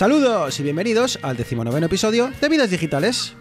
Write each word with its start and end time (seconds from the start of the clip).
Saludos 0.00 0.58
y 0.58 0.62
bienvenidos 0.62 1.18
al 1.20 1.36
decimonoveno 1.36 1.84
episodio 1.84 2.32
de 2.40 2.48
Vidas 2.48 2.70
Digitales. 2.70 3.34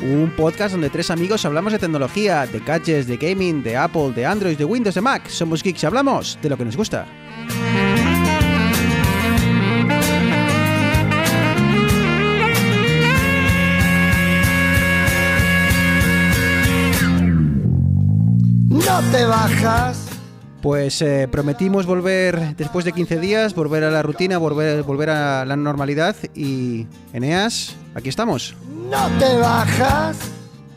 Un 0.00 0.32
podcast 0.36 0.70
donde 0.74 0.90
tres 0.90 1.10
amigos 1.10 1.44
hablamos 1.44 1.72
de 1.72 1.80
tecnología, 1.80 2.46
de 2.46 2.60
gadgets, 2.60 3.08
de 3.08 3.16
gaming, 3.16 3.64
de 3.64 3.76
Apple, 3.76 4.12
de 4.12 4.24
Android, 4.24 4.56
de 4.56 4.64
Windows, 4.64 4.94
de 4.94 5.00
Mac. 5.00 5.28
Somos 5.28 5.60
geeks 5.60 5.82
y 5.82 5.86
hablamos 5.86 6.38
de 6.40 6.50
lo 6.50 6.56
que 6.56 6.64
nos 6.64 6.76
gusta. 6.76 7.04
No 18.70 19.00
te 19.10 19.24
bajas. 19.24 20.07
Pues 20.62 21.00
eh, 21.02 21.28
prometimos 21.30 21.86
volver 21.86 22.56
después 22.56 22.84
de 22.84 22.92
15 22.92 23.20
días, 23.20 23.54
volver 23.54 23.84
a 23.84 23.90
la 23.90 24.02
rutina, 24.02 24.38
volver, 24.38 24.82
volver 24.82 25.10
a 25.10 25.44
la 25.44 25.56
normalidad 25.56 26.16
y 26.34 26.86
Eneas, 27.12 27.76
aquí 27.94 28.08
estamos. 28.08 28.56
No 28.90 29.08
te 29.20 29.36
bajas. 29.38 30.18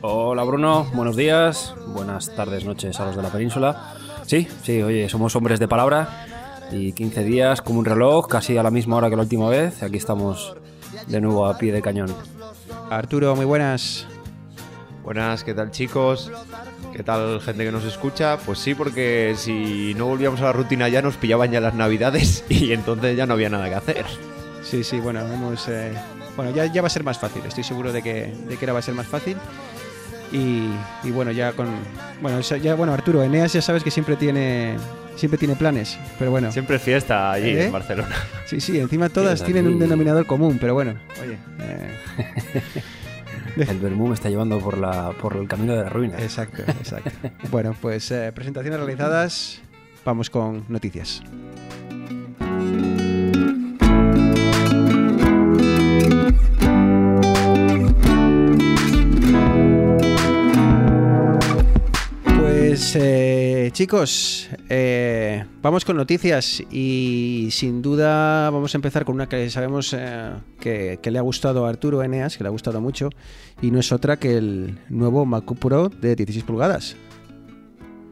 Hola 0.02 0.44
Bruno, 0.44 0.86
buenos 0.94 1.16
días, 1.16 1.74
buenas 1.88 2.34
tardes, 2.36 2.64
noches 2.64 3.00
a 3.00 3.06
los 3.06 3.16
de 3.16 3.24
la 3.24 3.30
península. 3.30 3.96
Sí, 4.28 4.48
sí, 4.64 4.84
oye, 4.84 5.10
somos 5.10 5.36
hombres 5.36 5.60
de 5.60 5.68
palabra 5.68 6.28
y 6.72 6.94
15 6.94 7.24
días 7.24 7.62
como 7.62 7.80
un 7.80 7.86
reloj, 7.86 8.28
casi 8.28 8.58
a 8.58 8.64
la 8.64 8.72
misma 8.72 8.98
hora 8.98 9.10
que 9.10 9.16
la 9.16 9.24
última 9.24 9.50
vez. 9.50 9.82
Aquí 9.82 9.98
estamos 9.98 10.56
de 11.08 11.22
nuevo 11.22 11.48
a 11.48 11.58
pie 11.58 11.72
de 11.72 11.82
cañón. 11.82 12.14
Arturo, 12.92 13.36
muy 13.36 13.46
buenas. 13.46 14.06
Buenas, 15.04 15.44
¿qué 15.44 15.56
tal 15.56 15.72
chicos? 15.72 16.32
¿Qué 16.96 17.04
tal 17.04 17.40
gente 17.42 17.64
que 17.64 17.72
nos 17.72 17.86
escucha? 17.86 18.38
Pues 18.38 18.60
sí, 18.60 18.76
porque 18.76 19.34
si 19.38 19.94
no 19.96 20.08
volvíamos 20.08 20.42
a 20.42 20.46
la 20.46 20.52
rutina 20.54 20.90
ya 20.90 21.02
nos 21.02 21.16
pillaban 21.18 21.52
ya 21.52 21.62
las 21.62 21.74
navidades 21.74 22.44
y 22.50 22.74
entonces 22.74 23.16
ya 23.16 23.26
no 23.26 23.34
había 23.34 23.50
nada 23.50 23.70
que 23.70 23.76
hacer. 23.76 24.06
Sí, 24.62 24.84
sí, 24.84 25.00
bueno, 25.00 25.22
hemos, 25.22 25.68
eh, 25.70 25.92
bueno 26.36 26.54
ya, 26.54 26.66
ya 26.66 26.82
va 26.82 26.88
a 26.88 26.92
ser 26.92 27.04
más 27.04 27.18
fácil, 27.18 27.42
estoy 27.48 27.64
seguro 27.64 27.92
de 27.92 28.02
que, 28.02 28.34
de 28.48 28.58
que 28.58 28.66
ahora 28.66 28.74
va 28.74 28.80
a 28.80 28.84
ser 28.84 28.94
más 28.94 29.08
fácil. 29.08 29.38
Y, 30.32 30.70
y 31.04 31.12
bueno, 31.12 31.32
ya 31.32 31.52
con... 31.54 31.68
Bueno, 32.22 32.40
ya, 32.40 32.76
bueno, 32.76 32.94
Arturo, 32.94 33.22
Eneas 33.24 33.52
ya 33.52 33.62
sabes 33.62 33.84
que 33.84 33.92
siempre 33.92 34.16
tiene, 34.16 34.78
siempre 35.18 35.38
tiene 35.38 35.56
planes, 35.58 35.98
pero 36.18 36.32
bueno. 36.32 36.52
Siempre 36.54 36.80
fiesta 36.80 37.32
allí 37.34 37.50
¿Eh? 37.50 37.66
en 37.66 37.72
Barcelona. 37.72 38.16
Sí, 38.46 38.62
sí, 38.62 38.80
encima 38.80 39.10
todas 39.10 39.44
tienen 39.44 39.68
un 39.68 39.78
denominador 39.80 40.26
común, 40.26 40.58
pero 40.60 40.74
bueno, 40.74 40.96
oye. 41.22 41.38
eh, 41.60 42.62
El 43.58 43.80
Bermú 43.80 44.08
me 44.08 44.14
está 44.14 44.30
llevando 44.30 44.60
por, 44.60 44.78
la, 44.78 45.12
por 45.12 45.36
el 45.36 45.48
camino 45.48 45.76
de 45.76 45.84
la 45.84 45.90
ruina. 45.90 46.18
exacto, 46.22 46.62
exacto. 46.68 47.12
bueno, 47.50 47.76
pues 47.80 48.12
eh, 48.12 48.32
presentaciones 48.34 48.80
realizadas, 48.80 49.62
vamos 50.06 50.30
con 50.30 50.66
noticias. 50.70 51.22
Pues 62.40 62.96
eh, 62.96 63.51
chicos, 63.72 64.50
eh, 64.70 65.46
vamos 65.62 65.86
con 65.86 65.98
noticias 65.98 66.64
y 66.72 67.50
sin 67.52 67.82
duda 67.82 68.50
vamos 68.50 68.74
a 68.74 68.78
empezar 68.78 69.06
con 69.06 69.16
una 69.16 69.30
que 69.30 69.50
sabemos 69.50 69.94
eh, 69.94 70.32
que, 70.60 71.00
que 71.02 71.12
le 71.12 71.20
ha 71.20 71.22
gustado 71.22 71.66
a 71.66 71.70
Arturo 71.70 72.02
Eneas, 72.02 72.38
que 72.38 72.44
le 72.44 72.48
ha 72.48 72.52
gustado 72.52 72.82
mucho, 72.82 73.10
y 73.62 73.70
no 73.70 73.80
es 73.80 73.92
otra 73.92 74.18
que 74.18 74.38
el 74.38 74.80
nuevo 74.90 75.26
MacBook 75.26 75.60
Pro 75.60 75.90
de 75.90 76.16
16 76.16 76.46
pulgadas. 76.46 76.96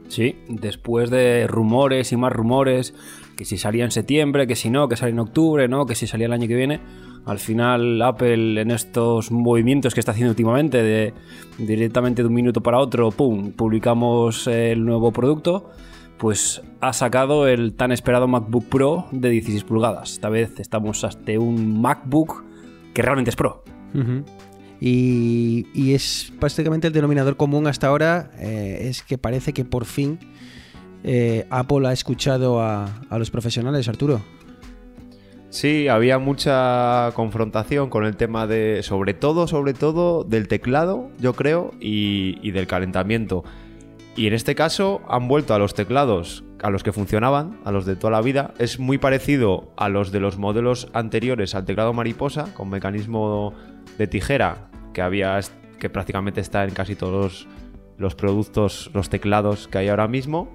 Sí, 0.09 0.35
después 0.49 1.09
de 1.09 1.47
rumores 1.47 2.11
y 2.11 2.17
más 2.17 2.33
rumores, 2.33 2.93
que 3.37 3.45
si 3.45 3.57
salía 3.57 3.85
en 3.85 3.91
septiembre, 3.91 4.47
que 4.47 4.55
si 4.55 4.69
no, 4.69 4.89
que 4.89 4.97
salía 4.97 5.13
en 5.13 5.19
octubre, 5.19 5.67
no, 5.67 5.85
que 5.85 5.95
si 5.95 6.07
salía 6.07 6.25
el 6.25 6.33
año 6.33 6.47
que 6.47 6.55
viene, 6.55 6.79
al 7.29 7.37
final 7.37 8.01
Apple 8.01 8.59
en 8.59 8.71
estos 8.71 9.31
movimientos 9.31 9.93
que 9.93 9.99
está 9.99 10.13
haciendo 10.13 10.31
últimamente, 10.31 10.81
de 10.81 11.13
directamente 11.59 12.23
de 12.23 12.27
un 12.27 12.33
minuto 12.33 12.61
para 12.61 12.79
otro, 12.79 13.11
pum, 13.11 13.51
publicamos 13.51 14.47
el 14.47 14.83
nuevo 14.83 15.11
producto, 15.11 15.69
pues 16.17 16.63
ha 16.81 16.91
sacado 16.91 17.47
el 17.47 17.73
tan 17.73 17.91
esperado 17.91 18.27
MacBook 18.27 18.65
Pro 18.65 19.05
de 19.11 19.29
16 19.29 19.63
pulgadas. 19.63 20.13
Esta 20.13 20.29
vez 20.29 20.59
estamos 20.59 21.03
ante 21.03 21.37
un 21.37 21.79
MacBook 21.79 22.43
que 22.95 23.01
realmente 23.03 23.29
es 23.29 23.35
Pro. 23.35 23.63
Y, 24.81 25.93
es 25.93 26.33
básicamente 26.39 26.87
el 26.87 26.93
denominador 26.93 27.37
común 27.37 27.67
hasta 27.67 27.87
ahora, 27.87 28.31
eh, 28.39 28.87
es 28.89 29.03
que 29.03 29.19
parece 29.19 29.53
que 29.53 29.65
por 29.65 29.85
fin 29.85 30.17
eh, 31.03 31.45
Apple 31.51 31.87
ha 31.87 31.93
escuchado 31.93 32.59
a 32.59 32.89
los 33.11 33.29
profesionales, 33.29 33.87
Arturo. 33.87 34.19
Sí, 35.49 35.87
había 35.87 36.19
mucha 36.19 37.11
confrontación 37.15 37.89
con 37.89 38.05
el 38.05 38.15
tema 38.17 38.45
de, 38.45 38.83
sobre 38.83 39.15
todo, 39.15 39.47
sobre 39.47 39.73
todo, 39.73 40.23
del 40.23 40.47
teclado, 40.47 41.09
yo 41.17 41.33
creo, 41.33 41.71
y, 41.79 42.51
del 42.51 42.67
calentamiento. 42.67 43.43
Y 44.15 44.27
en 44.27 44.33
este 44.33 44.53
caso 44.53 45.01
han 45.09 45.27
vuelto 45.27 45.55
a 45.55 45.59
los 45.59 45.73
teclados 45.73 46.43
a 46.61 46.69
los 46.69 46.83
que 46.83 46.91
funcionaban, 46.91 47.59
a 47.63 47.71
los 47.71 47.85
de 47.85 47.95
toda 47.95 48.11
la 48.11 48.21
vida. 48.21 48.53
Es 48.59 48.79
muy 48.79 48.97
parecido 48.97 49.71
a 49.77 49.89
los 49.89 50.11
de 50.11 50.19
los 50.19 50.37
modelos 50.37 50.89
anteriores 50.93 51.55
al 51.55 51.65
teclado 51.65 51.93
mariposa, 51.93 52.53
con 52.53 52.69
mecanismo 52.69 53.53
de 53.97 54.07
tijera, 54.07 54.69
que 54.93 55.01
había 55.01 55.39
que 55.79 55.89
prácticamente 55.89 56.41
está 56.41 56.65
en 56.65 56.71
casi 56.71 56.95
todos 56.95 57.47
los 57.97 58.13
productos, 58.13 58.91
los 58.93 59.09
teclados 59.09 59.67
que 59.67 59.79
hay 59.79 59.87
ahora 59.87 60.07
mismo. 60.07 60.53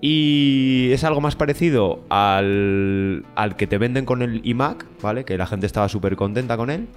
Y 0.00 0.90
es 0.92 1.04
algo 1.04 1.20
más 1.20 1.36
parecido 1.36 2.04
al, 2.10 3.24
al 3.36 3.56
que 3.56 3.66
te 3.66 3.78
venden 3.78 4.04
con 4.04 4.22
el 4.22 4.40
iMac, 4.44 4.86
¿vale? 5.00 5.24
Que 5.24 5.38
la 5.38 5.46
gente 5.46 5.66
estaba 5.66 5.88
súper 5.88 6.16
contenta 6.16 6.56
con 6.56 6.70
él. 6.70 6.88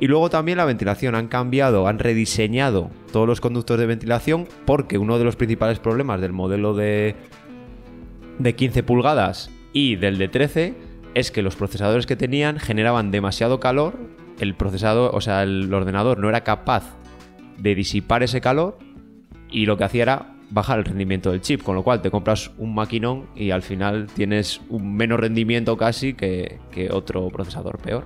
Y 0.00 0.06
luego 0.06 0.30
también 0.30 0.58
la 0.58 0.64
ventilación. 0.64 1.14
Han 1.14 1.28
cambiado, 1.28 1.88
han 1.88 1.98
rediseñado 1.98 2.90
todos 3.12 3.26
los 3.26 3.40
conductos 3.40 3.78
de 3.78 3.86
ventilación 3.86 4.46
porque 4.64 4.98
uno 4.98 5.18
de 5.18 5.24
los 5.24 5.36
principales 5.36 5.78
problemas 5.78 6.20
del 6.20 6.32
modelo 6.32 6.74
de, 6.74 7.16
de 8.38 8.54
15 8.54 8.82
pulgadas 8.82 9.50
y 9.72 9.96
del 9.96 10.18
de 10.18 10.28
13 10.28 10.74
es 11.14 11.30
que 11.30 11.42
los 11.42 11.56
procesadores 11.56 12.06
que 12.06 12.16
tenían 12.16 12.58
generaban 12.58 13.10
demasiado 13.10 13.60
calor. 13.60 13.94
El 14.38 14.54
procesador, 14.54 15.10
o 15.14 15.20
sea, 15.20 15.42
el 15.42 15.72
ordenador 15.74 16.18
no 16.18 16.28
era 16.28 16.44
capaz 16.44 16.96
de 17.58 17.74
disipar 17.74 18.22
ese 18.22 18.40
calor 18.40 18.78
y 19.50 19.66
lo 19.66 19.76
que 19.76 19.84
hacía 19.84 20.02
era 20.02 20.37
bajar 20.50 20.78
el 20.78 20.84
rendimiento 20.84 21.30
del 21.30 21.40
chip, 21.40 21.62
con 21.62 21.74
lo 21.74 21.82
cual 21.82 22.00
te 22.00 22.10
compras 22.10 22.50
un 22.58 22.74
maquinón 22.74 23.26
y 23.36 23.50
al 23.50 23.62
final 23.62 24.06
tienes 24.14 24.60
un 24.70 24.96
menos 24.96 25.20
rendimiento 25.20 25.76
casi 25.76 26.14
que, 26.14 26.58
que 26.70 26.90
otro 26.90 27.28
procesador 27.28 27.78
peor. 27.78 28.04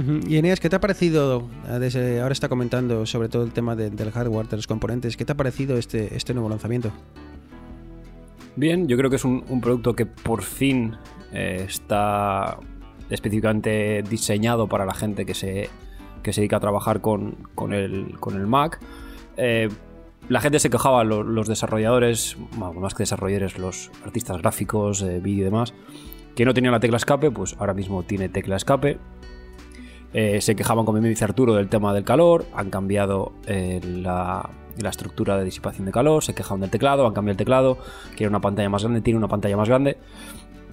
Ujú. 0.00 0.20
Y 0.26 0.36
Eneas, 0.38 0.58
¿qué 0.58 0.70
te 0.70 0.76
ha 0.76 0.80
parecido? 0.80 1.48
eh, 1.68 1.78
Desde 1.78 2.20
ahora 2.22 2.32
está 2.32 2.48
comentando 2.48 3.04
sobre 3.04 3.28
todo 3.28 3.44
el 3.44 3.52
tema 3.52 3.76
de- 3.76 3.90
del 3.90 4.10
hardware, 4.10 4.48
de 4.48 4.56
los 4.56 4.66
componentes. 4.66 5.18
¿Qué 5.18 5.26
te 5.26 5.32
ha 5.32 5.36
parecido 5.36 5.76
este, 5.76 6.16
este 6.16 6.32
nuevo 6.32 6.48
lanzamiento? 6.48 6.90
Bien, 8.56 8.86
yo 8.88 8.96
creo 8.96 9.10
que 9.10 9.16
es 9.16 9.24
un, 9.24 9.44
un 9.48 9.60
producto 9.60 9.94
que 9.94 10.06
por 10.06 10.42
fin 10.42 10.94
eh, 11.32 11.64
está 11.68 12.58
específicamente 13.10 14.02
diseñado 14.08 14.66
para 14.68 14.84
la 14.86 14.94
gente 14.94 15.24
que 15.26 15.34
se, 15.34 15.68
que 16.22 16.32
se 16.32 16.40
dedica 16.42 16.56
a 16.56 16.60
trabajar 16.60 17.00
con, 17.00 17.36
con 17.54 17.72
el, 17.72 18.16
con 18.20 18.36
el 18.36 18.46
Mac. 18.46 18.78
Eh, 19.36 19.68
la 20.32 20.40
gente 20.40 20.58
se 20.58 20.70
quejaba, 20.70 21.04
lo- 21.04 21.22
los 21.22 21.46
desarrolladores, 21.46 22.36
más 22.56 22.94
que 22.94 23.02
desarrolladores, 23.02 23.58
los 23.58 23.90
artistas 24.04 24.38
gráficos, 24.38 25.02
eh, 25.02 25.20
vídeo 25.20 25.42
y 25.42 25.44
demás, 25.44 25.74
que 26.34 26.44
no 26.44 26.54
tenían 26.54 26.72
la 26.72 26.80
tecla 26.80 26.96
escape, 26.96 27.30
pues 27.30 27.54
ahora 27.58 27.74
mismo 27.74 28.02
tiene 28.02 28.28
tecla 28.28 28.56
escape. 28.56 28.98
Eh, 30.14 30.40
se 30.40 30.56
quejaban, 30.56 30.84
como 30.84 31.00
me 31.00 31.08
dice 31.08 31.24
Arturo, 31.24 31.54
del 31.54 31.68
tema 31.68 31.94
del 31.94 32.04
calor, 32.04 32.46
han 32.54 32.70
cambiado 32.70 33.32
eh, 33.46 33.80
la, 33.84 34.48
la 34.78 34.88
estructura 34.90 35.38
de 35.38 35.44
disipación 35.44 35.86
de 35.86 35.92
calor, 35.92 36.22
se 36.24 36.34
quejaban 36.34 36.60
del 36.60 36.70
teclado, 36.70 37.06
han 37.06 37.12
cambiado 37.14 37.32
el 37.32 37.36
teclado, 37.38 37.78
quiere 38.16 38.28
una 38.28 38.40
pantalla 38.40 38.68
más 38.68 38.82
grande, 38.82 39.00
tiene 39.00 39.18
una 39.18 39.28
pantalla 39.28 39.56
más 39.56 39.68
grande. 39.68 39.98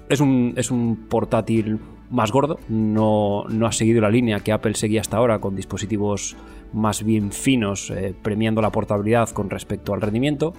Es 0.09 0.19
un, 0.21 0.53
es 0.57 0.71
un 0.71 0.95
portátil 1.07 1.79
más 2.09 2.31
gordo, 2.31 2.59
no, 2.67 3.44
no 3.50 3.67
ha 3.67 3.71
seguido 3.71 4.01
la 4.01 4.09
línea 4.09 4.39
que 4.39 4.51
Apple 4.51 4.73
seguía 4.73 5.01
hasta 5.01 5.17
ahora 5.17 5.39
con 5.39 5.56
dispositivos 5.56 6.35
más 6.73 7.03
bien 7.03 7.31
finos, 7.31 7.91
eh, 7.91 8.15
premiando 8.19 8.61
la 8.61 8.71
portabilidad 8.71 9.29
con 9.29 9.50
respecto 9.51 9.94
al 9.94 10.01
rendimiento. 10.01 10.53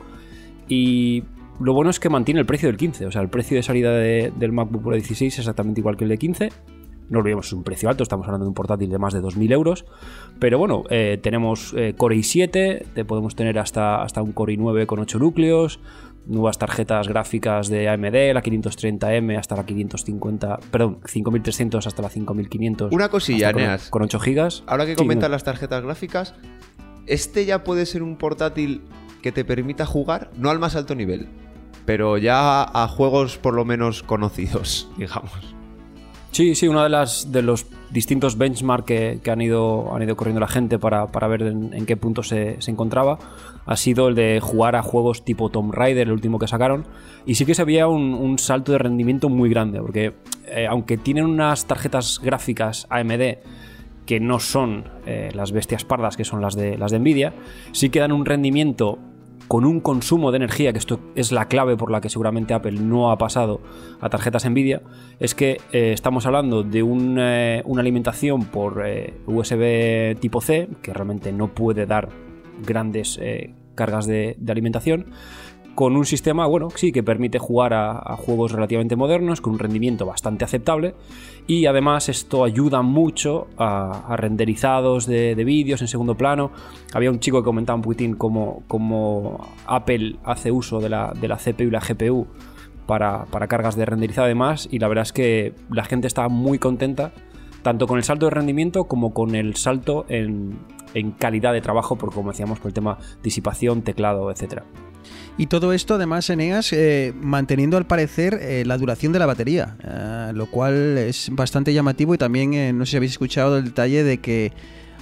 Y 0.69 1.25
lo 1.61 1.73
bueno 1.75 1.91
es 1.91 1.99
que 1.99 2.09
mantiene 2.09 2.39
el 2.41 2.47
precio 2.47 2.69
del 2.69 2.77
15, 2.77 3.07
o 3.07 3.11
sea, 3.11 3.23
el 3.23 3.29
precio 3.29 3.57
de 3.57 3.65
salida 3.65 3.93
de- 3.93 4.33
del 4.39 4.53
MacBook 4.53 4.83
Pro 4.83 4.95
16 4.95 5.35
es 5.35 5.39
exactamente 5.41 5.81
igual 5.81 5.97
que 5.97 6.05
el 6.05 6.11
de 6.11 6.19
15. 6.19 6.49
No 7.09 7.19
olvidemos, 7.19 7.47
es 7.49 7.53
un 7.53 7.65
precio 7.65 7.89
alto, 7.89 8.05
estamos 8.05 8.25
hablando 8.29 8.45
de 8.45 8.51
un 8.51 8.55
portátil 8.55 8.89
de 8.89 8.99
más 8.99 9.13
de 9.13 9.21
2.000 9.21 9.51
euros. 9.51 9.85
Pero 10.39 10.59
bueno, 10.59 10.85
eh, 10.91 11.19
tenemos 11.21 11.75
eh, 11.77 11.95
Core 11.97 12.15
i7, 12.17 12.85
te 12.95 13.05
podemos 13.05 13.35
tener 13.35 13.59
hasta, 13.59 14.01
hasta 14.03 14.23
un 14.23 14.31
Core 14.31 14.57
i9 14.57 14.87
con 14.87 15.01
8 15.01 15.19
núcleos, 15.19 15.81
nuevas 16.27 16.59
tarjetas 16.59 17.09
gráficas 17.09 17.69
de 17.69 17.89
AMD, 17.89 18.33
la 18.35 18.43
530M 18.43 19.39
hasta 19.39 19.57
la 19.57 19.65
550, 19.67 20.59
perdón, 20.71 20.99
5300 21.07 21.87
hasta 21.87 22.03
la 22.03 22.09
5500. 22.09 22.93
Una 22.93 23.09
cosilla, 23.09 23.53
con- 23.53 23.63
Eneas. 23.63 23.91
Con 23.91 24.03
8 24.03 24.19
GB. 24.19 24.63
Ahora 24.67 24.87
que 24.87 24.95
comentas 24.97 25.31
las 25.31 25.45
tarjetas 25.45 25.83
gráficas, 25.83 26.35
este 27.07 27.45
ya 27.47 27.65
puede 27.65 27.87
ser 27.87 28.03
un 28.03 28.17
portátil 28.17 28.83
que 29.23 29.33
te 29.33 29.45
permita 29.45 29.87
jugar, 29.87 30.31
no 30.37 30.51
al 30.51 30.59
más 30.59 30.77
alto 30.77 30.95
nivel, 30.95 31.29
pero 31.85 32.17
ya 32.19 32.63
a 32.63 32.89
juegos 32.89 33.37
por 33.39 33.55
lo 33.55 33.65
menos 33.65 34.03
conocidos, 34.03 34.89
digamos. 34.97 35.33
Sí, 36.33 36.55
sí, 36.55 36.69
uno 36.69 36.85
de, 36.85 36.89
las, 36.91 37.33
de 37.33 37.43
los 37.43 37.67
distintos 37.91 38.39
benchmarks 38.39 38.87
que, 38.87 39.21
que 39.21 39.31
han, 39.33 39.41
ido, 39.41 39.93
han 39.93 40.03
ido 40.05 40.15
corriendo 40.15 40.39
la 40.39 40.47
gente 40.47 40.79
para, 40.79 41.09
para 41.09 41.27
ver 41.27 41.43
en, 41.43 41.75
en 41.75 41.87
qué 41.87 41.97
punto 41.97 42.23
se, 42.23 42.55
se 42.63 42.71
encontraba 42.71 43.19
ha 43.67 43.77
sido 43.77 44.09
el 44.09 44.15
de 44.15 44.41
jugar 44.41 44.77
a 44.77 44.83
juegos 44.83 45.25
tipo 45.25 45.51
Tomb 45.51 45.73
Raider, 45.73 46.09
el 46.09 46.13
último 46.13 46.39
que 46.39 46.49
sacaron. 46.49 46.87
Y 47.27 47.35
sí 47.35 47.47
que 47.47 47.55
se 47.55 47.65
veía 47.65 47.87
un, 47.89 48.39
salto 48.39 48.73
de 48.73 48.79
rendimiento 48.79 49.29
muy 49.29 49.51
grande, 49.51 49.81
porque 49.81 50.15
eh, 50.47 50.67
aunque 50.67 50.97
tienen 50.97 51.27
unas 51.27 51.67
tarjetas 51.67 52.21
gráficas 52.23 52.87
AMD 52.91 53.39
que 54.07 54.19
no 54.19 54.41
son 54.41 54.85
eh, 55.07 55.31
las 55.35 55.53
bestias 55.53 55.85
pardas 55.85 56.17
que 56.17 56.25
son 56.25 56.41
las 56.41 56.57
de, 56.57 56.77
las 56.79 56.91
de 56.91 56.99
Nvidia, 56.99 57.33
sí 57.73 57.91
que 57.91 58.01
dan 58.01 58.13
un 58.13 58.25
rendimiento 58.25 58.99
con 59.47 59.65
un 59.65 59.81
consumo 59.81 60.31
de 60.31 60.37
energía, 60.37 60.73
que 60.73 60.79
esto 60.79 61.01
es 61.17 61.33
la 61.33 61.47
clave 61.47 61.77
por 61.77 61.91
la 61.91 62.01
que 62.01 62.09
seguramente 62.09 62.55
Apple 62.55 62.81
no 62.81 63.11
ha 63.11 63.19
pasado 63.19 63.61
a 64.01 64.09
tarjetas 64.09 64.49
Nvidia, 64.49 64.83
es 65.19 65.35
que 65.35 65.61
eh, 65.73 65.93
estamos 65.93 66.25
hablando 66.27 66.63
de 66.63 66.83
un, 66.83 67.19
una 67.19 67.81
alimentación 67.81 68.45
por 68.47 68.85
USB 69.27 70.19
tipo 70.21 70.41
C, 70.41 70.69
que 70.83 70.93
realmente 70.93 71.33
no 71.33 71.49
puede 71.49 71.87
dar 71.87 72.09
grandes 72.65 73.19
eh, 73.21 73.55
cargas 73.75 74.07
de, 74.07 74.37
alimentación, 74.49 75.07
con 75.75 75.97
un 75.97 76.05
sistema, 76.05 76.47
bueno, 76.47 76.69
sí, 76.75 76.93
que 76.93 77.03
permite 77.03 77.39
jugar 77.39 77.73
a, 77.73 78.17
juegos 78.17 78.53
relativamente 78.53 78.97
modernos, 78.97 79.41
con 79.41 79.55
un 79.55 79.59
rendimiento 79.59 80.05
bastante 80.05 80.45
aceptable, 80.45 80.95
y 81.47 81.67
además 81.67 82.09
esto 82.09 82.45
ayuda 82.45 82.83
mucho 82.83 83.47
a, 83.57 84.15
renderizados 84.17 85.07
de, 85.07 85.35
de 85.35 85.45
vídeos 85.45 85.81
en 85.81 85.89
segundo 85.89 86.17
plano. 86.17 86.51
Había 86.93 87.11
un 87.11 87.21
chico 87.21 87.41
que 87.41 87.45
comentaba 87.45 87.77
un 87.77 87.83
poquitín 87.83 88.17
cómo, 88.17 88.63
cómo 88.67 89.55
Apple 89.67 90.17
hace 90.25 90.51
uso 90.51 90.81
de 90.81 90.91
la, 90.91 91.15
de 91.19 91.29
la 91.29 91.37
CPU 91.37 91.63
y 91.63 91.71
la 91.71 91.81
GPU 91.81 92.27
para, 92.87 93.25
para 93.27 93.47
cargas 93.47 93.77
de 93.77 93.87
renderizado 93.87 94.27
y 94.27 94.31
demás, 94.31 94.69
y 94.71 94.81
la 94.81 94.89
verdad 94.89 95.03
es 95.03 95.13
que 95.13 95.55
la 95.71 95.85
gente 95.85 96.09
está 96.09 96.29
muy 96.29 96.59
contenta, 96.59 97.13
tanto 97.63 97.87
con 97.87 97.99
el 97.99 98.05
salto 98.05 98.27
de 98.27 98.31
rendimiento 98.31 98.85
como 98.85 99.15
con 99.15 99.35
el 99.35 99.55
salto 99.57 100.07
en, 100.09 100.59
en 100.95 101.13
calidad 101.13 101.53
de 101.53 101.61
trabajo, 101.61 101.97
porque 101.97 102.15
como 102.15 102.31
decíamos, 102.31 102.59
por 102.59 102.69
el 102.69 102.75
tema 102.75 102.99
disipación, 103.23 103.83
teclado, 103.83 104.31
etcétera. 104.31 104.65
Y 105.39 105.47
todo 105.47 105.73
esto, 105.73 105.95
además, 105.95 106.29
Eneas, 106.29 106.73
eh, 106.73 107.15
manteniendo 107.19 107.77
al 107.77 107.87
parecer 107.87 108.39
eh, 108.43 108.65
la 108.67 108.77
duración 108.77 109.13
de 109.13 109.19
la 109.19 109.27
batería, 109.27 109.77
eh, 109.83 110.33
lo 110.35 110.47
cual 110.47 110.99
es 110.99 111.31
bastante 111.33 111.73
llamativo 111.73 112.15
y 112.15 112.19
también, 112.19 112.53
eh, 112.53 112.73
no 112.73 112.85
sé 112.85 112.91
si 112.91 112.97
habéis 112.99 113.13
escuchado 113.13 113.59
el 113.59 113.65
detalle 113.65 114.05
de 114.05 114.19
que 114.19 114.53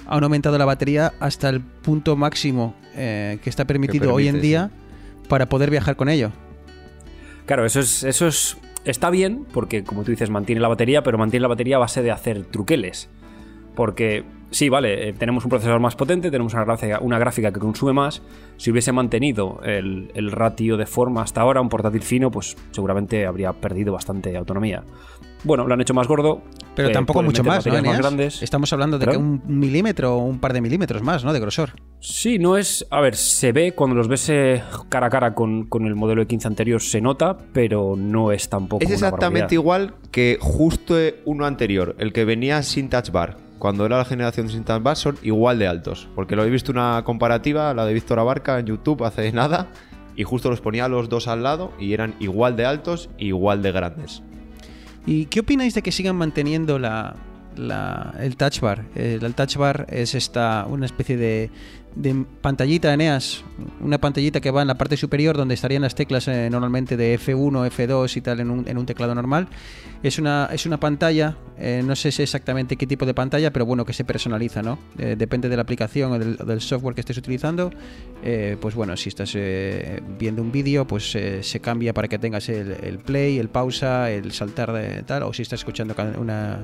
han 0.09 0.23
aumentado 0.23 0.57
la 0.57 0.65
batería 0.65 1.13
hasta 1.19 1.49
el 1.49 1.61
punto 1.61 2.15
máximo 2.15 2.73
eh, 2.95 3.37
que 3.43 3.49
está 3.49 3.65
permitido 3.65 4.07
permite, 4.07 4.15
hoy 4.15 4.27
en 4.27 4.41
día 4.41 4.71
sí. 4.73 5.27
para 5.29 5.47
poder 5.47 5.69
viajar 5.69 5.95
con 5.95 6.09
ello. 6.09 6.31
Claro, 7.45 7.65
eso 7.65 7.79
es, 7.79 8.03
eso 8.03 8.27
es. 8.27 8.57
Está 8.85 9.09
bien, 9.09 9.45
porque 9.53 9.83
como 9.83 10.03
tú 10.03 10.11
dices, 10.11 10.29
mantiene 10.29 10.61
la 10.61 10.67
batería, 10.67 11.03
pero 11.03 11.17
mantiene 11.17 11.43
la 11.43 11.47
batería 11.47 11.75
a 11.75 11.79
base 11.79 12.01
de 12.01 12.11
hacer 12.11 12.43
truqueles. 12.45 13.09
Porque 13.75 14.23
sí, 14.51 14.69
vale, 14.69 15.09
eh, 15.09 15.13
tenemos 15.13 15.43
un 15.43 15.49
procesador 15.49 15.79
más 15.79 15.95
potente, 15.95 16.31
tenemos 16.31 16.53
una 16.53 16.65
gráfica, 16.65 16.99
una 17.01 17.19
gráfica 17.19 17.51
que 17.51 17.59
consume 17.59 17.93
más. 17.93 18.21
Si 18.57 18.71
hubiese 18.71 18.91
mantenido 18.91 19.61
el, 19.63 20.11
el, 20.13 20.31
ratio 20.31 20.77
de 20.77 20.85
forma 20.85 21.21
hasta 21.21 21.41
ahora, 21.41 21.61
un 21.61 21.69
portátil 21.69 22.01
fino, 22.01 22.29
pues 22.31 22.57
seguramente 22.71 23.25
habría 23.25 23.53
perdido 23.53 23.93
bastante 23.93 24.35
autonomía. 24.35 24.83
Bueno, 25.43 25.65
lo 25.67 25.73
han 25.73 25.81
hecho 25.81 25.93
más 25.93 26.07
gordo. 26.07 26.41
Pero 26.75 26.89
eh, 26.89 26.91
tampoco 26.91 27.23
mucho 27.23 27.43
más, 27.43 27.65
¿no, 27.65 27.81
más 27.81 27.97
grandes. 27.97 28.41
Estamos 28.41 28.71
hablando 28.73 28.99
de 28.99 29.07
que 29.07 29.17
un 29.17 29.41
milímetro 29.45 30.15
o 30.15 30.19
un 30.19 30.39
par 30.39 30.53
de 30.53 30.61
milímetros 30.61 31.01
más, 31.01 31.23
¿no? 31.23 31.33
De 31.33 31.39
grosor. 31.39 31.71
Sí, 31.99 32.39
no 32.39 32.57
es. 32.57 32.85
A 32.89 33.01
ver, 33.01 33.15
se 33.15 33.51
ve 33.51 33.73
cuando 33.73 33.95
los 33.95 34.07
ves 34.07 34.29
eh, 34.29 34.61
cara 34.89 35.07
a 35.07 35.09
cara 35.09 35.33
con, 35.33 35.65
con 35.67 35.85
el 35.85 35.95
modelo 35.95 36.21
de 36.21 36.27
15 36.27 36.47
anterior, 36.47 36.81
se 36.81 37.01
nota, 37.01 37.37
pero 37.53 37.95
no 37.97 38.31
es 38.31 38.49
tampoco. 38.49 38.83
Es 38.83 38.91
exactamente 38.91 39.55
igual 39.55 39.95
que 40.11 40.37
justo 40.39 40.95
uno 41.25 41.45
anterior, 41.45 41.95
el 41.99 42.13
que 42.13 42.25
venía 42.25 42.61
sin 42.63 42.89
touch 42.89 43.11
bar 43.11 43.48
cuando 43.59 43.85
era 43.85 43.97
la 43.97 44.05
generación 44.05 44.49
sin 44.49 44.63
Touch 44.63 44.81
Bar 44.81 44.95
son 44.95 45.17
igual 45.21 45.59
de 45.59 45.67
altos. 45.67 46.07
Porque 46.15 46.35
lo 46.35 46.43
he 46.43 46.49
visto 46.49 46.71
una 46.71 47.03
comparativa, 47.03 47.73
la 47.73 47.85
de 47.85 47.93
Víctor 47.93 48.19
Abarca 48.19 48.57
en 48.57 48.65
YouTube 48.65 49.03
hace 49.03 49.31
nada, 49.33 49.67
y 50.15 50.23
justo 50.23 50.49
los 50.49 50.61
ponía 50.61 50.87
los 50.87 51.09
dos 51.09 51.27
al 51.27 51.43
lado 51.43 51.71
y 51.79 51.93
eran 51.93 52.15
igual 52.19 52.55
de 52.55 52.65
altos 52.65 53.09
igual 53.17 53.61
de 53.61 53.71
grandes. 53.71 54.23
¿Y 55.05 55.25
qué 55.25 55.41
opináis 55.41 55.73
de 55.73 55.81
que 55.81 55.91
sigan 55.91 56.15
manteniendo 56.15 56.77
la, 56.77 57.15
la, 57.55 58.13
el 58.19 58.35
touch 58.35 58.59
bar? 58.59 58.85
El, 58.95 59.23
el, 59.23 59.33
touch 59.33 59.55
bar 59.55 59.87
es 59.89 60.15
esta 60.15 60.65
una 60.67 60.85
especie 60.85 61.15
de, 61.15 61.51
de 61.95 62.25
pantallita 62.41 62.93
Eneas, 62.93 63.43
una 63.81 63.97
pantallita 63.97 64.39
que 64.39 64.51
va 64.51 64.61
en 64.61 64.67
la 64.67 64.77
parte 64.77 64.95
superior 64.95 65.35
donde 65.35 65.55
estarían 65.55 65.81
las 65.81 65.95
teclas 65.95 66.27
eh, 66.27 66.49
normalmente 66.49 66.95
de 66.95 67.19
F1, 67.19 67.69
F2 67.69 68.15
y 68.17 68.21
tal 68.21 68.39
en 68.39 68.51
un, 68.51 68.67
en 68.67 68.77
un 68.77 68.85
teclado 68.85 69.15
normal. 69.15 69.47
Es 70.01 70.17
una, 70.17 70.49
es 70.53 70.65
una 70.65 70.79
pantalla, 70.79 71.35
eh, 71.57 71.81
no 71.83 71.95
sé 71.95 72.09
exactamente 72.09 72.77
qué 72.77 72.87
tipo 72.87 73.05
de 73.05 73.13
pantalla, 73.13 73.51
pero 73.51 73.65
bueno, 73.65 73.85
que 73.85 73.93
se 73.93 74.05
personaliza, 74.05 74.61
¿no? 74.61 74.79
Eh, 74.97 75.15
depende 75.17 75.49
de 75.49 75.55
la 75.55 75.63
aplicación 75.63 76.11
o 76.13 76.19
del, 76.19 76.61
software 76.61 76.95
que 76.95 77.01
estés 77.01 77.17
utilizando. 77.17 77.71
Pues 78.59 78.75
bueno, 78.75 78.95
si 78.97 79.09
estás 79.09 79.33
viendo 80.17 80.41
un 80.41 80.51
vídeo, 80.51 80.85
pues 80.85 81.11
se 81.41 81.59
cambia 81.61 81.93
para 81.93 82.07
que 82.07 82.19
tengas 82.19 82.49
el, 82.49 82.71
el, 82.83 82.99
play, 82.99 83.39
el 83.39 83.49
pausa, 83.49 84.11
el 84.11 84.31
saltar 84.33 84.73
de 84.73 85.03
tal, 85.03 85.23
o 85.23 85.33
si 85.33 85.41
estás 85.41 85.61
escuchando 85.61 85.95
una, 86.17 86.59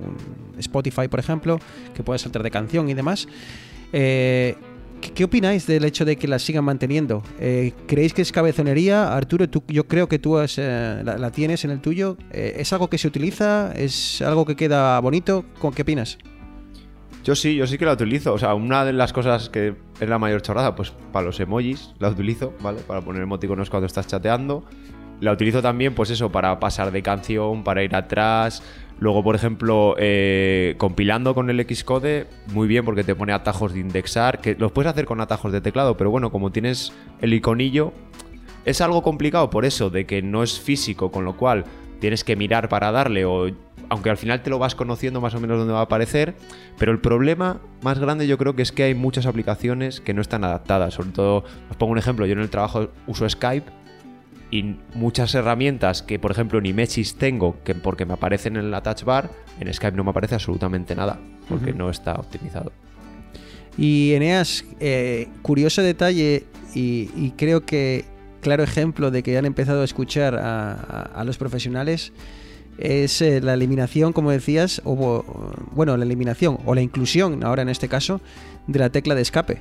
un 0.00 0.58
Spotify, 0.58 1.08
por 1.08 1.18
ejemplo, 1.20 1.58
que 1.94 2.02
puedes 2.02 2.22
saltar 2.22 2.42
de 2.42 2.50
canción 2.50 2.88
y 2.88 2.94
demás. 2.94 3.26
Eh, 3.92 4.54
¿Qué 5.00 5.24
opináis 5.24 5.66
del 5.66 5.84
hecho 5.84 6.04
de 6.04 6.16
que 6.16 6.28
la 6.28 6.38
sigan 6.38 6.64
manteniendo? 6.64 7.22
Eh, 7.40 7.72
¿Creéis 7.86 8.12
que 8.14 8.22
es 8.22 8.32
cabezonería? 8.32 9.14
Arturo, 9.14 9.48
tú, 9.48 9.62
yo 9.68 9.86
creo 9.86 10.08
que 10.08 10.18
tú 10.18 10.38
eh, 10.38 11.02
la, 11.04 11.18
la, 11.18 11.30
tienes 11.30 11.64
en 11.64 11.70
el 11.70 11.80
tuyo. 11.80 12.16
Eh, 12.30 12.56
¿Es 12.58 12.72
algo 12.72 12.88
que 12.88 12.98
se 12.98 13.08
utiliza? 13.08 13.72
¿Es 13.72 14.22
algo 14.22 14.44
que 14.44 14.56
queda 14.56 14.98
bonito? 15.00 15.44
¿Con 15.58 15.72
qué 15.72 15.82
opinas? 15.82 16.18
Yo 17.24 17.34
sí, 17.34 17.56
yo 17.56 17.66
sí 17.66 17.78
que 17.78 17.84
la 17.84 17.92
utilizo. 17.92 18.32
O 18.32 18.38
sea, 18.38 18.54
una 18.54 18.84
de 18.84 18.92
las 18.92 19.12
cosas 19.12 19.48
que 19.48 19.74
es 20.00 20.08
la 20.08 20.18
mayor 20.18 20.42
chorrada, 20.42 20.74
pues 20.74 20.92
para 21.12 21.26
los 21.26 21.38
emojis 21.40 21.94
la 21.98 22.08
utilizo, 22.08 22.54
¿vale? 22.60 22.80
Para 22.80 23.00
poner 23.00 23.22
emoticonos 23.22 23.70
cuando 23.70 23.86
estás 23.86 24.06
chateando. 24.06 24.64
La 25.20 25.32
utilizo 25.32 25.60
también, 25.60 25.94
pues 25.94 26.10
eso, 26.10 26.30
para 26.30 26.60
pasar 26.60 26.92
de 26.92 27.02
canción, 27.02 27.64
para 27.64 27.82
ir 27.82 27.94
atrás, 27.94 28.62
Luego, 29.00 29.22
por 29.22 29.36
ejemplo, 29.36 29.94
eh, 29.98 30.74
compilando 30.76 31.34
con 31.34 31.50
el 31.50 31.64
Xcode, 31.64 32.26
muy 32.52 32.66
bien 32.66 32.84
porque 32.84 33.04
te 33.04 33.14
pone 33.14 33.32
atajos 33.32 33.72
de 33.72 33.80
indexar, 33.80 34.40
que 34.40 34.56
los 34.56 34.72
puedes 34.72 34.90
hacer 34.90 35.04
con 35.04 35.20
atajos 35.20 35.52
de 35.52 35.60
teclado, 35.60 35.96
pero 35.96 36.10
bueno, 36.10 36.32
como 36.32 36.50
tienes 36.50 36.92
el 37.20 37.32
iconillo, 37.32 37.92
es 38.64 38.80
algo 38.80 39.02
complicado 39.02 39.50
por 39.50 39.64
eso, 39.64 39.88
de 39.88 40.04
que 40.04 40.20
no 40.20 40.42
es 40.42 40.58
físico, 40.58 41.12
con 41.12 41.24
lo 41.24 41.36
cual 41.36 41.64
tienes 42.00 42.24
que 42.24 42.34
mirar 42.34 42.68
para 42.68 42.90
darle, 42.90 43.24
o 43.24 43.48
aunque 43.88 44.10
al 44.10 44.16
final 44.16 44.42
te 44.42 44.50
lo 44.50 44.58
vas 44.58 44.74
conociendo 44.74 45.20
más 45.20 45.34
o 45.34 45.40
menos 45.40 45.58
dónde 45.58 45.72
va 45.72 45.80
a 45.80 45.84
aparecer, 45.84 46.34
pero 46.76 46.90
el 46.90 47.00
problema 47.00 47.60
más 47.82 48.00
grande 48.00 48.26
yo 48.26 48.36
creo 48.36 48.56
que 48.56 48.62
es 48.62 48.72
que 48.72 48.82
hay 48.82 48.94
muchas 48.94 49.26
aplicaciones 49.26 50.00
que 50.00 50.12
no 50.12 50.20
están 50.20 50.42
adaptadas, 50.42 50.94
sobre 50.94 51.10
todo, 51.10 51.44
os 51.70 51.76
pongo 51.76 51.92
un 51.92 51.98
ejemplo, 51.98 52.26
yo 52.26 52.32
en 52.32 52.40
el 52.40 52.50
trabajo 52.50 52.90
uso 53.06 53.28
Skype, 53.28 53.70
y 54.50 54.76
muchas 54.94 55.34
herramientas 55.34 56.02
que, 56.02 56.18
por 56.18 56.30
ejemplo, 56.30 56.58
en 56.58 56.66
Images 56.66 57.16
tengo, 57.16 57.62
que 57.64 57.74
porque 57.74 58.06
me 58.06 58.14
aparecen 58.14 58.56
en 58.56 58.70
la 58.70 58.82
touch 58.82 59.04
bar, 59.04 59.30
en 59.60 59.72
Skype 59.72 59.96
no 59.96 60.04
me 60.04 60.10
aparece 60.10 60.34
absolutamente 60.34 60.94
nada, 60.94 61.18
porque 61.48 61.70
uh 61.70 61.74
-huh. 61.74 61.78
no 61.78 61.90
está 61.90 62.14
optimizado. 62.14 62.72
Y 63.76 64.12
Eneas, 64.14 64.64
eh, 64.80 65.28
curioso 65.42 65.82
detalle, 65.82 66.44
y, 66.74 67.10
y, 67.16 67.32
creo 67.36 67.64
que 67.64 68.04
claro 68.40 68.62
ejemplo 68.62 69.10
de 69.10 69.22
que 69.22 69.36
han 69.38 69.46
empezado 69.46 69.82
a 69.82 69.84
escuchar 69.84 70.34
a, 70.34 70.72
a, 70.72 71.02
a 71.02 71.24
los 71.24 71.38
profesionales, 71.38 72.12
es 72.78 73.20
eh, 73.22 73.40
la 73.40 73.54
eliminación, 73.54 74.12
como 74.12 74.30
decías, 74.30 74.80
o 74.84 75.24
bueno, 75.72 75.96
la 75.96 76.04
eliminación 76.04 76.58
o 76.64 76.74
la 76.74 76.80
inclusión, 76.80 77.44
ahora 77.44 77.62
en 77.62 77.68
este 77.68 77.88
caso, 77.88 78.20
de 78.66 78.78
la 78.78 78.90
tecla 78.90 79.14
de 79.14 79.22
escape. 79.22 79.60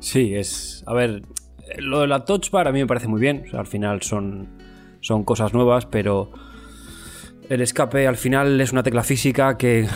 Sí, 0.00 0.34
es. 0.34 0.84
A 0.86 0.92
ver, 0.92 1.22
lo 1.78 2.00
de 2.00 2.06
la 2.06 2.24
touch 2.24 2.50
bar 2.50 2.68
a 2.68 2.72
mí 2.72 2.80
me 2.80 2.86
parece 2.86 3.08
muy 3.08 3.20
bien. 3.20 3.44
Al 3.52 3.66
final 3.66 4.02
son, 4.02 4.48
son 5.00 5.24
cosas 5.24 5.54
nuevas, 5.54 5.86
pero 5.86 6.30
el 7.48 7.60
escape 7.60 8.06
al 8.06 8.16
final 8.16 8.60
es 8.60 8.72
una 8.72 8.82
tecla 8.82 9.02
física 9.02 9.56
que, 9.56 9.86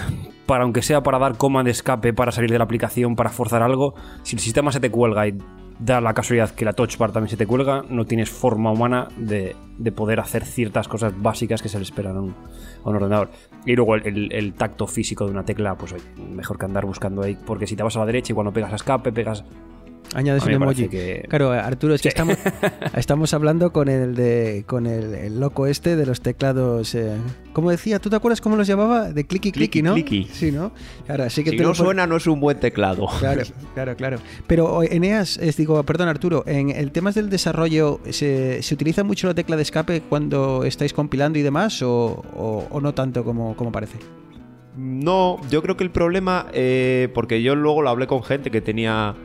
para 0.46 0.64
aunque 0.64 0.82
sea 0.82 1.02
para 1.02 1.18
dar 1.18 1.36
coma 1.36 1.64
de 1.64 1.70
escape, 1.70 2.12
para 2.12 2.32
salir 2.32 2.50
de 2.50 2.58
la 2.58 2.64
aplicación, 2.64 3.16
para 3.16 3.30
forzar 3.30 3.62
algo, 3.62 3.94
si 4.22 4.36
el 4.36 4.40
sistema 4.40 4.72
se 4.72 4.80
te 4.80 4.90
cuelga 4.90 5.26
y 5.28 5.38
da 5.78 6.00
la 6.00 6.12
casualidad 6.12 6.50
que 6.50 6.64
la 6.64 6.72
touch 6.72 6.98
bar 6.98 7.12
también 7.12 7.30
se 7.30 7.36
te 7.36 7.46
cuelga, 7.46 7.84
no 7.88 8.04
tienes 8.04 8.30
forma 8.30 8.72
humana 8.72 9.08
de, 9.16 9.54
de 9.78 9.92
poder 9.92 10.20
hacer 10.20 10.44
ciertas 10.44 10.88
cosas 10.88 11.12
básicas 11.20 11.62
que 11.62 11.68
se 11.68 11.78
le 11.78 11.84
esperan 11.84 12.16
a 12.16 12.20
un, 12.20 12.34
ordenador. 12.82 13.30
Y 13.64 13.76
luego 13.76 13.94
el, 13.94 14.54
tacto 14.54 14.86
físico 14.86 15.24
de 15.24 15.30
una 15.30 15.44
tecla, 15.44 15.76
pues 15.76 15.94
mejor 16.16 16.58
que 16.58 16.64
andar 16.64 16.84
buscando 16.84 17.22
ahí, 17.22 17.36
porque 17.46 17.66
si 17.66 17.76
te 17.76 17.82
vas 17.82 17.96
a 17.96 18.00
la 18.00 18.06
derecha 18.06 18.32
y 18.32 18.34
cuando 18.34 18.52
pegas 18.52 18.72
a 18.72 18.76
escape, 18.76 19.12
pegas 19.12 19.44
Añades 20.14 20.42
un 20.44 20.50
emoji. 20.52 20.88
que- 20.88 21.24
Claro, 21.28 21.50
Arturo, 21.52 21.94
es 21.94 22.00
que 22.02 22.08
estamos, 22.08 22.36
estamos 22.96 23.34
hablando 23.34 23.72
con 23.72 23.88
el 23.88 24.14
de 24.14 24.64
con 24.66 24.86
el, 24.86 25.14
el 25.14 25.38
loco 25.40 25.66
este 25.66 25.96
de 25.96 26.06
los 26.06 26.20
teclados. 26.22 26.94
Eh, 26.94 27.12
¿Cómo 27.52 27.70
decía? 27.70 27.98
¿Tú 27.98 28.08
te 28.08 28.16
acuerdas 28.16 28.40
cómo 28.40 28.56
los 28.56 28.66
llamaba? 28.66 29.10
De 29.12 29.24
clicky 29.26 29.52
clicky, 29.52 29.82
¿no? 29.82 29.94
clicky. 29.94 30.28
Sí, 30.32 30.50
¿no? 30.50 30.72
Ahora 31.08 31.28
sí 31.28 31.44
que 31.44 31.50
Si 31.50 31.56
te 31.56 31.62
lo 31.62 31.70
no 31.70 31.74
pon- 31.74 31.86
suena, 31.86 32.06
no 32.06 32.16
es 32.16 32.26
un 32.26 32.40
buen 32.40 32.58
teclado. 32.58 33.06
Claro, 33.18 33.42
claro, 33.74 33.96
claro. 33.96 34.18
Pero 34.46 34.82
Eneas, 34.82 35.36
es, 35.38 35.56
digo, 35.56 35.82
perdón 35.82 36.08
Arturo, 36.08 36.42
en 36.46 36.70
el 36.70 36.90
tema 36.92 37.12
del 37.12 37.28
desarrollo, 37.28 38.00
¿se, 38.10 38.62
se 38.62 38.74
utiliza 38.74 39.04
mucho 39.04 39.26
la 39.26 39.34
tecla 39.34 39.56
de 39.56 39.62
escape 39.62 40.02
cuando 40.08 40.64
estáis 40.64 40.92
compilando 40.92 41.38
y 41.38 41.42
demás 41.42 41.82
o, 41.82 42.22
o- 42.34 42.66
o 42.70 42.80
no 42.80 42.94
tanto 42.94 43.24
como, 43.24 43.54
como 43.56 43.70
parece? 43.72 43.98
No, 44.76 45.38
yo 45.50 45.60
creo 45.62 45.76
que 45.76 45.82
el 45.84 45.90
problema, 45.90 46.46
eh, 46.52 47.08
porque 47.12 47.42
yo 47.42 47.56
luego 47.56 47.82
lo 47.82 47.90
hablé 47.90 48.06
con 48.06 48.22
gente 48.22 48.50
que 48.52 48.60
tenía 48.60 49.16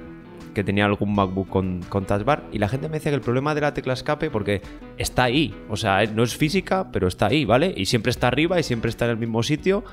que 0.53 0.63
tenía 0.63 0.85
algún 0.85 1.13
MacBook 1.13 1.49
con, 1.49 1.81
con 1.89 2.05
Touch 2.05 2.23
Bar 2.23 2.43
y 2.51 2.59
la 2.59 2.69
gente 2.69 2.87
me 2.87 2.95
decía 2.95 3.11
que 3.11 3.15
el 3.15 3.21
problema 3.21 3.55
de 3.55 3.61
la 3.61 3.73
tecla 3.73 3.93
escape 3.93 4.29
porque 4.29 4.61
está 4.97 5.23
ahí, 5.23 5.53
o 5.69 5.77
sea, 5.77 6.05
no 6.05 6.23
es 6.23 6.35
física, 6.35 6.91
pero 6.91 7.07
está 7.07 7.27
ahí, 7.27 7.45
¿vale? 7.45 7.73
Y 7.75 7.85
siempre 7.85 8.11
está 8.11 8.27
arriba 8.27 8.59
y 8.59 8.63
siempre 8.63 8.89
está 8.89 9.05
en 9.05 9.11
el 9.11 9.17
mismo 9.17 9.43
sitio, 9.43 9.83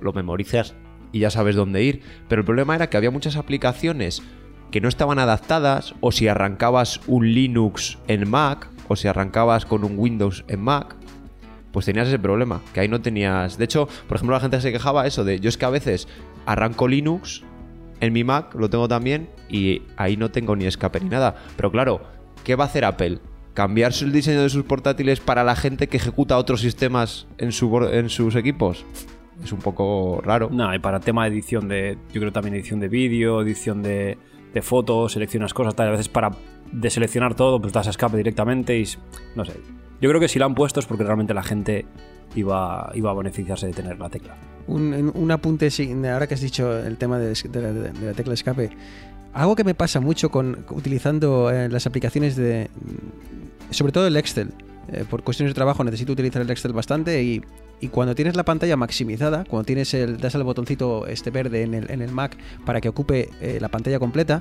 lo 0.00 0.12
memorizas 0.12 0.74
y 1.12 1.20
ya 1.20 1.30
sabes 1.30 1.56
dónde 1.56 1.82
ir. 1.82 2.02
Pero 2.28 2.40
el 2.40 2.46
problema 2.46 2.74
era 2.74 2.88
que 2.88 2.96
había 2.96 3.10
muchas 3.10 3.36
aplicaciones 3.36 4.22
que 4.70 4.80
no 4.80 4.88
estaban 4.88 5.18
adaptadas 5.18 5.94
o 6.00 6.12
si 6.12 6.28
arrancabas 6.28 7.00
un 7.06 7.32
Linux 7.32 7.98
en 8.06 8.28
Mac 8.30 8.68
o 8.88 8.96
si 8.96 9.08
arrancabas 9.08 9.66
con 9.66 9.84
un 9.84 9.98
Windows 9.98 10.44
en 10.48 10.60
Mac, 10.60 10.96
pues 11.72 11.86
tenías 11.86 12.08
ese 12.08 12.18
problema, 12.18 12.60
que 12.74 12.80
ahí 12.80 12.88
no 12.88 13.00
tenías... 13.00 13.56
De 13.56 13.64
hecho, 13.64 13.88
por 14.08 14.16
ejemplo, 14.16 14.34
la 14.34 14.40
gente 14.40 14.60
se 14.60 14.72
quejaba 14.72 15.06
eso 15.06 15.24
de, 15.24 15.38
yo 15.38 15.48
es 15.48 15.56
que 15.56 15.64
a 15.64 15.70
veces 15.70 16.08
arranco 16.46 16.88
Linux 16.88 17.44
en 18.00 18.12
mi 18.12 18.24
Mac, 18.24 18.54
lo 18.54 18.70
tengo 18.70 18.88
también, 18.88 19.28
y 19.48 19.82
ahí 19.96 20.16
no 20.16 20.30
tengo 20.30 20.56
ni 20.56 20.64
escape 20.64 21.00
ni 21.00 21.08
nada. 21.08 21.36
Pero 21.56 21.70
claro, 21.70 22.00
¿qué 22.44 22.54
va 22.54 22.64
a 22.64 22.66
hacer 22.66 22.84
Apple? 22.84 23.18
¿Cambiar 23.54 23.92
el 24.00 24.12
diseño 24.12 24.42
de 24.42 24.48
sus 24.48 24.64
portátiles 24.64 25.20
para 25.20 25.44
la 25.44 25.56
gente 25.56 25.88
que 25.88 25.96
ejecuta 25.96 26.38
otros 26.38 26.60
sistemas 26.60 27.26
en, 27.38 27.52
sus 27.52 28.36
equipos? 28.36 28.86
Es 29.42 29.52
un 29.52 29.58
poco 29.58 30.20
raro. 30.24 30.48
No, 30.50 30.74
y 30.74 30.78
para 30.78 31.00
tema 31.00 31.24
de 31.24 31.30
edición 31.30 31.68
de. 31.68 31.98
Yo 32.12 32.20
creo 32.20 32.32
también 32.32 32.54
edición 32.54 32.80
de 32.80 32.88
vídeo, 32.88 33.42
edición 33.42 33.82
de, 33.82 34.18
fotos, 34.62 35.12
seleccionas 35.12 35.52
cosas, 35.52 35.74
tal. 35.74 35.88
A 35.88 35.92
veces 35.92 36.08
para 36.08 36.30
deseleccionar 36.72 37.34
todo, 37.34 37.60
pues 37.60 37.72
das 37.72 37.86
a 37.86 37.90
escape 37.90 38.16
directamente 38.16 38.78
y. 38.78 38.84
No 39.34 39.44
sé. 39.44 39.54
Yo 40.00 40.08
creo 40.08 40.20
que 40.20 40.28
si 40.28 40.38
la 40.38 40.46
han 40.46 40.54
puesto 40.54 40.80
es 40.80 40.86
porque 40.86 41.04
realmente 41.04 41.34
la 41.34 41.42
gente 41.42 41.86
iba, 42.34 42.90
iba 42.94 43.10
a 43.10 43.14
beneficiarse 43.14 43.66
de 43.66 43.72
tener 43.72 43.98
la 43.98 44.08
tecla. 44.08 44.36
Un, 44.66 45.12
un 45.14 45.30
apunte, 45.30 45.68
ahora 46.10 46.26
que 46.26 46.34
has 46.34 46.40
dicho 46.40 46.78
el 46.78 46.96
tema 46.96 47.18
de, 47.18 47.34
de 47.34 47.62
la, 47.62 47.72
de 47.72 48.06
la 48.06 48.12
tecla 48.14 48.34
escape. 48.34 48.70
Algo 49.32 49.54
que 49.54 49.64
me 49.64 49.74
pasa 49.74 50.00
mucho 50.00 50.30
con 50.30 50.64
utilizando 50.70 51.50
eh, 51.50 51.68
las 51.68 51.86
aplicaciones 51.86 52.36
de. 52.36 52.68
Sobre 53.70 53.92
todo 53.92 54.06
el 54.06 54.16
Excel. 54.16 54.52
Eh, 54.92 55.04
por 55.08 55.22
cuestiones 55.22 55.50
de 55.50 55.54
trabajo 55.54 55.84
necesito 55.84 56.12
utilizar 56.12 56.42
el 56.42 56.50
Excel 56.50 56.72
bastante 56.72 57.22
y, 57.22 57.42
y 57.80 57.88
cuando 57.88 58.14
tienes 58.16 58.34
la 58.34 58.44
pantalla 58.44 58.76
maximizada, 58.76 59.44
cuando 59.44 59.64
tienes 59.64 59.94
el, 59.94 60.16
das 60.16 60.34
al 60.34 60.42
botoncito 60.42 61.06
este 61.06 61.30
verde 61.30 61.62
en 61.62 61.74
el, 61.74 61.90
en 61.90 62.02
el 62.02 62.10
Mac 62.10 62.36
para 62.66 62.80
que 62.80 62.88
ocupe 62.88 63.28
eh, 63.40 63.58
la 63.60 63.68
pantalla 63.68 64.00
completa, 64.00 64.40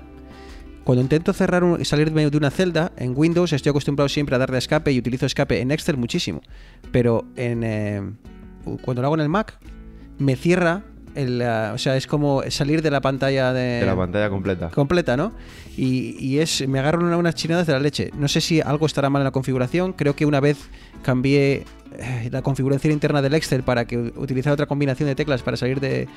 cuando 0.90 1.04
intento 1.04 1.34
cerrar 1.34 1.64
un, 1.64 1.86
salirme 1.86 2.28
de 2.32 2.36
una 2.36 2.50
celda, 2.50 2.92
en 2.98 3.14
Windows 3.16 3.54
estoy 3.54 3.70
acostumbrado 3.70 4.10
siempre 4.10 4.34
a 4.34 4.40
darle 4.40 4.56
a 4.56 4.58
escape 4.58 4.92
y 4.92 4.98
utilizo 4.98 5.28
escape 5.28 5.62
en 5.62 5.70
Excel 5.70 5.98
muchísimo. 5.98 6.42
Pero 6.92 7.26
en, 7.36 7.64
eh, 7.64 8.02
cuando 8.82 9.04
lo 9.04 9.08
hago 9.10 9.14
en 9.14 9.22
el 9.22 9.30
Mac, 9.30 9.60
me 10.18 10.36
cierra, 10.36 10.82
el, 11.14 11.44
ah, 11.44 11.74
o 11.76 11.78
sea, 11.78 11.96
es 11.96 12.08
como 12.08 12.42
salir 12.50 12.82
de 12.82 12.90
la 12.90 13.02
pantalla 13.02 13.54
de, 13.54 13.82
De 13.82 13.86
la 13.86 13.96
pantalla 13.96 14.32
completa. 14.32 14.70
completa, 14.72 15.16
¿no? 15.16 15.32
Y, 15.78 16.16
y 16.20 16.40
es, 16.40 16.68
me 16.68 16.80
agarran 16.80 17.04
una- 17.04 17.18
unas 17.18 17.36
chinadas 17.36 17.68
de 17.68 17.74
la 17.74 17.80
leche. 17.80 18.10
No 18.18 18.28
sé 18.28 18.42
si 18.42 18.60
algo 18.60 18.88
estará 18.88 19.12
mal 19.12 19.20
en 19.22 19.26
la 19.26 19.32
configuración. 19.32 19.94
Creo 19.94 20.16
que 20.16 20.26
una 20.26 20.40
vez 20.40 20.58
cambié 21.04 21.66
eh, 22.00 22.30
la 22.32 22.42
configuración 22.42 22.94
interna 22.94 23.22
del 23.22 23.36
Excel 23.36 23.62
para 23.62 23.86
que 23.86 23.96
utilizara 24.16 24.56
otra 24.56 24.66
combinación 24.66 25.08
de 25.08 25.14
teclas 25.14 25.44
para 25.44 25.56
salir 25.56 25.80
de 25.80 26.08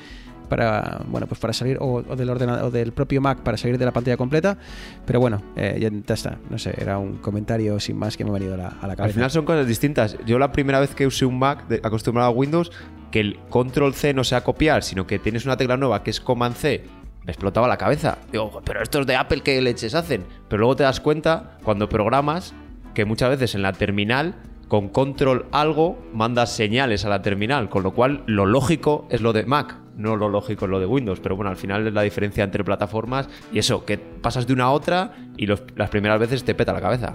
para 0.55 1.01
bueno 1.07 1.25
pues 1.27 1.39
para 1.39 1.53
salir 1.53 1.77
o, 1.79 2.03
o 2.07 2.15
del 2.15 2.29
ordenador 2.29 2.63
o 2.65 2.71
del 2.71 2.91
propio 2.91 3.21
Mac 3.21 3.39
para 3.39 3.57
salir 3.57 3.77
de 3.77 3.85
la 3.85 3.91
pantalla 3.91 4.17
completa 4.17 4.57
pero 5.05 5.19
bueno 5.19 5.41
eh, 5.55 5.77
ya, 5.79 6.13
está 6.13 6.37
no 6.49 6.57
sé 6.57 6.73
era 6.77 6.97
un 6.97 7.17
comentario 7.17 7.79
sin 7.79 7.97
más 7.97 8.15
que 8.17 8.23
me 8.23 8.29
ha 8.29 8.33
venido 8.33 8.53
a 8.53 8.57
la, 8.57 8.67
a 8.67 8.87
la 8.87 8.95
cabeza 8.95 9.03
Al 9.05 9.13
final 9.13 9.31
son 9.31 9.45
cosas 9.45 9.67
distintas. 9.67 10.17
Yo 10.25 10.37
la 10.39 10.51
primera 10.51 10.79
vez 10.79 10.93
que 10.95 11.07
usé 11.07 11.25
un 11.25 11.39
Mac 11.39 11.67
de- 11.67 11.81
acostumbrado 11.83 12.29
a 12.29 12.31
Windows, 12.31 12.71
que 13.11 13.19
el 13.19 13.39
control 13.49 13.93
C 13.93 14.13
no 14.13 14.23
sea 14.23 14.43
copiar, 14.43 14.83
sino 14.83 15.05
que 15.07 15.19
tienes 15.19 15.45
una 15.45 15.57
tecla 15.57 15.77
nueva 15.77 16.03
que 16.03 16.09
es 16.11 16.19
command 16.21 16.55
C, 16.55 16.83
me 17.25 17.31
explotaba 17.31 17.67
la 17.67 17.77
cabeza. 17.77 18.17
Digo, 18.31 18.61
pero 18.65 18.81
estos 18.83 19.05
de 19.07 19.15
Apple, 19.15 19.41
¿qué 19.41 19.61
leches 19.61 19.95
hacen? 19.95 20.23
Pero 20.49 20.59
luego 20.61 20.75
te 20.75 20.83
das 20.83 20.99
cuenta, 20.99 21.57
cuando 21.63 21.87
programas, 21.89 22.53
que 22.93 23.05
muchas 23.05 23.29
veces 23.29 23.55
en 23.55 23.61
la 23.61 23.73
terminal, 23.73 24.35
con 24.67 24.89
control 24.89 25.45
algo, 25.51 25.97
mandas 26.13 26.51
señales 26.51 27.05
a 27.05 27.09
la 27.09 27.21
terminal, 27.21 27.69
con 27.69 27.83
lo 27.83 27.93
cual 27.93 28.23
lo 28.25 28.45
lógico 28.45 29.07
es 29.09 29.21
lo 29.21 29.31
de 29.33 29.45
Mac. 29.45 29.77
No 29.97 30.15
lo 30.15 30.27
lógico 30.29 30.65
es 30.65 30.71
lo 30.71 30.79
de 30.79 30.85
Windows, 30.85 31.19
pero 31.19 31.35
bueno, 31.35 31.51
al 31.51 31.57
final 31.57 31.85
es 31.87 31.93
la 31.93 32.01
diferencia 32.01 32.43
entre 32.43 32.63
plataformas 32.63 33.29
y 33.51 33.59
eso, 33.59 33.85
que 33.85 33.97
pasas 33.97 34.47
de 34.47 34.53
una 34.53 34.65
a 34.65 34.71
otra 34.71 35.13
y 35.37 35.45
las 35.45 35.89
primeras 35.91 36.19
veces 36.19 36.43
te 36.43 36.55
peta 36.55 36.73
la 36.73 36.81
cabeza. 36.81 37.13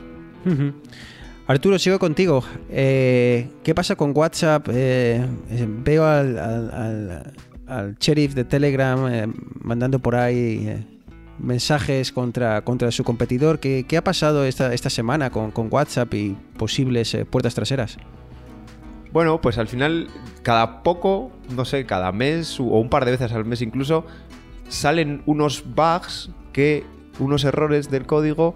Arturo, 1.47 1.79
sigo 1.79 1.99
contigo. 1.99 2.45
Eh, 2.71 3.49
¿Qué 3.65 3.75
pasa 3.75 3.97
con 3.97 4.13
WhatsApp? 4.15 4.69
Eh, 4.71 5.25
eh, 5.51 5.67
veo 5.69 6.07
al, 6.07 6.39
al- 6.39 6.71
al- 6.71 7.33
al 7.67 7.95
sheriff 7.99 8.35
de 8.35 8.45
Telegram 8.45 9.33
mandando 9.61 9.99
por 9.99 10.15
ahí 10.15 10.87
mensajes 11.39 12.13
contra, 12.13 12.63
contra 12.63 12.91
su 12.91 13.03
competidor. 13.05 13.61
¿Qué, 13.61 13.85
qué 13.89 13.97
ha 13.97 14.05
pasado 14.05 14.45
esta, 14.45 14.73
esta 14.75 14.91
semana 14.91 15.31
con, 15.31 15.51
con 15.51 15.69
WhatsApp 15.71 16.13
y 16.15 16.37
posibles 16.57 17.17
puertas 17.31 17.55
traseras? 17.55 17.97
Bueno, 19.13 19.41
pues 19.41 19.59
al 19.59 19.69
final, 19.69 20.09
cada 20.43 20.83
poco, 20.83 21.31
no 21.51 21.65
sé, 21.65 21.87
cada 21.87 22.13
mes 22.13 22.61
o 22.61 22.65
un 22.65 22.91
par 22.91 23.05
de 23.05 23.13
veces 23.13 23.33
al 23.33 23.45
mes 23.45 23.63
incluso, 23.63 24.05
salen 24.69 25.23
unos 25.27 25.65
bugs 25.75 26.31
que, 26.53 26.85
unos 27.19 27.45
errores 27.45 27.91
del 27.91 28.07
código 28.07 28.55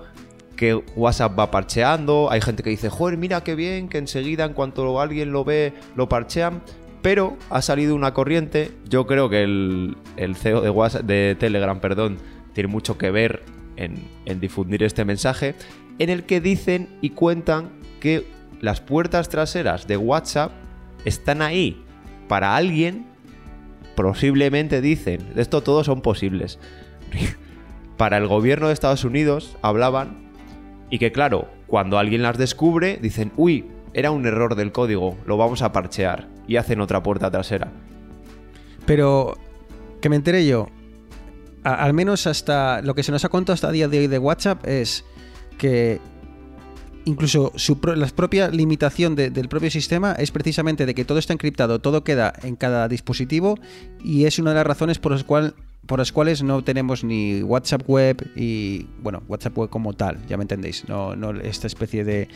que 0.56 0.75
WhatsApp 0.75 1.38
va 1.38 1.50
parcheando. 1.50 2.30
Hay 2.30 2.40
gente 2.40 2.62
que 2.62 2.71
dice, 2.71 2.88
joder, 2.88 3.18
mira 3.18 3.42
qué 3.42 3.54
bien, 3.54 3.88
que 3.88 3.99
enseguida 3.99 4.44
en 4.44 4.52
cuanto 4.52 5.00
alguien 5.00 5.32
lo 5.32 5.44
ve, 5.44 5.73
lo 5.97 6.09
parchean. 6.09 6.62
Pero 7.00 7.37
ha 7.50 7.62
salido 7.62 7.97
una 7.97 8.14
corriente, 8.14 8.71
yo 8.88 9.06
creo 9.06 9.28
que 9.28 9.42
el, 9.42 9.97
el 10.16 10.37
CEO 10.37 10.61
de, 10.61 10.71
WhatsApp, 10.71 11.02
de 11.02 11.37
Telegram, 11.38 11.80
perdón, 11.80 12.18
tiene 12.52 12.68
mucho 12.68 12.97
que 12.97 13.11
ver 13.11 13.42
en, 13.75 14.04
en 14.25 14.38
difundir 14.38 14.85
este 14.85 15.04
mensaje, 15.04 15.56
en 15.99 16.11
el 16.11 16.23
que 16.23 16.40
dicen 16.40 16.88
y 17.00 17.11
cuentan 17.11 17.71
que 17.99 18.25
las 18.62 18.81
puertas 18.81 19.28
traseras 19.28 19.87
de 19.87 19.99
WhatsApp 19.99 20.52
están 21.04 21.42
ahí 21.42 21.85
para 22.28 22.57
alguien, 22.57 23.04
posiblemente 23.97 24.81
dicen, 24.81 25.33
esto 25.37 25.62
todos 25.62 25.85
son 25.85 26.00
posibles, 26.00 26.59
para 27.99 28.16
el 28.16 28.28
gobierno 28.28 28.69
de 28.69 28.73
Estados 28.73 29.04
Unidos 29.04 29.59
hablaban 29.61 30.31
y 30.88 30.99
que 30.99 31.11
claro, 31.12 31.49
cuando 31.66 31.99
alguien 31.99 32.23
las 32.23 32.38
descubre, 32.38 32.99
dicen, 33.02 33.33
uy, 33.37 33.66
era 33.95 34.12
un 34.12 34.25
error 34.26 34.54
del 34.54 34.73
código, 34.73 35.19
lo 35.26 35.37
vamos 35.37 35.61
a 35.62 35.73
parchear 35.73 36.28
y 36.47 36.57
hacen 36.57 36.81
otra 36.81 37.02
puerta 37.02 37.31
trasera. 37.31 37.73
Pero 38.87 39.37
que 40.00 40.09
me 40.09 40.16
enteré 40.16 40.47
yo, 40.47 40.69
al 41.64 41.95
menos 41.95 42.28
hasta 42.28 42.81
lo 42.83 42.95
que 42.95 43.02
se 43.02 43.11
nos 43.11 43.25
ha 43.25 43.28
contado 43.28 43.54
hasta 43.54 43.69
el 43.69 43.75
día 43.75 43.88
de 43.88 43.99
hoy 43.99 44.07
de 44.07 44.19
WhatsApp 44.19 44.64
es 44.66 45.04
que 45.59 46.00
incluso 47.04 47.52
su 47.56 47.80
pro- 47.80 47.97
la 47.97 48.06
propia 48.09 48.49
limitación 48.49 49.14
de- 49.16 49.30
del 49.30 49.49
propio 49.49 49.71
sistema 49.71 50.12
es 50.12 50.30
precisamente 50.30 50.87
de 50.87 50.94
que 50.94 51.04
todo 51.04 51.18
está 51.18 51.32
encriptado, 51.32 51.80
todo 51.80 52.04
queda 52.04 52.32
en 52.42 52.56
cada 52.56 52.88
dispositivo 52.88 53.59
y 54.04 54.25
es 54.25 54.38
una 54.38 54.50
de 54.50 54.56
las 54.56 54.66
razones 54.66 54.99
por 54.99 55.12
las, 55.12 55.25
por 55.25 55.99
las 55.99 56.12
cuales 56.12 56.42
no 56.42 56.62
tenemos 56.62 57.02
ni 57.02 57.42
WhatsApp 57.42 57.82
web 57.88 58.25
y, 58.37 58.87
bueno, 59.02 59.23
WhatsApp 59.28 59.59
web 59.59 59.68
como 59.71 59.94
tal, 59.94 60.18
ya 60.28 60.37
me 60.37 60.44
entendéis, 60.44 60.85
no, 60.88 61.14
esta 61.40 61.66
especie 61.66 62.04
de, 62.04 62.28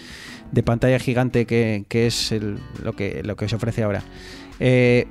pantalla 0.65 0.99
gigante 0.99 1.47
que, 1.47 1.85
es 1.91 2.35
lo, 2.83 2.95
que, 2.95 3.23
lo 3.25 3.37
que 3.37 3.49
se 3.49 3.55
ofrece 3.57 3.85
ahora. 3.85 4.03
Eh, 4.59 5.07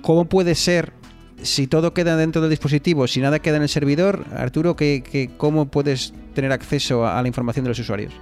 ¿Cómo 0.00 0.26
puede 0.28 0.54
ser 0.54 0.92
si 1.42 1.66
todo 1.66 1.92
queda 1.92 2.16
dentro 2.16 2.40
del 2.40 2.50
dispositivo, 2.50 3.06
si 3.06 3.20
nada 3.20 3.40
queda 3.40 3.56
en 3.56 3.62
el 3.64 3.68
servidor? 3.68 4.24
Arturo, 4.34 4.76
¿qué, 4.76 5.02
qué- 5.08 5.30
cómo 5.36 5.66
puedes 5.70 6.14
tener 6.34 6.52
acceso 6.52 7.06
a 7.06 7.20
la 7.20 7.28
información 7.28 7.64
de 7.64 7.70
los 7.70 7.78
usuarios? 7.80 8.14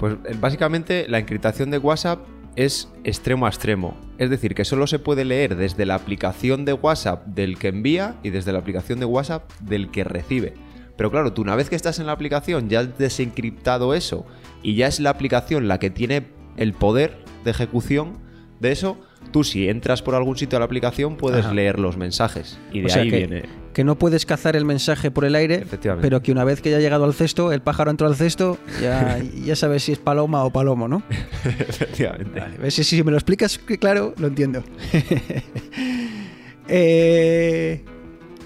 Pues 0.00 0.16
eh, 0.24 0.34
básicamente 0.40 1.06
la 1.08 1.18
encriptación 1.18 1.70
de 1.70 1.78
WhatsApp 1.78 2.26
es 2.56 2.88
extremo 3.04 3.46
a 3.46 3.50
extremo. 3.50 3.96
Es 4.18 4.30
decir, 4.30 4.54
que 4.54 4.64
solo 4.64 4.86
se 4.86 4.98
puede 4.98 5.24
leer 5.24 5.56
desde 5.56 5.86
la 5.86 5.94
aplicación 5.94 6.64
de 6.64 6.72
WhatsApp 6.72 7.26
del 7.26 7.58
que 7.58 7.68
envía 7.68 8.16
y 8.22 8.30
desde 8.30 8.52
la 8.52 8.58
aplicación 8.58 8.98
de 8.98 9.06
WhatsApp 9.06 9.48
del 9.60 9.90
que 9.90 10.02
recibe. 10.02 10.54
Pero 10.96 11.10
claro, 11.10 11.32
tú 11.32 11.42
una 11.42 11.54
vez 11.54 11.70
que 11.70 11.76
estás 11.76 11.98
en 11.98 12.06
la 12.06 12.12
aplicación 12.12 12.68
ya 12.68 12.80
has 12.80 12.98
desencriptado 12.98 13.94
eso 13.94 14.26
y 14.62 14.74
ya 14.74 14.86
es 14.86 15.00
la 15.00 15.10
aplicación 15.10 15.68
la 15.68 15.78
que 15.78 15.90
tiene 15.90 16.26
el 16.56 16.72
poder 16.72 17.18
de 17.44 17.52
ejecución, 17.52 18.18
de 18.58 18.72
eso, 18.72 18.98
tú 19.32 19.44
si 19.44 19.68
entras 19.68 20.02
por 20.02 20.14
algún 20.14 20.36
sitio 20.36 20.56
a 20.56 20.60
la 20.60 20.64
aplicación 20.66 21.16
puedes 21.16 21.44
Ajá. 21.46 21.54
leer 21.54 21.78
los 21.78 21.96
mensajes. 21.96 22.58
Y 22.72 22.80
de 22.80 22.86
O 22.86 22.88
sea 22.88 23.02
ahí 23.02 23.10
que, 23.10 23.16
viene. 23.18 23.42
que 23.72 23.84
no 23.84 23.96
puedes 23.98 24.26
cazar 24.26 24.56
el 24.56 24.64
mensaje 24.64 25.10
por 25.10 25.24
el 25.24 25.34
aire, 25.34 25.64
pero 26.00 26.22
que 26.22 26.32
una 26.32 26.44
vez 26.44 26.60
que 26.60 26.70
ya 26.70 26.76
ha 26.76 26.80
llegado 26.80 27.04
al 27.04 27.14
cesto, 27.14 27.52
el 27.52 27.62
pájaro 27.62 27.90
entró 27.90 28.06
al 28.06 28.16
cesto, 28.16 28.58
ya, 28.80 29.18
ya 29.44 29.56
sabes 29.56 29.84
si 29.84 29.92
es 29.92 29.98
paloma 29.98 30.44
o 30.44 30.50
palomo, 30.50 30.88
¿no? 30.88 31.02
Efectivamente. 31.44 32.40
Vale, 32.40 32.70
si, 32.70 32.84
si 32.84 33.02
me 33.02 33.10
lo 33.10 33.16
explicas 33.16 33.58
claro, 33.58 34.14
lo 34.18 34.26
entiendo. 34.26 34.62
Eh, 36.72 37.82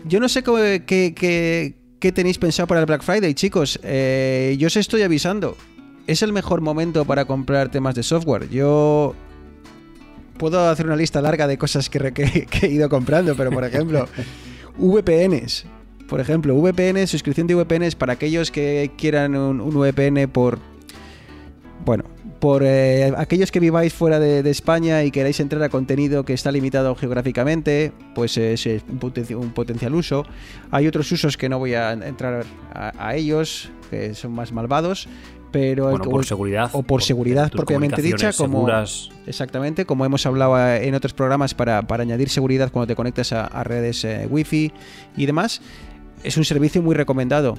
yo 0.06 0.20
no 0.20 0.28
sé 0.28 0.42
cómo- 0.42 0.58
qué, 0.58 1.12
qué- 1.14 1.74
qué 1.98 2.12
tenéis 2.12 2.38
pensado 2.38 2.66
para 2.66 2.80
el 2.80 2.86
Black 2.86 3.02
Friday, 3.02 3.34
chicos. 3.34 3.78
Eh, 3.82 4.56
yo 4.58 4.66
os 4.68 4.76
estoy 4.76 5.02
avisando. 5.02 5.56
Es 6.06 6.22
el 6.22 6.32
mejor 6.32 6.60
momento 6.60 7.04
para 7.04 7.24
comprar 7.24 7.70
temas 7.70 7.94
de 7.94 8.02
software. 8.02 8.48
Yo 8.50 9.14
puedo 10.38 10.68
hacer 10.68 10.86
una 10.86 10.96
lista 10.96 11.20
larga 11.20 11.46
de 11.46 11.58
cosas 11.58 11.88
que, 11.88 12.46
he 12.62 12.68
ido 12.68 12.88
comprando, 12.88 13.34
pero 13.36 13.50
por 13.50 13.64
ejemplo, 13.64 14.08
VPNs. 14.78 15.66
Por 16.08 16.20
ejemplo, 16.20 16.54
VPN, 16.54 17.06
suscripción 17.06 17.46
de 17.46 17.54
VPNs 17.54 17.94
para 17.96 18.12
aquellos 18.12 18.50
que 18.50 18.90
quieran 18.96 19.34
un, 19.36 19.58
VPN 19.70 20.28
por. 20.28 20.58
Bueno, 21.84 22.04
por 22.40 22.62
eh, 22.62 23.12
aquellos 23.16 23.50
que 23.50 23.58
viváis 23.58 23.92
fuera 23.92 24.18
de, 24.20 24.48
España 24.50 25.02
y 25.02 25.10
queráis 25.10 25.40
entrar 25.40 25.62
a 25.62 25.70
contenido 25.70 26.24
que 26.24 26.34
está 26.34 26.52
limitado 26.52 26.94
geográficamente, 26.94 27.92
pues 28.14 28.36
es, 28.36 28.66
un, 28.66 29.00
potenci- 29.00 29.34
un 29.34 29.52
potencial 29.52 29.94
uso. 29.94 30.24
Hay 30.70 30.86
otros 30.86 31.10
usos 31.10 31.36
que 31.36 31.48
no 31.48 31.58
voy 31.58 31.74
a 31.74 31.92
entrar 31.92 32.44
a 32.72 33.16
ellos, 33.16 33.70
que 33.90 34.14
son 34.14 34.32
más 34.32 34.52
malvados, 34.52 35.08
pero 35.54 35.90
Bueno, 35.90 36.04
por 36.06 36.24
seguridad. 36.26 36.68
o 36.72 36.82
por 36.82 37.00
seguridad 37.00 37.48
propiamente 37.48 38.02
dicha, 38.02 38.32
como 38.32 38.58
seguras. 38.58 39.08
exactamente, 39.24 39.84
como 39.84 40.04
hemos 40.04 40.26
hablado 40.26 40.58
eh, 40.58 40.88
en 40.88 40.96
otros 40.96 41.12
programas 41.12 41.54
para, 41.54 41.82
para 41.82 42.02
añadir 42.02 42.28
seguridad 42.28 42.72
cuando 42.72 42.88
te 42.88 42.96
conectas 42.96 43.32
a, 43.32 43.46
a 43.46 43.62
redes 43.62 44.04
eh, 44.04 44.26
Wi-Fi 44.28 44.72
y 45.16 45.26
demás. 45.26 45.60
Es 46.24 46.36
un 46.36 46.44
servicio 46.44 46.82
muy 46.82 46.96
recomendado. 46.96 47.56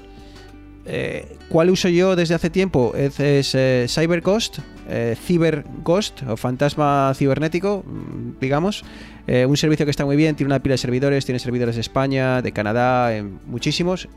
Eh, 0.87 1.37
¿Cuál 1.49 1.69
uso 1.69 1.87
yo 1.89 2.15
desde 2.15 2.35
hace 2.35 2.49
tiempo? 2.49 2.93
Es, 2.95 3.17
es, 3.19 3.55
eh, 3.55 3.85
CyberGhost, 3.87 4.59
eh, 4.89 5.15
CyberGhost 5.25 6.23
o 6.23 6.37
fantasma 6.37 7.13
cibernético, 7.15 7.83
mm, 7.85 8.39
digamos. 8.41 8.83
Un 9.27 9.57
servicio 9.57 9.87
que 9.87 9.89
está 9.89 10.05
muy 10.05 10.17
bien, 10.17 10.35
tiene 10.35 10.49
una 10.53 10.61
pila 10.61 10.73
de 10.73 10.77
servidores, 10.77 11.25
tiene 11.25 11.39
servidores 11.39 11.73
de 11.73 11.81
España, 11.81 12.43
de 12.43 12.51
Canadá, 12.51 13.11
muchísimos. 13.47 14.07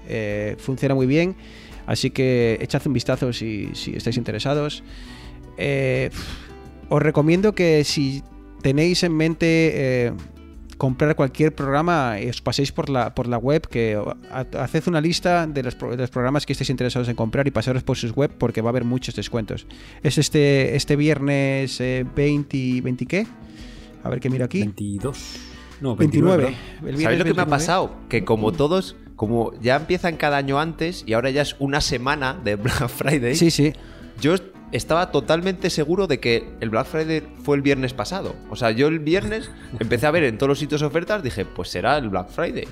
funciona 0.58 0.94
muy 0.94 1.06
bien, 1.06 1.34
así 1.88 2.10
que 2.10 2.58
echad 2.60 2.86
un 2.86 2.92
vistazo 2.92 3.32
si, 3.32 3.70
si 3.74 3.96
estáis 3.96 4.16
interesados. 4.16 4.84
Eh, 5.56 6.10
os 6.88 7.02
recomiendo 7.02 7.54
que 7.54 7.82
si 7.84 8.22
tenéis 8.62 9.02
en 9.02 9.16
mente 9.16 9.46
eh, 10.06 10.12
comprar 10.78 11.16
cualquier 11.16 11.52
programa, 11.54 12.20
eh, 12.20 12.30
os 12.30 12.40
paséis 12.40 12.70
por 12.70 12.88
la, 12.88 13.12
por 13.14 13.26
la 13.26 13.36
web, 13.38 13.66
que 13.68 13.98
ha- 14.30 14.46
haced 14.62 14.86
una 14.86 15.00
lista 15.00 15.46
de 15.48 15.62
los, 15.64 15.74
pro- 15.74 15.90
de 15.90 15.96
los 15.96 16.10
programas 16.10 16.46
que 16.46 16.52
estéis 16.52 16.70
interesados 16.70 17.08
en 17.08 17.16
comprar 17.16 17.46
y 17.48 17.50
pasaros 17.50 17.82
por 17.82 17.96
sus 17.96 18.12
web 18.12 18.30
porque 18.38 18.60
va 18.62 18.68
a 18.68 18.72
haber 18.72 18.84
muchos 18.84 19.16
descuentos. 19.16 19.66
Es 20.02 20.18
este, 20.18 20.76
este 20.76 20.94
viernes 20.96 21.80
eh, 21.80 22.06
20, 22.14 22.80
20 22.82 23.06
qué? 23.06 23.26
A 24.04 24.08
ver 24.10 24.20
qué 24.20 24.30
miro 24.30 24.44
aquí. 24.44 24.60
22. 24.60 25.36
No, 25.80 25.96
29. 25.96 26.44
29. 26.44 26.56
El 26.78 26.82
viernes 26.96 27.02
¿Sabéis 27.02 27.18
lo 27.18 27.24
que 27.24 27.34
me 27.34 27.42
ha 27.42 27.44
29. 27.44 27.50
pasado? 27.50 27.96
Que 28.08 28.24
como 28.24 28.52
todos, 28.52 28.96
como 29.18 29.52
ya 29.60 29.76
empiezan 29.76 30.16
cada 30.16 30.38
año 30.38 30.58
antes 30.58 31.02
y 31.06 31.12
ahora 31.12 31.28
ya 31.30 31.42
es 31.42 31.56
una 31.58 31.82
semana 31.82 32.34
de 32.42 32.54
Black 32.56 32.88
Friday, 32.88 33.34
Sí, 33.34 33.50
sí. 33.50 33.74
yo 34.20 34.36
estaba 34.72 35.10
totalmente 35.10 35.70
seguro 35.70 36.06
de 36.06 36.20
que 36.20 36.48
el 36.60 36.70
Black 36.70 36.86
Friday 36.86 37.22
fue 37.42 37.56
el 37.56 37.62
viernes 37.62 37.94
pasado. 37.94 38.34
O 38.48 38.54
sea, 38.56 38.70
yo 38.70 38.86
el 38.88 39.00
viernes 39.00 39.50
empecé 39.80 40.06
a 40.06 40.10
ver 40.12 40.22
en 40.24 40.38
todos 40.38 40.48
los 40.48 40.58
sitios 40.60 40.82
ofertas, 40.82 41.22
dije, 41.22 41.44
pues 41.44 41.68
será 41.68 41.98
el 41.98 42.08
Black 42.08 42.28
Friday. 42.30 42.66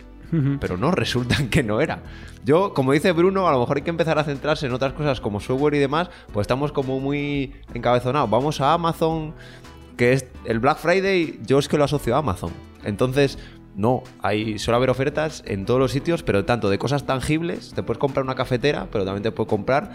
Pero 0.61 0.76
no, 0.76 0.91
resulta 0.91 1.37
que 1.50 1.62
no 1.62 1.81
era. 1.81 2.00
Yo, 2.45 2.75
como 2.75 2.93
dice 2.93 3.12
Bruno, 3.12 3.49
a 3.49 3.53
lo 3.53 3.61
mejor 3.61 3.76
hay 3.79 3.83
que 3.85 3.91
empezar 3.91 4.19
a 4.19 4.25
centrarse 4.25 4.67
en 4.67 4.73
otras 4.73 4.93
cosas 4.93 5.21
como 5.21 5.41
software 5.41 5.75
y 5.75 5.79
demás, 5.79 6.11
pues 6.33 6.45
estamos 6.45 6.73
como 6.73 6.99
muy 7.00 7.55
encabezonados. 7.75 8.29
Vamos 8.31 8.61
a 8.61 8.73
Amazon, 8.73 9.35
que 9.97 10.12
es 10.12 10.26
el 10.45 10.59
Black 10.61 10.79
Friday, 10.79 11.38
yo 11.47 11.59
es 11.59 11.69
que 11.69 11.79
lo 11.79 11.85
asocio 11.85 12.15
a 12.17 12.19
Amazon. 12.19 12.50
Entonces, 12.85 13.38
no, 13.76 14.02
hay, 14.23 14.59
suele 14.59 14.76
haber 14.76 14.90
ofertas 14.90 15.42
en 15.47 15.66
todos 15.66 15.78
los 15.78 15.92
sitios, 15.92 16.23
pero 16.23 16.45
tanto 16.45 16.71
de 16.71 16.78
cosas 16.78 17.04
tangibles, 17.04 17.73
te 17.75 17.83
puedes 17.83 17.99
comprar 17.99 18.25
una 18.25 18.34
cafetera, 18.34 18.89
pero 18.91 19.04
también 19.04 19.23
te 19.23 19.30
puedes 19.32 19.49
comprar 19.50 19.91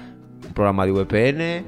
un 0.48 0.54
programa 0.54 0.86
de 0.86 0.92
VPN, 0.92 1.66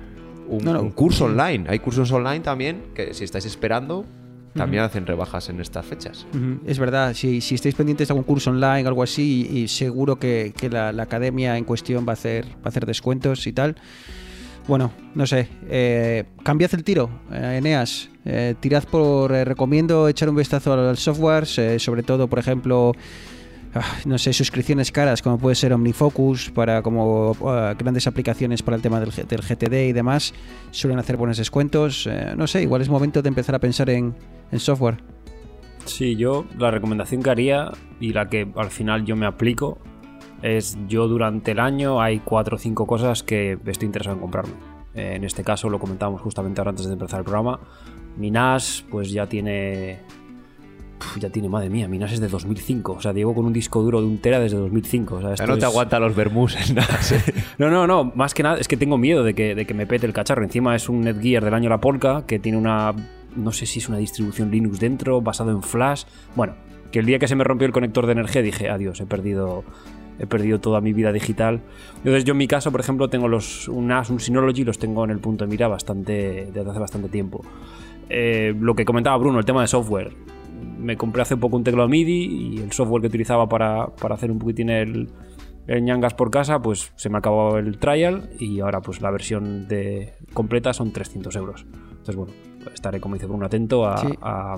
un, 0.47 0.63
No, 0.63 0.73
no. 0.73 0.82
un 0.82 0.91
curso 0.91 1.26
online. 1.26 1.65
Hay 1.69 1.80
cursos 1.80 2.12
online 2.12 2.41
también, 2.41 2.84
que 2.93 3.13
si 3.13 3.23
estáis 3.23 3.45
esperando, 3.45 4.06
también 4.54 4.84
hacen 4.84 5.08
rebajas 5.08 5.49
en 5.49 5.60
estas 5.60 5.84
fechas. 5.86 6.28
Es 6.67 6.78
verdad, 6.78 7.15
si, 7.15 7.41
si 7.41 7.56
estáis 7.56 7.73
pendientes 7.73 8.08
de 8.08 8.12
algún 8.12 8.23
curso 8.23 8.52
online 8.52 8.88
algo 8.88 9.02
así, 9.02 9.47
y, 9.52 9.58
y 9.62 9.67
seguro 9.67 10.17
que, 10.19 10.54
que 10.56 10.69
la, 10.69 10.91
la 10.91 11.04
academia 11.04 11.58
en 11.58 11.63
cuestión 11.63 12.06
va 12.08 12.12
a 12.12 12.13
hacer, 12.13 12.45
va 12.45 12.65
a 12.65 12.69
hacer 12.69 12.86
descuentos 12.86 13.47
y 13.47 13.54
tal. 13.54 13.76
Bueno, 14.67 14.91
no 15.13 15.28
sé, 15.28 15.49
eh, 15.67 16.23
cambiad 16.43 16.73
el 16.73 16.84
tiro, 16.84 17.10
eh, 17.32 17.58
Eneas. 17.58 18.10
eh, 18.26 18.56
tirad 18.60 18.84
por. 18.86 19.34
eh, 19.34 19.43
recomiendo 19.43 20.08
echar 20.08 20.30
un 20.30 20.36
vistazo 20.38 20.73
al 20.73 20.97
software, 20.97 21.45
sobre 21.45 22.04
todo, 22.04 22.28
por 22.30 22.39
ejemplo, 22.39 22.93
ah, 23.76 23.82
no 24.06 24.17
sé, 24.17 24.32
suscripciones 24.32 24.91
caras 24.91 25.21
como 25.21 25.38
puede 25.38 25.56
ser 25.56 25.73
OmniFocus 25.73 26.52
para 26.52 26.82
como 26.82 27.36
ah, 27.45 27.76
grandes 27.78 28.08
aplicaciones 28.08 28.63
para 28.63 28.78
el 28.78 28.82
tema 28.82 29.02
del, 29.02 29.12
GTD 29.12 29.89
y 29.89 29.91
demás. 29.91 30.34
Suelen 30.71 30.97
hacer 30.99 31.17
buenos 31.17 31.38
descuentos. 31.38 32.08
eh, 32.08 32.34
no 32.38 32.47
sé, 32.47 32.62
igual 32.62 32.82
es 32.82 32.88
momento 32.89 33.21
de 33.21 33.28
empezar 33.28 33.56
a 33.56 33.60
pensar 33.60 33.89
en, 33.89 34.15
en 34.52 34.60
software. 34.60 34.97
Sí, 35.86 36.15
yo 36.15 36.45
la 36.58 36.71
recomendación 36.71 37.21
que 37.21 37.30
haría 37.30 37.71
y 37.99 38.13
la 38.13 38.30
que 38.30 38.47
al 38.56 38.71
final 38.71 39.04
yo 39.04 39.17
me 39.17 39.26
aplico 39.26 39.80
es 40.43 40.77
yo 40.89 41.08
durante 41.08 41.51
el 41.51 41.60
año 41.60 42.01
hay 42.01 42.19
cuatro 42.19 42.58
o 42.58 42.60
cinco 42.60 42.86
cosas 42.86 43.23
que 43.23 43.58
estoy 43.65 43.86
interesado 43.86 44.17
en 44.17 44.21
comprarme. 44.21 44.53
Eh, 44.93 45.13
en 45.15 45.23
este 45.23 45.43
caso 45.43 45.69
lo 45.69 45.79
comentábamos 45.79 46.21
justamente 46.21 46.60
ahora 46.60 46.71
antes 46.71 46.86
de 46.86 46.93
empezar 46.93 47.19
el 47.19 47.23
programa. 47.23 47.60
Mi 48.17 48.29
NAS 48.29 48.86
pues 48.91 49.10
ya 49.10 49.25
tiene... 49.27 49.99
Uf, 50.99 51.17
ya 51.17 51.29
tiene, 51.29 51.47
madre 51.47 51.69
mía, 51.69 51.88
mi 51.88 51.97
NAS 51.97 52.12
es 52.12 52.19
de 52.19 52.27
2005. 52.27 52.91
O 52.91 53.01
sea, 53.01 53.13
llevo 53.13 53.34
con 53.34 53.45
un 53.45 53.53
disco 53.53 53.82
duro 53.82 54.01
de 54.01 54.08
un 54.08 54.17
tera 54.17 54.39
desde 54.39 54.58
2005. 54.58 55.15
O 55.15 55.21
sea, 55.21 55.34
esto 55.34 55.47
no 55.47 55.58
te 55.58 55.65
aguanta 55.65 55.97
los 55.99 56.13
vermús 56.13 56.58
en 56.58 56.75
no, 57.58 57.69
no, 57.69 57.88
no, 57.88 58.12
más 58.13 58.34
que 58.34 58.43
nada 58.43 58.58
es 58.58 58.67
que 58.67 58.75
tengo 58.75 58.97
miedo 58.97 59.23
de 59.23 59.34
que, 59.34 59.56
de 59.56 59.65
que 59.65 59.73
me 59.73 59.88
pete 59.88 60.06
el 60.06 60.13
cacharro. 60.13 60.43
Encima 60.43 60.75
es 60.75 60.89
un 60.89 61.01
Netgear 61.01 61.45
del 61.45 61.53
año 61.53 61.69
La 61.69 61.79
Polka 61.79 62.25
que 62.27 62.38
tiene 62.38 62.58
una, 62.58 62.93
no 63.34 63.53
sé 63.53 63.65
si 63.65 63.79
es 63.79 63.88
una 63.88 63.97
distribución 63.97 64.51
Linux 64.51 64.82
dentro, 64.82 65.21
basado 65.21 65.51
en 65.51 65.63
Flash. 65.63 66.03
Bueno, 66.36 66.56
que 66.91 66.99
el 66.99 67.06
día 67.06 67.17
que 67.17 67.29
se 67.29 67.36
me 67.36 67.45
rompió 67.45 67.65
el 67.65 67.73
conector 67.73 68.06
de 68.06 68.12
energía 68.12 68.41
dije, 68.41 68.69
adiós, 68.69 68.99
he 68.99 69.06
perdido, 69.06 69.63
he 70.19 70.28
perdido 70.28 70.60
toda 70.60 70.82
mi 70.82 70.93
vida 70.93 71.12
digital. 71.12 71.62
Entonces 71.97 72.23
yo 72.26 72.32
en 72.34 72.38
mi 72.38 72.47
caso, 72.47 72.71
por 72.71 72.80
ejemplo, 72.82 73.10
tengo 73.10 73.28
los, 73.28 73.67
un 73.67 73.88
NAS, 73.88 74.10
un 74.10 74.19
Synology, 74.19 74.63
los 74.63 74.78
tengo 74.80 75.04
en 75.04 75.10
el 75.12 75.19
punto 75.19 75.45
de 75.45 75.49
mira 75.52 75.67
bastante, 75.67 76.49
desde 76.54 76.69
hace 76.69 76.80
bastante 76.80 77.10
tiempo. 77.10 77.43
Eh, 78.10 78.54
lo 78.60 78.76
que 78.76 78.86
comentaba 78.86 79.17
Bruno, 79.17 79.39
el 79.39 79.45
tema 79.45 79.62
de 79.62 79.67
software. 79.67 80.12
Me 80.80 80.97
compré 80.97 81.21
hace 81.21 81.38
poco 81.38 81.56
un 81.56 81.63
teclado 81.63 81.88
MIDI 81.88 82.58
y 82.58 82.58
el 82.60 82.71
software 82.71 83.02
que 83.02 83.08
utilizaba 83.08 83.47
para, 83.47 83.88
para 83.88 84.15
hacer 84.15 84.30
un 84.32 84.39
poquitín 84.39 84.69
el, 84.69 85.10
el 85.67 85.84
ñangas 85.84 86.13
por 86.13 86.30
casa, 86.30 86.62
pues 86.62 86.91
se 86.95 87.10
me 87.10 87.17
acabó 87.17 87.58
el 87.58 87.78
trial 87.78 88.30
y 88.39 88.60
ahora 88.60 88.82
pues 88.82 89.02
la 89.02 89.10
versión 89.10 89.67
de 89.67 90.13
completa 90.34 90.73
son 90.73 90.91
300 90.91 91.36
euros. 91.38 91.65
Entonces 91.89 92.15
bueno, 92.17 92.34
estaré 92.73 92.99
como 92.99 93.15
dice 93.15 93.28
Bruno 93.28 93.45
atento 93.45 93.86
a, 93.88 93.97
Sí. 93.97 94.08
a, 94.21 94.58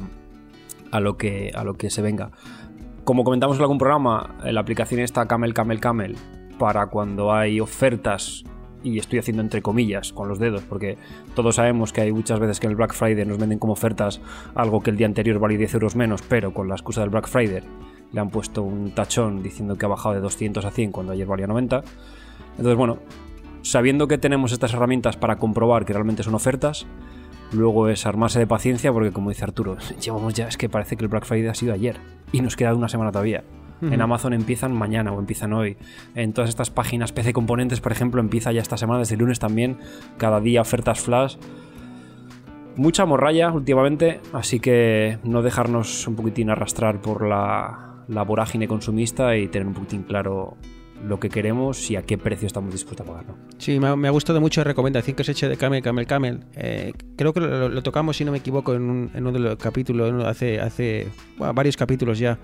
a 0.92 1.00
lo 1.00 1.16
que, 1.18 1.52
a 1.54 1.64
lo 1.64 1.76
que 1.76 1.90
se 1.92 2.02
venga. 2.02 2.32
Como 3.06 3.24
comentamos 3.24 3.58
en 3.58 3.62
algún 3.62 3.78
programa, 3.78 4.34
la 4.44 4.62
aplicación 4.62 5.00
está 5.00 5.28
Camel 5.28 5.54
Camel 5.54 5.80
Camel 5.80 6.18
para 6.58 6.88
cuando 6.88 7.32
hay 7.32 7.60
ofertas 7.60 8.44
y 8.82 8.98
estoy 8.98 9.20
haciendo 9.20 9.44
entre 9.44 9.62
comillas 9.62 10.12
con 10.12 10.28
los 10.28 10.40
dedos 10.40 10.64
porque 10.64 10.98
todos 11.36 11.58
sabemos 11.58 11.94
que 11.94 12.02
hay 12.02 12.12
muchas 12.12 12.40
veces 12.40 12.60
que 12.60 12.66
en 12.66 12.72
el 12.72 12.78
Black 12.78 12.96
Friday 12.96 13.24
nos 13.24 13.38
venden 13.38 13.60
como 13.60 13.74
ofertas 13.74 14.22
algo 14.56 14.82
que 14.82 14.90
el 14.90 14.98
día 14.98 15.06
anterior 15.06 15.38
valía 15.38 15.60
10 15.60 15.76
euros 15.76 15.96
menos 15.96 16.24
pero 16.24 16.52
con 16.52 16.68
la 16.68 16.74
excusa 16.74 17.02
del 17.02 17.12
Black 17.12 17.28
Friday 17.28 17.62
le 18.12 18.20
han 18.20 18.30
puesto 18.30 18.64
un 18.64 18.90
tachón 18.90 19.44
diciendo 19.44 19.76
que 19.76 19.86
ha 19.86 19.90
bajado 19.90 20.16
de 20.16 20.22
200 20.22 20.66
a 20.66 20.72
100 20.72 20.92
cuando 20.92 21.14
ayer 21.14 21.28
valía 21.28 21.46
90 21.46 21.84
entonces 22.58 22.76
bueno 22.76 22.98
sabiendo 23.62 24.08
que 24.08 24.18
tenemos 24.18 24.52
estas 24.52 24.74
herramientas 24.74 25.16
para 25.16 25.36
comprobar 25.36 25.86
que 25.86 25.94
realmente 25.94 26.24
son 26.24 26.34
ofertas 26.34 26.88
luego 27.52 27.90
es 27.90 28.06
armarse 28.06 28.40
de 28.40 28.48
paciencia 28.48 28.92
porque 28.92 29.12
como 29.12 29.30
dice 29.30 29.44
Arturo 29.44 29.78
llevamos 30.02 30.34
ya 30.34 30.48
es 30.48 30.58
que 30.58 30.70
parece 30.70 30.98
que 30.98 31.04
el 31.04 31.10
Black 31.10 31.26
Friday 31.26 31.48
ha 31.48 31.56
sido 31.56 31.74
ayer 31.74 31.98
y 32.32 32.42
nos 32.42 32.56
queda 32.56 32.74
una 32.74 32.90
semana 32.90 33.12
todavía 33.12 33.44
en 33.82 34.02
Amazon 34.02 34.34
empiezan 34.34 34.74
mañana 34.74 35.12
o 35.12 35.20
empiezan 35.20 35.54
hoy. 35.54 35.78
En 36.16 36.34
todas 36.34 36.50
estas 36.50 36.70
páginas 36.70 37.12
PC 37.12 37.34
Componentes, 37.34 37.82
por 37.82 37.92
ejemplo, 37.92 38.22
empieza 38.22 38.52
ya 38.52 38.62
esta 38.62 38.78
semana, 38.78 39.00
desde 39.00 39.16
el 39.16 39.20
lunes 39.20 39.40
también. 39.40 39.78
Cada 40.18 40.40
día 40.40 40.62
ofertas 40.62 41.02
flash. 41.02 41.36
Mucha 42.76 43.06
morralla 43.06 43.52
últimamente, 43.52 44.20
así 44.34 44.60
que 44.60 45.20
no 45.24 45.42
dejarnos 45.42 46.08
un 46.08 46.16
poquitín 46.16 46.50
arrastrar 46.50 47.02
por 47.02 47.26
la, 47.26 48.04
la 48.08 48.24
vorágine 48.24 48.68
consumista 48.68 49.38
y 49.38 49.48
tener 49.48 49.68
un 49.68 49.74
poquitín 49.74 50.04
claro 50.04 50.58
lo 51.04 51.20
que 51.20 51.30
queremos 51.30 51.92
y 51.92 51.96
a 51.96 52.02
qué 52.04 52.18
precio 52.18 52.48
estamos 52.48 52.72
dispuestos 52.72 53.06
a 53.06 53.10
pagarlo. 53.12 53.36
Sí, 53.58 53.80
me 53.80 54.08
ha, 54.08 54.12
gustado 54.12 54.40
mucho 54.42 54.62
la 54.62 54.66
recomendación 54.66 55.16
que 55.16 55.22
os 55.22 55.30
he 55.30 55.34
hecho 55.34 55.50
de 55.50 55.58
Camel, 55.58 55.82
Camel, 55.84 56.08
Camel. 56.08 56.40
Eh, 56.56 56.94
creo 57.16 57.34
que 57.34 57.42
lo, 57.42 57.84
tocamos, 57.84 58.18
si 58.18 58.26
no 58.26 58.32
me 58.32 58.38
equivoco, 58.40 58.74
en, 58.74 58.82
un- 58.84 59.12
en 59.14 59.22
uno 59.28 59.32
de 59.34 59.40
los 59.40 59.56
capítulos, 59.58 60.24
hace, 60.26 61.08
bueno, 61.38 61.54
varios 61.54 61.78
capítulos 61.78 62.18
ya. 62.20 62.40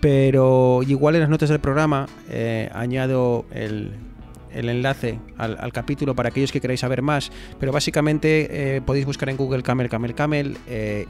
Pero 0.00 0.80
igual 0.86 1.14
en 1.16 1.22
las 1.22 1.30
notas 1.30 1.48
del 1.48 1.60
programa 1.60 2.06
eh, 2.30 2.70
añado 2.72 3.46
el, 3.52 3.92
enlace 4.52 5.18
al, 5.36 5.72
capítulo 5.72 6.14
para 6.14 6.28
aquellos 6.28 6.52
que 6.52 6.60
queráis 6.60 6.80
saber 6.80 7.02
más. 7.02 7.32
Pero 7.58 7.72
básicamente 7.72 8.76
eh, 8.76 8.80
podéis 8.80 9.06
buscar 9.06 9.28
en 9.28 9.36
Google 9.36 9.62
Camel, 9.62 9.88
Camel, 9.88 10.14
Camel 10.14 10.56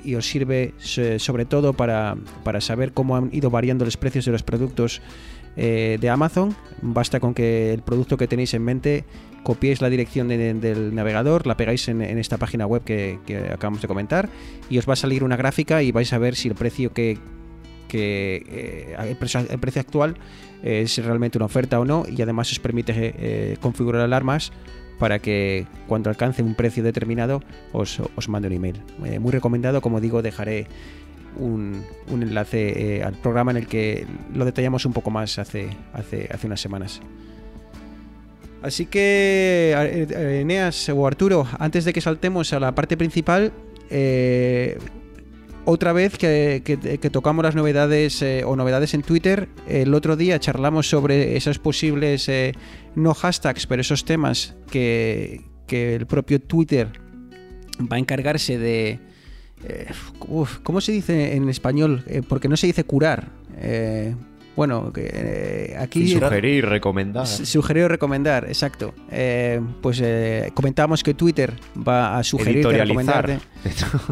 y 0.05 0.15
os 0.15 0.27
sirve 0.27 0.75
so- 0.79 1.19
sobre 1.19 1.45
todo 1.45 1.73
para 1.75 2.17
saber 2.61 2.93
cómo 2.93 3.17
han 3.17 3.29
ido 3.33 3.51
variando 3.51 3.85
los 3.85 3.97
precios 3.97 4.25
de 4.25 4.33
los 4.33 4.43
productos 4.43 5.03
eh, 5.61 5.99
de 6.01 6.09
Amazon. 6.09 6.55
Basta 6.81 7.19
con 7.19 7.35
que 7.35 7.75
el 7.75 7.83
producto 7.83 8.17
que 8.17 8.29
tenéis 8.29 8.55
en 8.55 8.63
mente 8.63 9.05
copiéis 9.43 9.83
la 9.83 9.91
dirección 9.91 10.29
de- 10.29 10.55
del 10.55 10.95
navegador, 10.95 11.47
la 11.49 11.57
pegáis 11.57 11.89
en, 11.89 12.01
esta 12.01 12.37
página 12.37 12.65
web 12.65 12.85
que, 12.85 13.19
acabamos 13.53 13.83
de 13.83 13.89
comentar 13.89 14.29
y 14.71 14.79
os 14.79 14.89
va 14.89 14.93
a 14.93 14.97
salir 14.97 15.25
una 15.25 15.37
gráfica 15.37 15.83
y 15.83 15.91
vais 15.91 16.13
a 16.13 16.19
ver 16.19 16.37
si 16.37 16.49
el 16.49 16.55
precio 16.55 16.93
que, 16.93 17.19
eh, 17.93 18.97
el, 18.99 19.17
precio, 19.17 19.81
actual 19.81 20.17
es 20.63 21.05
realmente 21.05 21.39
una 21.39 21.47
oferta 21.47 21.81
o 21.81 21.85
no 21.85 22.05
y 22.09 22.23
además 22.23 22.53
os 22.53 22.61
permite 22.61 22.93
eh, 22.97 23.57
configurar 23.61 24.03
alarmas 24.03 24.53
para 24.99 25.19
que 25.19 25.67
cuando 25.89 26.11
alcance 26.11 26.43
un 26.43 26.55
precio 26.55 26.83
determinado 26.85 27.43
os, 27.73 28.01
os 28.15 28.29
mande 28.29 28.49
un 28.49 28.55
email. 28.55 28.83
Muy 29.21 29.33
recomendado, 29.33 29.81
como 29.81 30.01
digo, 30.01 30.23
dejaré 30.23 30.67
un, 31.39 31.85
enlace 32.11 32.97
eh, 32.99 33.03
al 33.03 33.15
programa 33.15 33.51
en 33.53 33.59
el 33.59 33.67
que 33.67 34.07
lo 34.35 34.45
detallamos 34.45 34.85
un 34.85 34.93
poco 34.93 35.11
más 35.11 35.39
hace, 35.39 35.69
hace, 35.93 36.29
hace 36.33 36.47
unas 36.47 36.61
semanas. 36.61 37.01
Así 38.63 38.87
que, 38.87 39.73
eh, 39.77 40.07
eh, 40.11 40.41
Eneas 40.43 40.89
o 40.89 41.07
Arturo, 41.07 41.47
antes 41.59 41.85
de 41.85 41.93
que 41.93 42.01
saltemos 42.01 42.53
a 42.53 42.61
la 42.61 42.75
parte 42.75 42.97
principal, 42.97 43.53
otra 45.65 45.93
vez 45.93 46.19
que, 46.19 46.63
que- 46.65 47.11
tocamos 47.11 47.43
las 47.43 47.55
novedades 47.55 48.23
o 48.45 48.57
novedades 48.57 48.95
en 48.95 49.03
Twitter, 49.03 49.49
el 49.67 49.95
otro 49.95 50.17
día 50.17 50.39
charlamos 50.41 50.89
sobre 50.89 51.37
esos 51.37 51.59
posibles, 51.59 52.31
no 52.95 53.15
hashtags, 53.15 53.67
pero 53.67 53.81
esos 53.81 54.05
temas 54.05 54.57
que, 54.71 55.43
que 55.67 55.95
el 55.95 56.07
propio 56.07 56.41
Twitter 56.41 56.89
va 57.81 57.97
a 57.97 57.99
encargarse 57.99 58.59
de... 58.59 58.99
eh, 59.65 59.87
uf, 60.29 60.59
¿Cómo 60.63 60.81
se 60.81 60.93
dice 60.93 61.35
en 61.37 61.49
español? 61.49 62.05
Eh, 62.07 62.23
porque 62.27 62.49
no 62.49 62.57
se 62.57 62.67
dice 62.67 62.85
curar. 62.85 63.29
Eh, 63.61 64.15
bueno, 64.57 64.93
eh, 64.97 65.77
aquí... 65.79 66.09
Sugerir, 66.09 66.67
recomendar. 66.67 67.29
Sugerir 67.29 67.85
o 67.85 67.89
recomendar, 67.89 68.45
exacto. 68.49 68.93
Eh, 69.09 69.61
pues 69.81 70.03
comentábamos 70.53 71.05
que 71.05 71.15
Twitter 71.15 71.55
va 71.77 72.19
a 72.19 72.25
sugerir. 72.25 72.67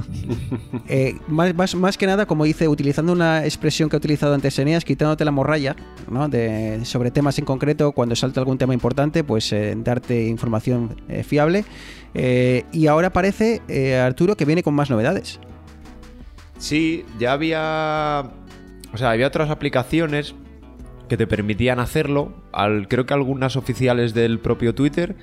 Eh, 0.88 1.16
más, 1.26 1.52
más- 1.54 1.74
más 1.74 1.98
que 1.98 2.06
nada, 2.06 2.26
como 2.26 2.44
dice, 2.44 2.68
utilizando 2.68 3.12
una 3.12 3.44
expresión 3.44 3.88
que 3.88 3.96
ha 3.96 3.98
utilizado 3.98 4.35
antes 4.35 4.56
Eneas, 4.59 4.85
quitándote 4.85 5.24
la 5.24 5.30
morralla 5.32 5.74
¿no? 6.11 6.28
de, 6.28 6.85
sobre 6.85 7.11
temas 7.11 7.38
en 7.40 7.44
concreto, 7.44 7.90
cuando 7.92 8.14
salta 8.14 8.38
algún 8.40 8.56
tema 8.59 8.72
importante, 8.74 9.24
pues 9.24 9.52
darte 9.78 10.26
información 10.28 10.94
fiable. 11.24 11.64
Eh, 12.18 12.64
y 12.72 12.87
ahora 12.87 13.11
parece, 13.11 13.61
eh, 13.68 13.98
Arturo, 13.98 14.37
que 14.37 14.46
viene 14.46 14.62
con 14.62 14.72
más 14.72 14.88
novedades. 14.88 15.38
Sí, 16.59 17.05
ya 17.18 17.33
había. 17.33 18.31
O 18.94 18.96
sea, 18.96 19.11
había 19.11 19.26
otras 19.26 19.50
aplicaciones 19.50 20.35
que 21.11 21.18
te 21.18 21.26
permitían 21.26 21.79
hacerlo. 21.79 22.33
Creo 22.88 23.05
que 23.05 23.12
algunas 23.12 23.57
oficiales 23.57 24.14
del 24.14 24.38
propio 24.38 24.74
Twitter 24.74 25.14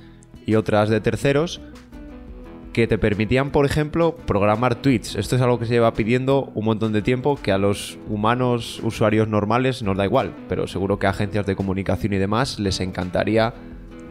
y 0.46 0.54
otras 0.54 0.88
de 0.88 1.00
terceros. 1.00 1.60
Que 2.72 2.86
te 2.86 2.98
permitían, 2.98 3.50
por 3.50 3.66
ejemplo, 3.66 4.16
programar 4.16 4.76
tweets. 4.76 5.16
Esto 5.16 5.36
es 5.36 5.42
algo 5.42 5.60
que 5.60 5.66
se 5.66 5.74
lleva 5.74 5.94
pidiendo 5.94 6.50
un 6.54 6.64
montón 6.64 6.92
de 6.92 7.02
tiempo, 7.02 7.38
que 7.40 7.52
a 7.52 7.58
los 7.58 7.98
humanos 8.08 8.80
usuarios 8.82 9.28
normales 9.28 9.82
nos 9.82 9.96
da 9.96 10.04
igual, 10.04 10.34
pero 10.48 10.66
seguro 10.66 10.98
que 10.98 11.06
a 11.06 11.10
agencias 11.10 11.46
de 11.46 11.54
comunicación 11.54 12.12
y 12.14 12.18
demás 12.18 12.58
les 12.58 12.80
encantaría 12.80 13.54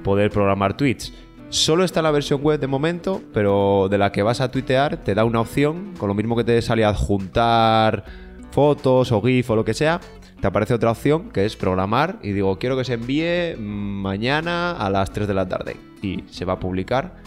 poder 0.04 0.32
programar 0.32 0.78
tweets. 0.78 1.14
Solo 1.54 1.84
está 1.84 2.02
la 2.02 2.10
versión 2.10 2.42
web 2.42 2.60
de 2.60 2.66
momento, 2.66 3.22
pero 3.32 3.88
de 3.88 4.00
la 4.00 4.12
que 4.12 4.24
vas 4.24 4.42
a 4.42 4.50
tuitear 4.50 4.98
te 4.98 5.14
da 5.14 5.24
una 5.24 5.40
opción, 5.40 5.94
con 6.00 6.08
lo 6.08 6.16
mismo 6.16 6.36
que 6.36 6.44
te 6.44 6.60
sale 6.64 6.84
adjuntar 6.84 8.06
fotos 8.50 9.12
o 9.12 9.22
GIF 9.22 9.52
o 9.52 9.56
lo 9.56 9.64
que 9.64 9.76
sea, 9.76 10.02
te 10.42 10.48
aparece 10.48 10.74
otra 10.74 10.90
opción 10.90 11.30
que 11.30 11.46
es 11.46 11.56
programar 11.56 12.18
y 12.24 12.32
digo, 12.32 12.58
quiero 12.58 12.76
que 12.76 12.84
se 12.84 12.94
envíe 12.94 13.56
mañana 13.60 14.72
a 14.72 14.90
las 14.90 15.14
3 15.14 15.28
de 15.28 15.34
la 15.36 15.48
tarde 15.48 15.78
y 16.02 16.24
se 16.28 16.44
va 16.44 16.54
a 16.54 16.60
publicar 16.60 17.18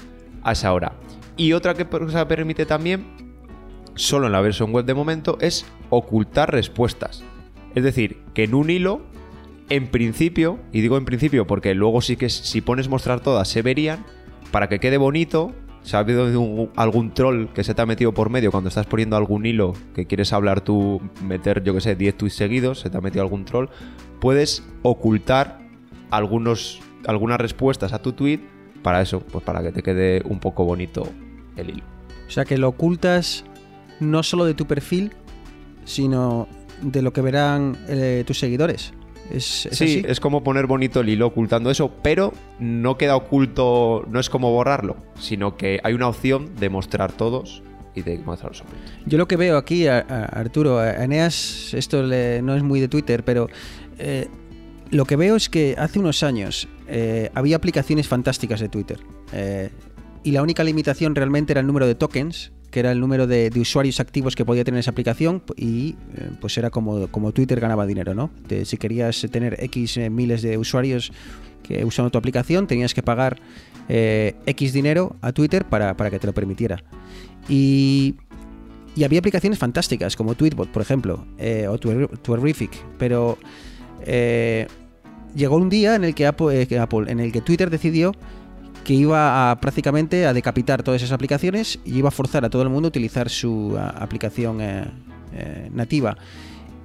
a 0.43 0.53
esa 0.53 0.73
hora. 0.73 0.95
Y 1.37 1.53
otra 1.53 1.75
que 1.75 1.87
cosa 1.87 2.27
permite 2.27 2.67
también, 2.67 3.07
solo 3.95 4.27
en 4.27 4.33
la 4.33 4.41
versión 4.41 4.73
web 4.73 4.85
de 4.85 4.95
momento, 4.95 5.39
es 5.41 5.67
ocultar 5.89 6.51
respuestas. 6.51 7.23
Es 7.77 7.85
decir, 7.85 8.25
que 8.35 8.43
en 8.43 8.57
un 8.57 8.71
hilo 8.71 9.03
en 9.69 9.89
principio, 9.89 10.59
y 10.73 10.81
digo 10.81 10.97
en 10.97 11.05
principio 11.05 11.47
porque 11.47 11.75
luego 11.75 12.01
sí 12.01 12.17
que 12.17 12.29
si 12.29 12.61
pones 12.61 12.89
mostrar 12.89 13.21
todas 13.21 13.49
se 13.49 13.63
verían, 13.63 14.05
para 14.51 14.69
que 14.69 14.79
quede 14.79 14.97
bonito, 14.97 15.55
si 15.83 15.97
ha 15.97 16.01
habido 16.01 16.27
algún 16.77 17.15
troll 17.15 17.47
que 17.49 17.65
se 17.65 17.75
te 17.75 17.83
ha 17.83 17.87
metido 17.87 18.13
por 18.13 18.31
medio 18.31 18.51
cuando 18.51 18.69
estás 18.69 18.87
poniendo 18.87 19.17
algún 19.17 19.47
hilo 19.47 19.75
que 19.95 20.07
quieres 20.07 20.33
hablar 20.33 20.61
tú, 20.61 21.01
meter 21.23 21.63
yo 21.63 21.75
que 21.75 21.81
sé, 21.81 21.95
10 21.95 22.17
tweets 22.17 22.37
seguidos, 22.37 22.81
se 22.81 22.91
te 22.91 22.99
ha 22.99 23.01
metido 23.01 23.23
algún 23.23 23.45
troll, 23.45 23.69
puedes 24.21 24.65
ocultar 24.83 25.61
algunos, 26.11 26.81
algunas 27.07 27.41
respuestas 27.41 27.93
a 27.93 28.01
tu 28.03 28.13
tweet 28.13 28.41
para 28.83 29.01
eso, 29.01 29.21
pues 29.21 29.45
para 29.45 29.63
que 29.63 29.73
te 29.73 29.83
quede 29.83 30.23
un 30.25 30.39
poco 30.39 30.65
bonito 30.65 31.09
el 31.57 31.71
hilo. 31.71 31.85
O 32.27 32.31
sea 32.31 32.45
que 32.45 32.59
lo 32.59 32.69
ocultas 32.69 33.45
no 34.01 34.23
solo 34.23 34.45
de 34.45 34.55
tu 34.55 34.67
perfil, 34.67 35.13
sino 35.85 36.49
de 36.83 37.03
lo 37.03 37.13
que 37.13 37.21
verán 37.21 37.77
eh, 37.89 38.25
tus 38.27 38.39
seguidores. 38.39 38.93
¿Es, 39.31 39.67
es 39.67 39.77
Sí, 39.79 39.85
así? 39.85 40.03
es 40.07 40.21
como 40.21 40.43
poner 40.45 40.67
bonito 40.67 41.01
el 41.01 41.09
hilo 41.09 41.27
ocultando 41.27 41.71
eso, 41.71 41.91
pero 42.03 42.33
no 42.61 42.97
queda 42.97 43.17
oculto, 43.17 44.05
no 44.09 44.21
es 44.21 44.31
como 44.31 44.51
borrarlo, 44.53 44.97
sino 45.19 45.57
que 45.57 45.81
hay 45.83 45.95
una 45.95 46.09
opción 46.09 46.55
de 46.57 46.69
mostrar 46.71 47.13
todos 47.13 47.63
y 47.95 48.03
de 48.03 48.19
mostrar 48.19 48.53
los 48.53 48.61
ocultos. 48.61 48.83
Yo 49.07 49.19
lo 49.19 49.27
que 49.27 49.37
veo 49.37 49.57
aquí, 49.57 49.87
a- 49.89 49.99
a- 50.09 50.25
Arturo, 50.27 50.79
a 50.79 51.03
Eneas, 51.05 51.73
esto 51.75 52.03
le- 52.03 52.43
no 52.43 52.55
es 52.55 52.63
muy 52.63 52.81
de 52.81 52.89
Twitter, 52.89 53.25
pero 53.25 53.49
eh, 53.99 54.29
lo 54.91 55.05
que 55.07 55.17
veo 55.17 55.35
es 55.37 55.49
que 55.49 55.75
hace 55.79 55.99
unos 55.99 56.23
años 56.23 56.69
eh, 56.89 57.31
había 57.35 57.57
aplicaciones 57.57 58.07
fantásticas 58.07 58.61
de 58.61 58.69
Twitter. 58.69 59.01
eh, 59.33 59.71
y 60.23 60.33
la 60.33 60.43
única 60.43 60.65
limitación 60.65 61.15
realmente 61.15 61.53
era 61.53 61.61
el 61.61 61.67
número 61.69 61.87
de 61.87 61.95
tokens, 61.95 62.51
que 62.77 62.81
era 62.81 62.93
el 62.93 63.01
número 63.01 63.27
de, 63.27 63.51
usuarios 63.59 64.01
activos 64.01 64.37
que 64.37 64.45
podía 64.45 64.63
tener 64.63 64.81
esa 64.81 64.91
aplicación, 64.91 65.43
y 65.57 65.97
eh, 66.15 66.29
pues 66.43 66.59
era 66.59 66.69
como, 66.69 67.07
como 67.07 67.33
Twitter 67.33 67.59
ganaba 67.59 67.87
dinero, 67.87 68.13
¿no? 68.15 68.29
Si 68.67 68.77
querías 68.77 69.27
tener 69.31 69.57
X 69.65 69.97
eh, 69.97 70.11
miles 70.11 70.43
de 70.43 70.59
usuarios 70.59 71.11
que 71.63 71.83
usando 71.87 72.11
tu 72.11 72.19
aplicación, 72.19 72.67
tenías 72.67 72.93
que 72.93 73.03
pagar 73.03 73.41
eh, 73.89 74.35
X 74.45 74.75
dinero 74.75 75.17
a 75.23 75.33
Twitter 75.33 75.65
para, 75.65 75.97
para 75.97 76.11
que 76.11 76.19
te 76.19 76.27
lo 76.27 76.35
permitiera. 76.35 76.85
Y 77.49 78.17
y 78.95 79.05
había 79.05 79.21
aplicaciones 79.21 79.59
fantásticas 79.59 80.15
como 80.15 80.35
Tweetbot, 80.35 80.69
por 80.69 80.83
ejemplo, 80.83 81.25
o 81.39 81.79
Twer- 81.79 82.19
Twerific, 82.21 82.73
pero 82.99 83.39
llegó 85.35 85.57
un 85.57 85.71
día 85.71 85.95
en 85.95 86.05
el 86.05 86.15
que 86.15 86.27
Apple- 86.27 87.11
en 87.11 87.21
el 87.21 87.33
que 87.33 87.41
Twitter 87.41 87.71
decidió 87.71 88.13
que 88.87 88.95
iba 88.95 89.51
a 89.51 89.61
prácticamente 89.61 90.27
a 90.27 90.33
decapitar 90.33 90.85
todas 90.85 91.03
esas 91.03 91.13
aplicaciones 91.13 91.81
y 91.85 91.99
iba 91.99 92.07
a 92.07 92.13
forzar 92.13 92.45
a 92.45 92.51
todo 92.51 92.63
el 92.63 92.69
mundo 92.69 92.87
a 92.87 92.91
utilizar 92.91 93.29
su 93.29 93.77
aplicación 93.77 94.61
eh, 94.61 94.85
eh, 95.33 95.69
nativa 95.73 96.17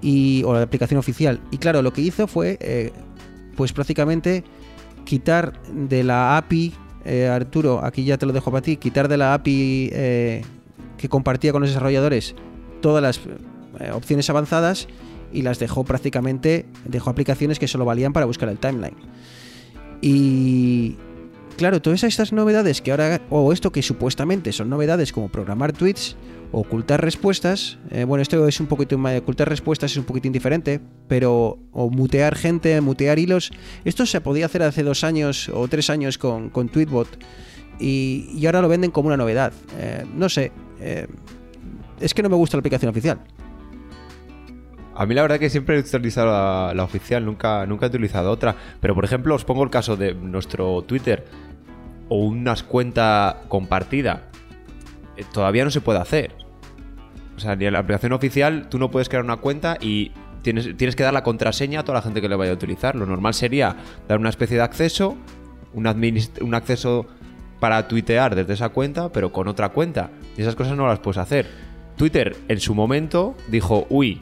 y, 0.01 0.41
o 0.43 0.55
la 0.55 0.63
aplicación 0.63 0.97
oficial. 0.97 1.39
Y 1.51 1.59
claro, 1.59 1.83
lo 1.83 1.93
que 1.93 2.01
hizo 2.01 2.25
fue, 2.25 2.57
eh, 2.59 2.91
pues 3.55 3.71
prácticamente 3.71 4.43
quitar 5.05 5.61
de 5.71 6.03
la 6.03 6.37
API, 6.37 6.73
Arturo, 7.29 7.85
aquí 7.85 8.03
ya 8.03 8.17
te 8.17 8.25
lo 8.25 8.33
dejo 8.33 8.49
para 8.49 8.63
ti, 8.63 8.77
quitar 8.77 9.07
de 9.07 9.17
la 9.17 9.35
API 9.35 9.91
que 10.97 11.07
compartía 11.07 11.51
con 11.51 11.61
los 11.61 11.69
desarrolladores 11.69 12.33
todas 12.81 13.03
las 13.03 13.21
opciones 13.93 14.27
avanzadas 14.27 14.87
y 15.31 15.43
las 15.43 15.59
dejó 15.59 15.83
prácticamente, 15.83 16.65
dejó 16.85 17.11
aplicaciones 17.11 17.59
que 17.59 17.67
solo 17.67 17.85
valían 17.85 18.11
para 18.11 18.25
buscar 18.25 18.49
el 18.49 18.57
timeline. 18.57 18.97
Y 20.01 20.97
claro, 21.57 21.81
todas 21.81 22.03
estas 22.03 22.33
novedades 22.33 22.81
que 22.81 22.91
ahora, 22.91 23.21
o 23.29 23.53
esto 23.53 23.71
que 23.71 23.81
supuestamente 23.81 24.51
son 24.51 24.69
novedades 24.69 25.11
como 25.11 25.29
programar 25.29 25.73
tweets, 25.73 26.15
ocultar 26.51 27.01
respuestas, 27.01 27.77
eh, 27.89 28.03
bueno, 28.03 28.21
esto 28.21 28.47
es 28.47 28.59
un 28.59 28.67
poquito, 28.67 28.97
ocultar 28.97 29.47
respuestas 29.47 29.91
es 29.91 29.97
un 29.97 30.03
poquito 30.03 30.27
indiferente, 30.27 30.81
pero, 31.07 31.59
o 31.71 31.89
mutear 31.89 32.35
gente, 32.35 32.79
mutear 32.81 33.19
hilos, 33.19 33.51
esto 33.85 34.05
se 34.05 34.19
podía 34.21 34.45
hacer 34.45 34.63
hace 34.63 34.83
dos 34.83 35.03
años 35.03 35.49
o 35.53 35.67
tres 35.67 35.89
años 35.89 36.17
con, 36.17 36.49
con 36.49 36.69
Tweetbot 36.69 37.07
y, 37.79 38.29
y 38.35 38.45
ahora 38.45 38.61
lo 38.61 38.67
venden 38.67 38.91
como 38.91 39.07
una 39.07 39.17
novedad. 39.17 39.53
Eh, 39.79 40.05
no 40.15 40.29
sé, 40.29 40.51
eh, 40.79 41.07
es 41.99 42.13
que 42.13 42.23
no 42.23 42.29
me 42.29 42.35
gusta 42.35 42.57
la 42.57 42.59
aplicación 42.59 42.89
oficial. 42.89 43.19
A 44.95 45.05
mí 45.05 45.15
la 45.15 45.21
verdad 45.21 45.39
que 45.39 45.49
siempre 45.49 45.77
he 45.77 45.79
utilizado 45.79 46.73
la, 46.73 46.83
oficial, 46.83 47.25
nunca, 47.25 47.65
nunca 47.65 47.85
he 47.85 47.89
utilizado 47.89 48.31
otra. 48.31 48.55
Pero 48.79 48.93
por 48.95 49.05
ejemplo, 49.05 49.35
os 49.35 49.45
pongo 49.45 49.63
el 49.63 49.69
caso 49.69 49.95
de 49.95 50.13
nuestro 50.13 50.81
Twitter 50.83 51.25
o 52.09 52.17
una 52.17 52.55
cuenta 52.67 53.43
compartida. 53.47 54.23
Eh, 55.15 55.23
todavía 55.31 55.63
no 55.63 55.71
se 55.71 55.81
puede 55.81 55.99
hacer. 55.99 56.35
O 57.37 57.39
sea, 57.39 57.55
ni 57.55 57.65
en 57.65 57.73
la 57.73 57.79
aplicación 57.79 58.13
oficial 58.13 58.67
tú 58.69 58.77
no 58.77 58.91
puedes 58.91 59.07
crear 59.07 59.23
una 59.23 59.37
cuenta 59.37 59.77
y 59.79 60.11
tienes, 60.41 60.75
tienes 60.75 60.95
que 60.95 61.03
dar 61.03 61.13
la 61.13 61.23
contraseña 61.23 61.79
a 61.79 61.83
toda 61.83 61.99
la 61.99 62.01
gente 62.01 62.21
que 62.21 62.27
le 62.27 62.35
vaya 62.35 62.51
a 62.51 62.55
utilizar. 62.55 62.95
Lo 62.95 63.05
normal 63.05 63.33
sería 63.33 63.77
dar 64.07 64.19
una 64.19 64.29
especie 64.29 64.57
de 64.57 64.63
acceso, 64.63 65.15
un, 65.73 65.87
un 66.41 66.53
acceso 66.53 67.07
para 67.61 67.87
tuitear 67.87 68.35
desde 68.35 68.53
esa 68.53 68.69
cuenta, 68.69 69.09
pero 69.11 69.31
con 69.31 69.47
otra 69.47 69.69
cuenta. 69.69 70.09
Y 70.37 70.41
esas 70.41 70.55
cosas 70.55 70.75
no 70.75 70.85
las 70.87 70.99
puedes 70.99 71.17
hacer. 71.17 71.47
Twitter 71.95 72.35
en 72.47 72.59
su 72.59 72.75
momento 72.75 73.35
dijo, 73.47 73.85
uy, 73.89 74.21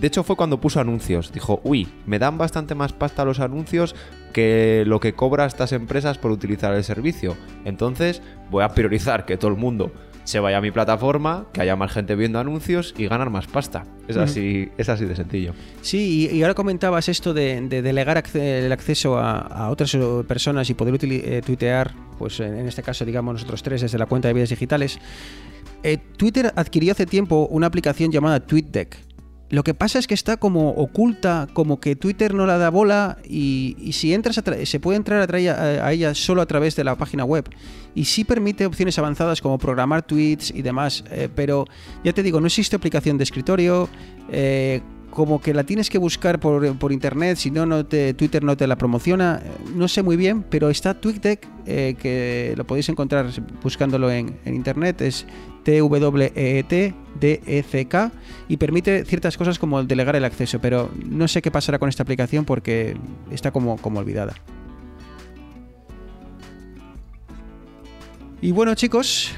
de 0.00 0.06
hecho 0.06 0.22
fue 0.24 0.36
cuando 0.36 0.60
puso 0.60 0.80
anuncios. 0.80 1.32
Dijo, 1.32 1.60
uy, 1.62 1.88
me 2.06 2.18
dan 2.18 2.38
bastante 2.38 2.74
más 2.74 2.92
pasta 2.92 3.24
los 3.24 3.40
anuncios 3.40 3.94
que 4.32 4.84
lo 4.86 5.00
que 5.00 5.12
cobra 5.14 5.46
estas 5.46 5.72
empresas 5.72 6.18
por 6.18 6.30
utilizar 6.30 6.74
el 6.74 6.84
servicio. 6.84 7.36
Entonces 7.64 8.22
voy 8.50 8.64
a 8.64 8.70
priorizar 8.70 9.26
que 9.26 9.36
todo 9.36 9.50
el 9.50 9.56
mundo 9.56 9.92
se 10.24 10.38
vaya 10.38 10.58
a 10.58 10.60
mi 10.60 10.70
plataforma, 10.70 11.46
que 11.52 11.60
haya 11.62 11.74
más 11.76 11.90
gente 11.92 12.14
viendo 12.14 12.38
anuncios 12.38 12.94
y 12.96 13.08
ganar 13.08 13.30
más 13.30 13.46
pasta. 13.48 13.84
Es 14.06 14.16
así, 14.16 14.68
es 14.78 14.88
así 14.88 15.04
de 15.04 15.16
sencillo. 15.16 15.54
Sí, 15.82 16.28
y, 16.30 16.36
y 16.36 16.42
ahora 16.42 16.54
comentabas 16.54 17.08
esto 17.08 17.34
de, 17.34 17.60
de 17.62 17.82
delegar 17.82 18.16
acce- 18.16 18.64
el 18.64 18.70
acceso 18.70 19.18
a, 19.18 19.38
a 19.40 19.70
otras 19.70 19.92
eh, 19.94 20.00
personas 20.28 20.68
y 20.70 20.74
poder 20.74 20.96
eh, 21.02 21.42
tuitear, 21.44 21.92
pues 22.18 22.38
en 22.40 22.58
en 22.58 22.68
este 22.68 22.82
caso, 22.82 23.04
digamos, 23.04 23.34
nosotros 23.34 23.62
tres 23.62 23.80
desde 23.80 23.98
la 23.98 24.06
cuenta 24.06 24.28
de 24.28 24.34
vidas 24.34 24.50
digitales. 24.50 25.00
Eh, 25.82 25.96
Twitter 26.16 26.52
adquirió 26.54 26.92
hace 26.92 27.06
tiempo 27.06 27.48
una 27.50 27.66
aplicación 27.66 28.12
llamada 28.12 28.38
TweetDeck. 28.40 28.98
Lo 29.50 29.64
que 29.64 29.74
pasa 29.74 29.98
es 29.98 30.06
que 30.06 30.14
está 30.14 30.36
como 30.36 30.70
oculta, 30.70 31.48
como 31.52 31.80
que 31.80 31.96
Twitter 31.96 32.34
no 32.34 32.46
la 32.46 32.56
da 32.56 32.70
bola 32.70 33.18
y, 33.28 33.76
si 33.92 34.14
entras 34.14 34.38
a 34.38 34.42
se 34.64 34.80
puede 34.80 34.96
entrar 34.96 35.20
a, 35.34 35.86
a- 35.86 35.92
ella 35.92 36.14
solo 36.14 36.40
a 36.40 36.46
través 36.46 36.76
de 36.76 36.84
la 36.84 36.96
página 36.96 37.24
web. 37.24 37.48
Y 37.94 38.04
sí 38.04 38.22
permite 38.22 38.64
opciones 38.64 38.96
avanzadas 38.98 39.40
como 39.40 39.58
programar 39.58 40.02
tweets 40.02 40.52
y 40.54 40.62
demás, 40.62 41.02
eh, 41.10 41.28
pero 41.34 41.66
ya 42.04 42.12
te 42.12 42.22
digo, 42.22 42.40
no 42.40 42.46
existe 42.46 42.76
aplicación 42.76 43.18
de 43.18 43.24
escritorio, 43.24 43.88
eh, 44.30 44.80
como 45.10 45.40
que 45.40 45.52
la 45.52 45.64
tienes 45.64 45.90
que 45.90 45.98
buscar 45.98 46.38
por, 46.38 46.78
por 46.78 46.92
internet, 46.92 47.36
si 47.36 47.50
no, 47.50 47.66
no 47.66 47.84
te, 47.84 48.14
Twitter 48.14 48.44
no 48.44 48.56
te 48.56 48.68
la 48.68 48.76
promociona. 48.78 49.42
No 49.74 49.88
sé 49.88 50.04
muy 50.04 50.16
bien, 50.16 50.44
pero 50.44 50.70
está 50.70 50.94
TweetDeck, 51.00 51.48
eh, 51.66 51.96
que 51.98 52.54
lo 52.56 52.64
podéis 52.64 52.88
encontrar 52.88 53.26
buscándolo 53.60 54.08
en, 54.12 54.38
en 54.44 54.54
internet, 54.54 55.00
es 55.00 55.26
T-W-E-E-T-D-E-C-K 57.18 58.12
y 58.48 58.56
permite 58.56 59.04
ciertas 59.04 59.36
cosas 59.36 59.58
como 59.58 59.82
delegar 59.82 60.16
el 60.16 60.24
acceso, 60.24 60.60
pero 60.60 60.90
no 61.04 61.28
sé 61.28 61.42
qué 61.42 61.50
pasará 61.50 61.78
con 61.78 61.88
esta 61.88 62.02
aplicación 62.02 62.44
porque 62.44 62.96
está 63.30 63.50
como, 63.50 63.76
como 63.78 64.00
olvidada. 64.00 64.34
Y 68.42 68.52
bueno 68.52 68.74
chicos, 68.74 69.32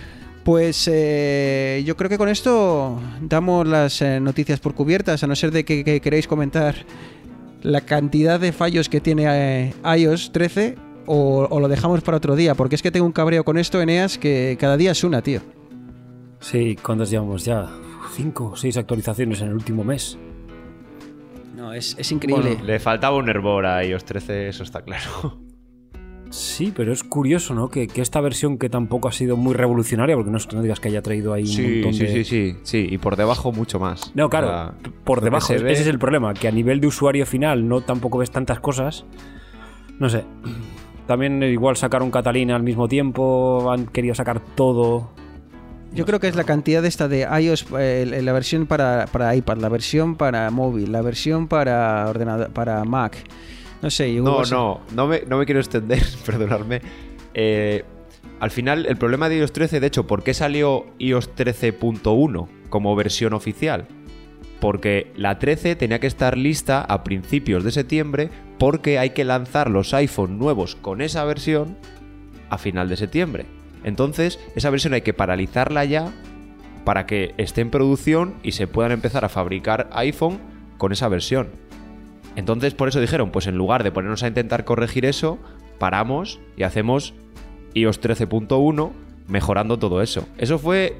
pues 0.44 0.88
eh, 0.90 1.82
yo 1.85 1.96
creo 1.96 2.08
que 2.08 2.18
con 2.18 2.28
esto 2.28 3.00
damos 3.20 3.66
las 3.66 4.00
eh, 4.02 4.20
noticias 4.20 4.61
por 4.61 4.74
cubiertas, 4.74 5.22
a 5.22 5.26
no 5.26 5.35
ser 5.35 5.50
de 5.50 5.64
que, 5.64 5.85
que 5.85 6.00
queréis 6.00 6.28
comentar 6.28 6.74
la 7.62 7.80
cantidad 7.80 8.40
de 8.40 8.52
fallos 8.52 8.88
que 8.88 9.00
tiene 9.00 9.26
eh, 9.28 9.74
iOS 9.96 10.32
13 10.32 10.76
o, 11.06 11.46
o 11.50 11.61
lo 11.61 11.68
dejamos 11.68 12.00
para 12.02 12.16
otro 12.16 12.37
día, 12.37 12.54
porque 12.54 12.76
es 12.76 12.82
que 12.82 12.90
tengo 12.92 13.06
un 13.06 13.12
cabreo 13.12 13.44
con 13.44 13.58
esto, 13.58 13.80
Eneas, 13.80 14.18
que 14.18 14.56
cada 14.61 14.76
día 14.76 14.92
es 14.92 15.02
una, 15.02 15.20
tío. 15.20 15.40
Sí, 16.42 16.76
¿cuántas 16.83 17.11
llevamos 17.11 17.44
ya? 17.44 17.68
Cinco 18.14 18.50
o 18.52 18.57
seis 18.57 18.76
actualizaciones 18.76 19.40
en 19.40 19.48
el 19.48 19.55
último 19.55 19.85
mes. 19.85 20.18
No, 21.57 21.72
es, 21.72 21.96
es 21.98 22.11
increíble. 22.12 22.59
Le 22.62 22.78
faltaba 22.81 23.16
un 23.16 23.28
hervor 23.28 23.64
a 23.66 23.85
iOS 23.85 24.05
13, 24.05 24.48
eso 24.48 24.62
está 24.64 24.83
claro. 24.83 25.38
Sí, 26.31 26.72
pero 26.74 26.92
es 26.94 27.05
curioso, 27.05 27.55
¿no? 27.55 27.68
Que, 27.68 27.87
que 27.87 28.00
esta 28.00 28.20
versión 28.22 28.57
que 28.57 28.70
tampoco 28.70 29.07
ha 29.07 29.12
sido 29.12 29.37
muy 29.37 29.52
revolucionaria, 29.55 30.16
porque 30.16 30.31
no, 30.31 30.38
es 30.38 30.46
que 30.46 30.57
no 30.57 30.62
digas 30.62 30.81
que 30.81 30.88
haya 30.88 31.02
traído 31.02 31.35
ahí 31.35 31.42
un 31.42 31.48
Sí, 31.48 31.72
montón 31.74 31.92
sí, 31.94 32.05
de... 32.07 32.12
sí, 32.12 32.24
sí, 32.24 32.57
sí, 32.62 32.87
y 32.90 32.96
por 32.98 33.16
debajo 33.16 33.52
mucho 33.52 33.78
más. 33.78 34.11
No, 34.14 34.31
claro, 34.31 34.74
por 35.05 35.18
lo 35.18 35.24
debajo. 35.24 35.52
ve- 35.52 35.72
Ese 35.72 35.83
es 35.83 35.88
el 35.88 35.98
problema, 35.98 36.33
que 36.35 36.48
a 36.48 36.50
nivel 36.50 36.81
de 36.81 36.87
usuario 36.87 37.26
final 37.26 37.68
no 37.68 37.83
tampoco 37.83 38.16
ves 38.18 38.31
tantas 38.31 38.61
cosas. 38.61 39.05
No 39.98 40.09
sé. 40.09 40.24
También 41.07 41.42
igual 41.42 41.76
sacaron 41.76 42.11
Catalina 42.11 42.57
al 42.57 42.62
mismo 42.62 42.88
tiempo, 42.88 43.70
han 43.70 43.87
querido 43.87 44.14
sacar 44.14 44.40
todo. 44.40 45.11
Yo 45.94 46.07
creo 46.07 46.20
que 46.20 46.28
es 46.28 46.37
la 46.37 46.44
cantidad 46.44 46.85
esta 46.85 47.07
de 47.09 47.20
iOS, 47.40 47.66
eh, 47.78 48.20
la 48.22 48.33
versión 48.33 48.66
para, 48.66 49.07
para 49.12 49.35
iPad, 49.37 49.59
la 49.59 49.68
versión 49.68 50.16
para 50.16 50.50
móvil, 50.50 50.90
la 50.92 51.02
versión 51.02 51.48
para 51.48 52.07
ordenador, 52.09 52.50
para 52.50 52.83
Mac. 52.85 53.16
No 53.83 53.90
sé, 53.90 54.12
No, 54.14 54.44
sé- 54.44 54.55
no, 54.55 54.81
no 54.94 55.07
me, 55.07 55.22
no 55.28 55.38
me 55.38 55.44
quiero 55.44 55.61
extender, 55.61 56.02
perdonadme. 56.26 56.81
Eh, 57.35 57.85
al 58.40 58.50
final, 58.50 58.87
el 58.87 58.96
problema 58.96 59.28
de 59.28 59.38
iOS 59.38 59.52
13, 59.52 59.81
de 59.81 59.87
hecho, 59.87 60.07
¿por 60.07 60.22
qué 60.22 60.35
salió 60.35 60.87
iOS 60.98 61.35
13.1 61.37 62.48
como 62.70 62.96
versión 62.96 63.35
oficial? 63.35 63.87
Porque 64.61 65.12
la 65.16 65.38
13 65.38 65.74
tenía 65.76 65.98
que 65.98 66.07
estar 66.07 66.38
lista 66.38 66.81
a 66.83 67.02
principios 67.05 67.64
de 67.64 67.72
septiembre 67.72 68.31
porque 68.59 68.98
hay 68.98 69.11
que 69.11 69.24
lanzar 69.24 69.68
los 69.68 69.92
iPhone 69.92 70.38
nuevos 70.38 70.76
con 70.76 71.00
esa 71.02 71.24
versión 71.24 71.76
a 72.48 72.59
final 72.59 72.88
de 72.88 72.96
septiembre. 72.96 73.46
Entonces, 73.85 74.38
esa 74.55 74.71
versión 74.71 74.95
hay 74.95 75.03
que 75.03 75.14
paralizarla 75.14 75.85
ya 75.85 76.12
para 76.85 77.07
que 77.07 77.35
esté 77.38 77.61
en 77.61 77.71
producción 77.71 78.35
y 78.42 78.53
se 78.53 78.66
puedan 78.66 78.92
empezar 78.92 79.25
a 79.25 79.29
fabricar 79.29 79.88
iPhone 79.92 80.40
con 80.79 80.92
esa 80.92 81.09
versión. 81.09 81.51
Entonces, 82.35 82.75
por 82.75 82.88
eso 82.88 83.01
dijeron, 83.01 83.31
pues 83.31 83.47
en 83.47 83.57
lugar 83.57 83.85
de 83.85 83.92
ponernos 83.92 84.23
a 84.23 84.29
intentar 84.29 84.64
corregir 84.64 85.05
eso, 85.05 85.38
paramos 85.79 86.40
y 86.57 86.62
hacemos 86.62 87.14
iOS 87.75 88.01
13.1 88.01 88.90
mejorando 89.29 89.79
todo 89.79 90.03
eso. 90.03 90.27
Eso 90.38 90.59
fue 90.59 90.97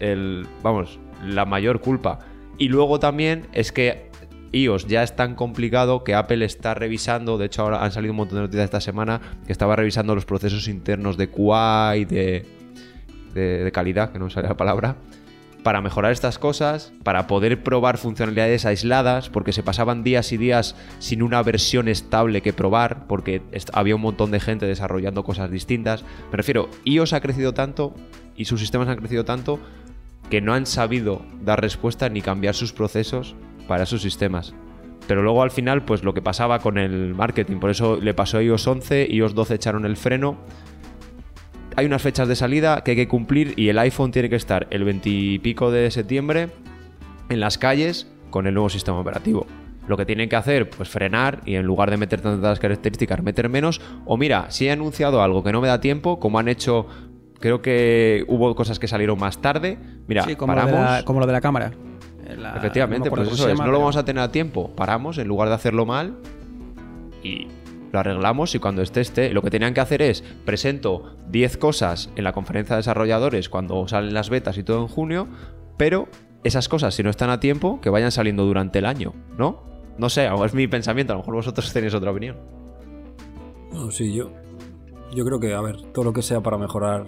el, 0.00 0.46
vamos, 0.62 0.98
la 1.24 1.44
mayor 1.44 1.80
culpa. 1.80 2.20
Y 2.58 2.68
luego 2.68 3.00
también 3.00 3.46
es 3.52 3.72
que 3.72 4.11
iOS 4.52 4.86
ya 4.86 5.02
es 5.02 5.16
tan 5.16 5.34
complicado 5.34 6.04
que 6.04 6.14
Apple 6.14 6.44
está 6.44 6.74
revisando, 6.74 7.38
de 7.38 7.46
hecho 7.46 7.62
ahora 7.62 7.84
han 7.84 7.92
salido 7.92 8.12
un 8.12 8.18
montón 8.18 8.36
de 8.36 8.42
noticias 8.42 8.64
esta 8.64 8.80
semana, 8.80 9.20
que 9.46 9.52
estaba 9.52 9.76
revisando 9.76 10.14
los 10.14 10.24
procesos 10.24 10.68
internos 10.68 11.16
de 11.16 11.28
QA 11.28 11.96
y 11.96 12.04
de, 12.04 13.70
calidad, 13.72 14.12
que 14.12 14.18
no 14.18 14.26
me 14.26 14.30
sale 14.30 14.48
la 14.48 14.56
palabra, 14.56 14.96
para 15.62 15.80
mejorar 15.80 16.12
estas 16.12 16.38
cosas, 16.38 16.92
para 17.04 17.26
poder 17.26 17.62
probar 17.62 17.96
funcionalidades 17.96 18.66
aisladas, 18.66 19.30
porque 19.30 19.52
se 19.52 19.62
pasaban 19.62 20.02
días 20.02 20.32
y 20.32 20.36
días 20.36 20.76
sin 20.98 21.22
una 21.22 21.42
versión 21.42 21.88
estable 21.88 22.42
que 22.42 22.52
probar, 22.52 23.06
porque 23.06 23.42
había 23.72 23.94
un 23.94 24.02
montón 24.02 24.32
de 24.32 24.40
gente 24.40 24.66
desarrollando 24.66 25.22
cosas 25.22 25.50
distintas. 25.50 26.04
Me 26.30 26.36
refiero, 26.36 26.68
iOS 26.84 27.12
ha 27.12 27.20
crecido 27.20 27.54
tanto 27.54 27.94
y 28.36 28.46
sus 28.46 28.60
sistemas 28.60 28.88
han 28.88 28.98
crecido 28.98 29.24
tanto 29.24 29.60
que 30.30 30.40
no 30.40 30.52
han 30.54 30.66
sabido 30.66 31.22
dar 31.42 31.60
respuesta 31.60 32.08
ni 32.08 32.22
cambiar 32.22 32.54
sus 32.54 32.72
procesos 32.72 33.36
para 33.66 33.86
sus 33.86 34.02
sistemas. 34.02 34.54
Pero 35.06 35.22
luego 35.22 35.42
al 35.42 35.50
final, 35.50 35.82
pues 35.84 36.04
lo 36.04 36.14
que 36.14 36.22
pasaba 36.22 36.60
con 36.60 36.78
el 36.78 37.14
marketing, 37.14 37.56
por 37.58 37.70
eso 37.70 37.98
le 38.00 38.14
pasó 38.14 38.38
a 38.38 38.42
iOS 38.42 38.66
11, 38.66 39.08
iOS 39.10 39.34
12 39.34 39.54
echaron 39.54 39.84
el 39.84 39.96
freno. 39.96 40.36
Hay 41.74 41.86
unas 41.86 42.02
fechas 42.02 42.28
de 42.28 42.36
salida 42.36 42.82
que 42.84 42.92
hay 42.92 42.96
que 42.96 43.08
cumplir 43.08 43.54
y 43.56 43.68
el 43.68 43.78
iPhone 43.78 44.12
tiene 44.12 44.28
que 44.28 44.36
estar 44.36 44.66
el 44.70 44.84
20 44.84 45.08
y 45.08 45.38
pico 45.38 45.70
de 45.70 45.90
septiembre 45.90 46.50
en 47.30 47.40
las 47.40 47.58
calles 47.58 48.06
con 48.30 48.46
el 48.46 48.54
nuevo 48.54 48.68
sistema 48.68 49.00
operativo. 49.00 49.46
Lo 49.88 49.96
que 49.96 50.06
tienen 50.06 50.28
que 50.28 50.36
hacer, 50.36 50.70
pues 50.70 50.88
frenar 50.88 51.40
y 51.44 51.56
en 51.56 51.66
lugar 51.66 51.90
de 51.90 51.96
meter 51.96 52.20
tantas 52.20 52.60
características, 52.60 53.22
meter 53.22 53.48
menos. 53.48 53.80
O 54.04 54.16
mira, 54.16 54.50
si 54.50 54.68
he 54.68 54.70
anunciado 54.70 55.22
algo 55.22 55.42
que 55.42 55.50
no 55.50 55.60
me 55.60 55.66
da 55.68 55.80
tiempo, 55.80 56.20
como 56.20 56.38
han 56.38 56.46
hecho, 56.46 56.86
creo 57.40 57.62
que 57.62 58.24
hubo 58.28 58.54
cosas 58.54 58.78
que 58.78 58.86
salieron 58.86 59.18
más 59.18 59.40
tarde. 59.40 59.78
Mira, 60.06 60.22
Sí, 60.24 60.36
como, 60.36 60.52
lo 60.52 60.60
paramos. 60.60 60.80
de 60.80 60.96
la, 60.98 61.04
como 61.04 61.20
lo 61.20 61.26
de 61.26 61.32
la 61.32 61.40
cámara. 61.40 61.72
La- 62.36 62.56
Efectivamente, 62.56 63.08
no 63.10 63.14
pues 63.16 63.28
eso 63.28 63.36
se 63.36 63.42
es, 63.44 63.48
llama, 63.58 63.66
no 63.66 63.72
lo 63.72 63.78
vamos 63.80 63.96
a 63.96 64.04
tener 64.04 64.22
a 64.22 64.30
tiempo. 64.30 64.70
Paramos 64.76 65.18
en 65.18 65.28
lugar 65.28 65.48
de 65.48 65.54
hacerlo 65.54 65.86
mal 65.86 66.16
y 67.22 67.48
lo 67.92 67.98
arreglamos 67.98 68.54
y 68.54 68.58
cuando 68.58 68.82
esté 68.82 69.00
esté. 69.00 69.32
Lo 69.32 69.42
que 69.42 69.50
tenían 69.50 69.74
que 69.74 69.80
hacer 69.80 70.02
es 70.02 70.22
presento 70.44 71.16
10 71.28 71.56
cosas 71.58 72.10
en 72.16 72.24
la 72.24 72.32
conferencia 72.32 72.76
de 72.76 72.80
desarrolladores 72.80 73.48
cuando 73.48 73.86
salen 73.88 74.14
las 74.14 74.30
betas 74.30 74.56
y 74.58 74.62
todo 74.62 74.80
en 74.80 74.88
junio, 74.88 75.26
pero 75.76 76.08
esas 76.44 76.68
cosas 76.68 76.94
si 76.94 77.02
no 77.02 77.10
están 77.10 77.30
a 77.30 77.38
tiempo 77.40 77.80
que 77.80 77.90
vayan 77.90 78.10
saliendo 78.12 78.44
durante 78.44 78.78
el 78.78 78.86
año, 78.86 79.12
¿no? 79.36 79.62
No 79.98 80.08
sé, 80.08 80.28
es 80.44 80.54
mi 80.54 80.66
pensamiento, 80.68 81.12
a 81.12 81.16
lo 81.16 81.20
mejor 81.20 81.34
vosotros 81.34 81.70
tenéis 81.72 81.92
otra 81.94 82.10
opinión. 82.10 82.36
No, 83.72 83.90
sí, 83.90 84.12
yo. 84.14 84.30
Yo 85.14 85.24
creo 85.26 85.38
que, 85.38 85.52
a 85.54 85.60
ver, 85.60 85.76
todo 85.92 86.06
lo 86.06 86.12
que 86.14 86.22
sea 86.22 86.40
para 86.40 86.56
mejorar, 86.56 87.04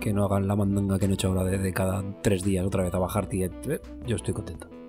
que 0.00 0.12
no 0.12 0.24
hagan 0.24 0.48
la 0.48 0.56
mandanga 0.56 0.98
que 0.98 1.04
han 1.04 1.12
hecho 1.12 1.28
ahora 1.28 1.44
de, 1.44 1.72
cada 1.72 2.02
tres 2.22 2.42
días 2.42 2.66
otra 2.66 2.82
vez 2.82 2.94
a 2.94 2.98
bajar 2.98 3.28
eh, 3.32 3.80
yo 4.06 4.16
estoy 4.16 4.34
contento. 4.34 4.79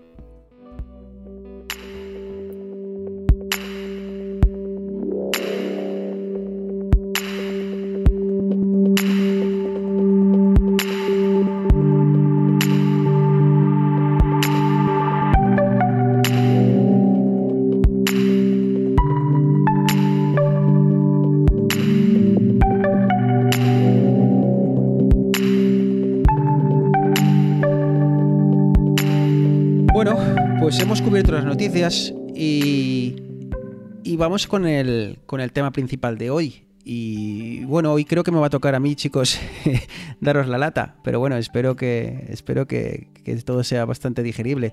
Hemos 30.81 31.01
cubierto 31.03 31.31
las 31.31 31.45
noticias 31.45 32.11
y, 32.35 33.15
y 34.03 34.15
vamos 34.17 34.47
con 34.47 34.65
el, 34.65 35.19
con 35.27 35.39
el 35.39 35.51
tema 35.51 35.71
principal 35.71 36.17
de 36.17 36.31
hoy. 36.31 36.65
Y 36.83 37.63
bueno, 37.65 37.93
hoy 37.93 38.03
creo 38.03 38.23
que 38.23 38.31
me 38.31 38.39
va 38.39 38.47
a 38.47 38.49
tocar 38.49 38.73
a 38.73 38.79
mí, 38.79 38.95
chicos, 38.95 39.39
daros 40.21 40.47
la 40.47 40.57
lata, 40.57 40.95
pero 41.03 41.19
bueno, 41.19 41.37
espero 41.37 41.75
que 41.75 42.25
espero 42.29 42.65
que, 42.65 43.09
que, 43.23 43.35
todo 43.37 43.63
sea 43.63 43.85
bastante 43.85 44.23
digerible. 44.23 44.71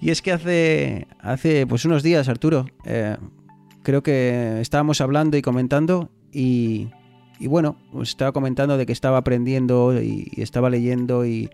Y 0.00 0.10
es 0.10 0.22
que 0.22 0.32
hace 0.32 1.06
hace 1.20 1.68
pues 1.68 1.84
unos 1.84 2.02
días, 2.02 2.28
Arturo, 2.28 2.66
eh, 2.84 3.16
creo 3.84 4.02
que 4.02 4.60
estábamos 4.60 5.00
hablando 5.00 5.36
y 5.36 5.42
comentando 5.42 6.10
y, 6.32 6.88
y 7.38 7.46
bueno, 7.46 7.76
os 7.92 8.08
estaba 8.08 8.32
comentando 8.32 8.76
de 8.76 8.86
que 8.86 8.92
estaba 8.92 9.18
aprendiendo 9.18 10.02
y, 10.02 10.32
y 10.34 10.42
estaba 10.42 10.68
leyendo 10.68 11.24
y, 11.24 11.48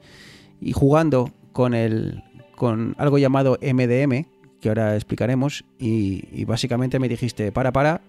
y, 0.58 0.72
jugando 0.72 1.30
con 1.52 1.74
el 1.74 2.22
con 2.60 2.94
algo 2.98 3.16
llamado 3.16 3.58
MDM, 3.62 4.26
que 4.60 4.68
ahora 4.68 4.94
explicaremos, 4.94 5.64
y, 5.78 6.44
básicamente 6.44 6.98
me 6.98 7.08
dijiste, 7.08 7.52
para, 7.52 7.72
para, 7.72 8.02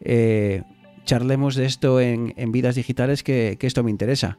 eh, 0.00 0.62
charlemos 1.04 1.56
de 1.56 1.66
esto 1.66 2.00
en, 2.00 2.32
vidas 2.52 2.76
digitales, 2.76 3.22
que, 3.22 3.58
que, 3.60 3.66
esto 3.66 3.84
me 3.84 3.90
interesa. 3.90 4.38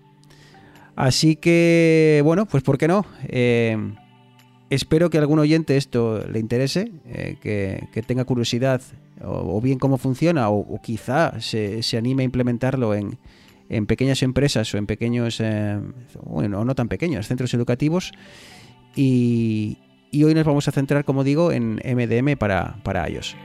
Así 0.95 1.35
que, 1.35 2.19
bueno, 2.23 2.47
pues 2.47 2.63
¿por 2.63 2.79
qué 2.79 2.87
no? 2.87 3.05
Eh, 3.27 3.77
espero 4.71 5.11
que 5.11 5.19
a 5.19 5.21
algún 5.21 5.37
oyente 5.37 5.77
esto 5.77 6.25
le 6.27 6.39
interese, 6.39 6.91
eh, 7.05 7.37
que, 7.39 7.89
que, 7.93 8.01
tenga 8.01 8.25
curiosidad 8.25 8.81
o, 9.23 9.61
bien 9.61 9.77
cómo 9.77 9.99
funciona, 9.99 10.49
o, 10.49 10.61
o 10.61 10.81
quizá 10.81 11.39
se, 11.41 11.83
se, 11.83 11.95
anime 11.95 12.23
a 12.23 12.25
implementarlo 12.25 12.95
en, 12.95 13.19
en, 13.69 13.85
pequeñas 13.85 14.23
empresas 14.23 14.73
o 14.73 14.79
en 14.79 14.87
pequeños, 14.87 15.39
eh, 15.41 15.79
bueno, 16.23 16.65
no 16.65 16.73
tan 16.73 16.87
pequeños, 16.87 17.27
centros 17.27 17.53
educativos. 17.53 18.13
Y, 18.97 19.77
hoy 20.23 20.33
nos 20.33 20.45
vamos 20.45 20.67
a 20.67 20.71
centrar, 20.71 21.05
como 21.05 21.23
digo, 21.23 21.51
en 21.51 21.75
MDM 21.75 22.35
para, 22.37 22.77
para 22.83 23.07
iOS. 23.07 23.35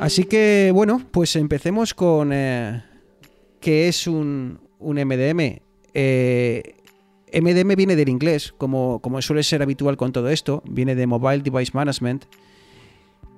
Así 0.00 0.24
que, 0.24 0.70
bueno, 0.72 1.02
pues 1.10 1.34
empecemos 1.34 1.94
con 1.94 2.30
eh, 2.32 2.84
qué 3.60 3.88
es 3.88 4.06
un, 4.06 4.60
un 4.78 4.96
MDM. 4.96 5.60
Eh, 5.94 6.76
MDM 7.32 7.74
viene 7.74 7.96
del 7.96 8.08
inglés, 8.08 8.54
como, 8.56 9.00
como, 9.00 9.20
suele 9.22 9.42
ser 9.42 9.62
habitual 9.62 9.96
con 9.96 10.12
todo 10.12 10.28
esto, 10.28 10.62
viene 10.68 10.94
de 10.94 11.06
Mobile 11.06 11.42
Device 11.42 11.72
Management, 11.74 12.26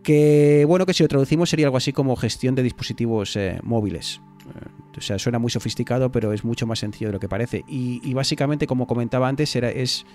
que 0.03 0.65
bueno, 0.67 0.85
que 0.85 0.93
si 0.93 1.03
lo 1.03 1.09
traducimos 1.09 1.49
sería 1.49 1.67
algo 1.67 1.79
así 1.79 1.93
como 1.93 2.15
gestión 2.17 2.55
de 2.55 2.63
dispositivos 2.63 3.37
eh, 3.37 3.59
móviles. 3.63 4.21
O 4.97 5.01
sea, 5.01 5.19
suena 5.19 5.39
muy 5.39 5.51
sofisticado, 5.51 6.11
pero 6.11 6.33
es 6.33 6.45
mucho 6.45 6.67
más 6.67 6.79
sencillo 6.79 7.09
de 7.09 7.15
lo 7.15 7.21
que 7.21 7.29
parece. 7.29 7.65
Y, 7.69 8.13
básicamente, 8.15 8.67
como 8.67 8.87
comentaba 8.87 9.29
antes, 9.29 9.55
era, 9.57 9.71
es 9.71 10.07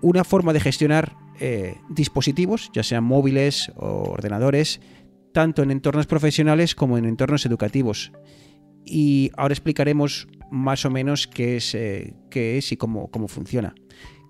una 0.00 0.24
forma 0.24 0.52
de 0.52 0.60
gestionar 0.60 1.16
eh, 1.38 1.76
dispositivos, 1.88 2.70
ya 2.72 2.82
sean 2.82 3.04
móviles 3.04 3.70
o 3.76 4.10
ordenadores, 4.10 4.80
tanto 5.32 5.62
en 5.62 5.70
entornos 5.70 6.06
profesionales 6.06 6.74
como 6.74 6.98
en 6.98 7.04
entornos 7.04 7.46
educativos. 7.46 8.12
Y 8.84 9.30
ahora 9.36 9.52
explicaremos 9.52 10.26
más 10.50 10.84
o 10.84 10.90
menos 10.90 11.26
qué 11.26 11.56
es, 11.56 11.74
eh, 11.74 12.14
qué 12.30 12.58
es 12.58 12.72
y 12.72 12.76
cómo, 12.76 13.10
cómo, 13.10 13.28
funciona. 13.28 13.74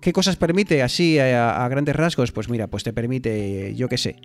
¿Qué 0.01 0.13
cosas 0.13 0.35
permite 0.35 0.83
así 0.83 1.19
a, 1.19 1.67
grandes 1.69 1.95
rasgos? 1.95 2.31
Pues 2.31 2.49
mira, 2.49 2.67
pues 2.67 2.83
te 2.83 2.93
permite, 2.93 3.75
yo 3.75 3.87
qué 3.87 3.97
sé, 3.97 4.17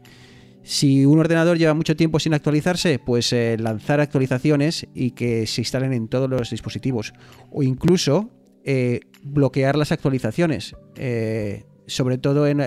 si 0.66 1.06
un 1.06 1.20
ordenador 1.20 1.58
lleva 1.58 1.74
mucho 1.74 1.94
tiempo 1.94 2.18
sin 2.18 2.34
actualizarse, 2.34 2.98
pues 2.98 3.32
eh, 3.32 3.56
lanzar 3.56 4.00
actualizaciones 4.00 4.88
y 4.94 5.12
que 5.12 5.46
se 5.46 5.60
instalen 5.60 5.92
en 5.92 6.08
todos 6.08 6.28
los 6.28 6.50
dispositivos. 6.50 7.14
O 7.52 7.62
incluso 7.62 8.30
eh, 8.64 8.98
bloquear 9.22 9.76
las 9.76 9.92
actualizaciones. 9.92 10.74
Eh, 10.96 11.66
sobre 11.86 12.18
todo 12.18 12.48
en, 12.48 12.58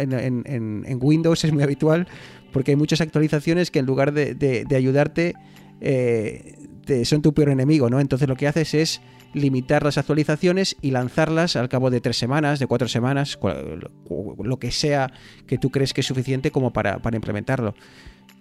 Windows 1.02 1.44
es 1.44 1.52
muy 1.52 1.62
habitual 1.62 2.08
porque 2.54 2.72
hay 2.72 2.78
muchas 2.78 3.02
actualizaciones 3.02 3.70
que 3.70 3.80
en 3.80 3.86
lugar 3.86 4.14
de, 4.14 4.34
de, 4.34 4.76
ayudarte 4.78 5.34
te, 5.82 7.04
son 7.04 7.22
tu 7.22 7.34
peor 7.34 7.50
enemigo, 7.50 7.90
¿no? 7.90 8.00
Entonces 8.00 8.30
lo 8.30 8.38
que 8.38 8.48
haces 8.48 8.74
es 8.76 9.02
limitar 9.34 9.84
las 9.84 9.98
actualizaciones 9.98 10.76
y 10.82 10.92
lanzarlas 10.92 11.56
al 11.56 11.70
cabo 11.70 11.90
de 11.90 12.02
tres 12.02 12.18
semanas, 12.18 12.60
de 12.60 12.68
cuatro 12.68 12.88
semanas, 12.88 13.38
lo 13.42 14.60
que 14.60 14.72
sea 14.72 15.12
que 15.48 15.58
tú 15.58 15.70
crees 15.70 15.94
que 15.94 16.02
es 16.02 16.08
suficiente 16.08 16.52
como 16.52 16.74
para, 16.74 17.00
para 17.00 17.16
implementarlo. 17.16 17.76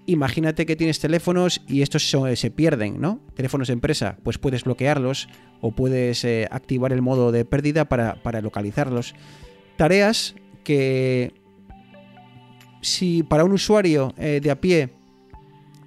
Imagínate 0.07 0.65
que 0.65 0.75
tienes 0.75 1.01
teléfonos 1.01 1.61
y 1.69 1.83
estos 1.83 2.09
se, 2.09 2.37
se 2.37 2.51
pierden, 2.51 2.99
¿no? 2.99 3.21
Teléfonos 3.35 3.69
de 3.69 3.75
empresa, 3.75 4.17
pues 4.23 4.39
puedes 4.39 4.65
bloquearlos 4.65 5.29
o 5.61 5.73
puedes 5.73 6.25
eh, 6.25 6.49
activar 6.51 6.95
el 6.95 7.03
modo 7.03 7.31
de 7.31 7.45
pérdida 7.45 7.91
para, 7.91 8.15
para 8.23 8.41
localizarlos. 8.41 9.15
Tareas 9.77 10.35
que 10.65 11.35
si 12.81 13.23
para 13.23 13.45
un 13.45 13.53
usuario 13.53 14.15
eh, 14.17 14.41
de 14.43 14.51
a 14.51 14.61
pie 14.61 14.98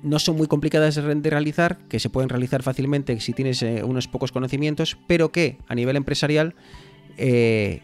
no 0.03 0.19
son 0.19 0.37
muy 0.37 0.47
complicadas 0.47 0.95
de 0.95 1.29
realizar, 1.29 1.77
que 1.89 1.99
se 1.99 2.09
pueden 2.09 2.29
realizar 2.29 2.63
fácilmente 2.63 3.19
si 3.19 3.33
tienes 3.33 3.61
eh, 3.61 3.83
unos 3.83 4.07
pocos 4.07 4.31
conocimientos, 4.31 4.97
pero 5.07 5.31
que 5.31 5.57
a 5.67 5.75
nivel 5.75 5.95
empresarial 5.95 6.55
eh, 7.17 7.81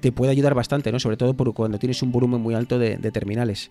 te 0.00 0.12
puede 0.12 0.32
ayudar 0.32 0.54
bastante, 0.54 0.92
¿no? 0.92 1.00
sobre 1.00 1.16
todo 1.16 1.34
por 1.34 1.52
cuando 1.54 1.78
tienes 1.78 2.02
un 2.02 2.12
volumen 2.12 2.40
muy 2.40 2.54
alto 2.54 2.78
de, 2.78 2.96
terminales. 3.10 3.70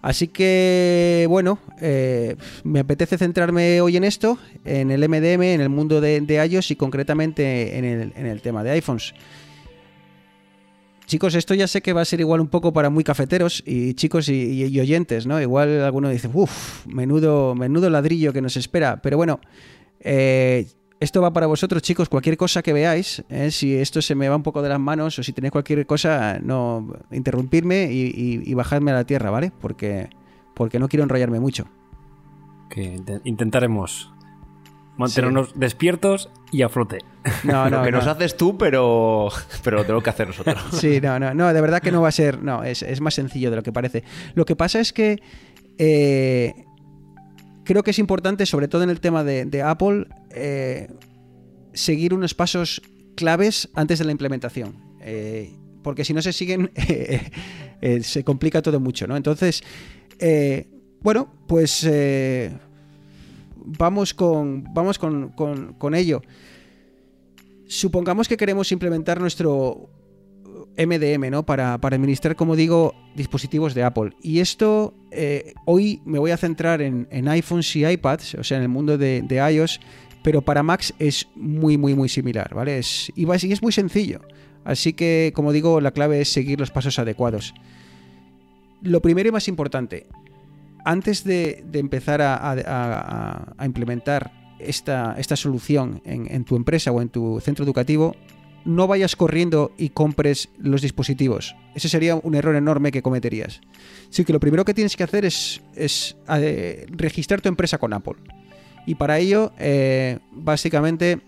Así 0.00 0.28
que, 0.28 1.26
bueno, 1.28 1.60
eh, 1.80 2.36
me 2.64 2.80
apetece 2.80 3.16
centrarme 3.18 3.80
hoy 3.80 3.96
en 3.96 4.02
esto, 4.02 4.36
en 4.64 4.90
el 4.90 5.08
MDM, 5.08 5.42
en 5.42 5.60
el 5.60 5.68
mundo 5.68 6.00
de, 6.00 6.20
de 6.20 6.44
iOS 6.44 6.72
y 6.72 6.76
concretamente 6.76 7.78
en 7.78 7.84
el, 7.84 8.12
en 8.16 8.26
el 8.26 8.42
tema 8.42 8.64
de 8.64 8.72
iPhones. 8.72 9.14
Chicos, 11.12 11.34
esto 11.34 11.52
ya 11.52 11.68
sé 11.68 11.82
que 11.82 11.92
va 11.92 12.00
a 12.00 12.06
ser 12.06 12.20
igual 12.20 12.40
un 12.40 12.48
poco 12.48 12.72
para 12.72 12.88
muy 12.88 13.04
cafeteros 13.04 13.62
y 13.66 13.92
chicos 13.92 14.30
y, 14.30 14.80
oyentes, 14.80 15.26
¿no? 15.26 15.38
Igual 15.42 15.82
alguno 15.82 16.08
dice, 16.08 16.30
uff, 16.32 16.86
menudo, 16.86 17.54
menudo 17.54 17.90
ladrillo 17.90 18.32
que 18.32 18.40
nos 18.40 18.56
espera. 18.56 19.02
Pero 19.02 19.18
bueno, 19.18 19.38
eh, 20.00 20.66
esto 21.00 21.20
va 21.20 21.30
para 21.30 21.46
vosotros, 21.46 21.82
chicos. 21.82 22.08
Cualquier 22.08 22.38
cosa 22.38 22.62
que 22.62 22.72
veáis, 22.72 23.22
eh, 23.28 23.50
si 23.50 23.76
esto 23.76 24.00
se 24.00 24.14
me 24.14 24.26
va 24.30 24.36
un 24.36 24.42
poco 24.42 24.62
de 24.62 24.70
las 24.70 24.80
manos 24.80 25.18
o 25.18 25.22
si 25.22 25.34
tenéis 25.34 25.52
cualquier 25.52 25.84
cosa, 25.84 26.38
no 26.42 26.90
interrumpirme 27.10 27.92
y, 27.92 28.04
y, 28.06 28.50
y 28.50 28.54
bajadme 28.54 28.92
a 28.92 28.94
la 28.94 29.04
tierra, 29.04 29.30
¿vale? 29.30 29.52
Porque, 29.60 30.08
porque 30.54 30.78
no 30.78 30.88
quiero 30.88 31.02
enrollarme 31.02 31.40
mucho. 31.40 31.66
Que 32.70 32.98
intentaremos 33.24 34.10
mantenernos 35.02 35.48
sí. 35.48 35.54
despiertos 35.56 36.30
y 36.50 36.62
a 36.62 36.68
flote. 36.68 36.98
No, 37.44 37.64
no, 37.70 37.78
lo 37.78 37.82
que 37.84 37.90
no. 37.90 37.98
nos 37.98 38.06
haces 38.06 38.36
tú, 38.36 38.56
pero, 38.56 39.28
pero 39.62 39.78
lo 39.78 39.84
tengo 39.84 40.00
que 40.00 40.10
hacer 40.10 40.28
nosotros. 40.28 40.58
Sí, 40.72 41.00
no, 41.00 41.18
no, 41.18 41.34
no, 41.34 41.52
de 41.52 41.60
verdad 41.60 41.80
que 41.80 41.92
no 41.92 42.02
va 42.02 42.08
a 42.08 42.12
ser, 42.12 42.42
no, 42.42 42.64
es, 42.64 42.82
es 42.82 43.00
más 43.00 43.14
sencillo 43.14 43.50
de 43.50 43.56
lo 43.56 43.62
que 43.62 43.72
parece. 43.72 44.04
Lo 44.34 44.44
que 44.44 44.56
pasa 44.56 44.80
es 44.80 44.92
que 44.92 45.22
eh, 45.78 46.54
creo 47.64 47.82
que 47.82 47.90
es 47.90 47.98
importante, 47.98 48.46
sobre 48.46 48.68
todo 48.68 48.82
en 48.82 48.90
el 48.90 49.00
tema 49.00 49.24
de, 49.24 49.44
de 49.44 49.62
Apple, 49.62 50.06
eh, 50.30 50.88
seguir 51.72 52.14
unos 52.14 52.34
pasos 52.34 52.82
claves 53.16 53.68
antes 53.74 53.98
de 53.98 54.04
la 54.04 54.12
implementación. 54.12 54.76
Eh, 55.00 55.52
porque 55.82 56.04
si 56.04 56.14
no 56.14 56.22
se 56.22 56.32
siguen, 56.32 56.70
se 58.02 58.24
complica 58.24 58.62
todo 58.62 58.78
mucho, 58.78 59.06
¿no? 59.08 59.16
Entonces, 59.16 59.64
bueno, 61.00 61.34
pues 61.48 61.84
vamos 63.64 64.14
con, 64.14 64.64
vamos 64.72 64.98
con, 64.98 65.30
con, 65.30 65.94
ello. 65.94 66.22
Supongamos 67.66 68.28
que 68.28 68.36
queremos 68.36 68.72
implementar 68.72 69.20
nuestro 69.20 69.90
MDM, 70.76 71.30
¿no? 71.30 71.44
Para, 71.44 71.78
para 71.78 71.96
administrar, 71.96 72.36
como 72.36 72.56
digo, 72.56 72.94
dispositivos 73.14 73.74
de 73.74 73.82
Apple. 73.82 74.10
Y 74.22 74.40
esto, 74.40 74.94
eh, 75.10 75.54
hoy 75.66 76.00
me 76.04 76.18
voy 76.18 76.30
a 76.30 76.36
centrar 76.36 76.82
en, 76.82 77.08
en, 77.10 77.28
iPhones 77.28 77.74
y 77.76 77.86
iPads, 77.86 78.34
o 78.34 78.44
sea, 78.44 78.58
en 78.58 78.62
el 78.62 78.68
mundo 78.68 78.98
de, 78.98 79.22
de 79.22 79.36
iOS, 79.52 79.80
pero 80.22 80.42
para 80.42 80.62
Macs 80.62 80.94
es 80.98 81.28
muy, 81.34 81.76
muy, 81.76 81.94
muy 81.94 82.08
similar, 82.08 82.54
¿vale? 82.54 82.80
Y 83.14 83.52
es 83.52 83.62
muy 83.62 83.72
sencillo. 83.72 84.20
Así 84.64 84.92
que, 84.92 85.32
como 85.34 85.52
digo, 85.52 85.80
la 85.80 85.90
clave 85.90 86.20
es 86.20 86.32
seguir 86.32 86.60
los 86.60 86.70
pasos 86.70 86.98
adecuados. 86.98 87.54
Lo 88.80 89.00
primero 89.02 89.28
y 89.28 89.32
más 89.32 89.48
importante, 89.48 90.06
antes 90.84 91.24
de, 91.24 91.64
empezar 91.72 92.20
a, 92.22 93.54
implementar 93.64 94.32
esta, 94.58 95.36
solución 95.36 96.02
en, 96.04 96.44
tu 96.44 96.56
empresa 96.56 96.92
o 96.92 97.00
en 97.00 97.08
tu 97.08 97.40
centro 97.40 97.64
educativo, 97.64 98.14
no 98.64 98.86
vayas 98.86 99.16
corriendo 99.16 99.72
y 99.76 99.88
compres 99.88 100.48
los 100.58 100.82
dispositivos. 100.82 101.56
Ese 101.74 101.88
sería 101.88 102.16
un 102.16 102.34
error 102.34 102.54
enorme 102.54 102.92
que 102.92 103.02
cometerías. 103.02 103.60
Así 104.08 104.24
que 104.24 104.32
lo 104.32 104.40
primero 104.40 104.64
que 104.64 104.74
tienes 104.74 104.96
que 104.96 105.02
hacer 105.02 105.24
es, 105.24 105.60
es 105.74 106.16
eh, 106.28 106.86
registrar 106.90 107.40
tu 107.40 107.48
empresa 107.48 107.78
con 107.78 107.92
Apple. 107.92 108.14
Y 108.86 108.94
para 108.96 109.18
ello, 109.18 109.52
eh, 109.58 110.18
básicamente, 110.32 111.20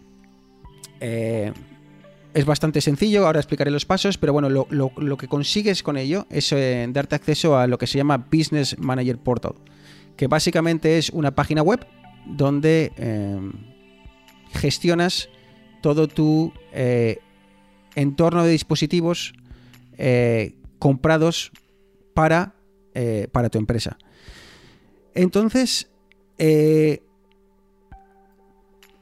eh, 1.01 1.53
es 2.35 2.45
bastante 2.45 2.81
sencillo, 2.81 3.27
ahora 3.27 3.39
explicaré 3.39 3.71
los 3.71 3.87
pasos, 3.87 4.19
pero 4.19 4.33
bueno, 4.33 4.49
lo, 4.51 4.67
lo, 4.69 5.17
que 5.17 5.29
consigues 5.29 5.85
con 5.85 5.97
ello 5.97 6.27
es 6.31 6.51
eh, 6.53 6.85
darte 6.91 7.15
acceso 7.15 7.57
a 7.57 7.69
lo 7.69 7.79
que 7.79 7.87
se 7.87 7.97
llama 7.97 8.27
Business 8.31 8.77
Manager 8.77 9.19
Portal, 9.19 9.55
que 10.17 10.27
básicamente 10.27 10.99
es 10.99 11.11
una 11.11 11.33
página 11.33 11.63
web 11.63 11.87
donde 12.27 12.93
eh, 12.97 13.39
gestionas 14.51 15.29
todo 15.81 16.09
tu 16.09 16.53
eh, 16.73 17.19
entorno 17.95 18.43
de 18.45 18.51
dispositivos 18.51 19.33
comprados 20.81 21.53
para, 22.15 22.57
para 23.31 23.49
tu 23.49 23.59
empresa. 23.59 23.97
Entonces, 25.15 25.89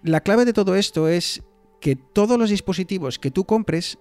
la 0.03 0.21
clave 0.21 0.45
de 0.45 0.53
todo 0.53 0.77
esto 0.77 1.09
es 1.09 1.43
que 1.83 1.97
todos 1.97 2.39
los 2.39 2.49
dispositivos 2.49 3.19
que 3.19 3.31
tú 3.31 3.45
compres 3.45 3.99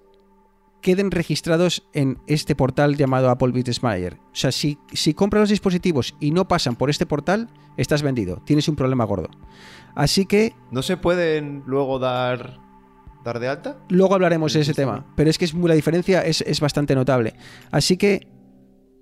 queden 0.82 1.11
registrados 1.11 1.84
en 1.93 2.17
este 2.27 2.55
portal 2.55 2.95
llamado 2.95 3.29
Apple 3.29 3.49
Business 3.51 3.84
Manager. 3.84 4.15
O 4.32 4.36
sea, 4.36 4.51
si, 4.51 4.77
si 4.93 5.13
compras 5.13 5.41
los 5.41 5.49
dispositivos 5.49 6.15
y 6.19 6.32
no 6.32 6.47
pasan 6.47 6.75
por 6.75 6.89
este 6.89 7.05
portal, 7.05 7.49
estás 7.77 8.01
vendido. 8.01 8.41
Tienes 8.45 8.67
un 8.67 8.75
problema 8.75 9.03
gordo. 9.05 9.29
Así 9.95 10.25
que 10.25 10.53
¿No 10.71 10.82
se 10.82 10.97
pueden 10.97 11.63
luego 11.67 11.99
dar, 11.99 12.59
dar 13.23 13.39
de 13.39 13.47
alta? 13.49 13.77
luego 13.89 14.15
hablaremos 14.15 14.53
de 14.53 14.61
ese 14.61 14.73
tema. 14.73 15.05
Pero 15.15 15.29
es 15.29 15.38
que 15.38 15.45
es 15.45 15.53
muy- 15.53 15.67
la 15.69 15.75
diferencia 15.75 16.21
es, 16.21 16.41
es 16.41 16.59
bastante 16.59 16.95
notable. 16.95 17.34
Así 17.71 17.97
que 17.97 18.27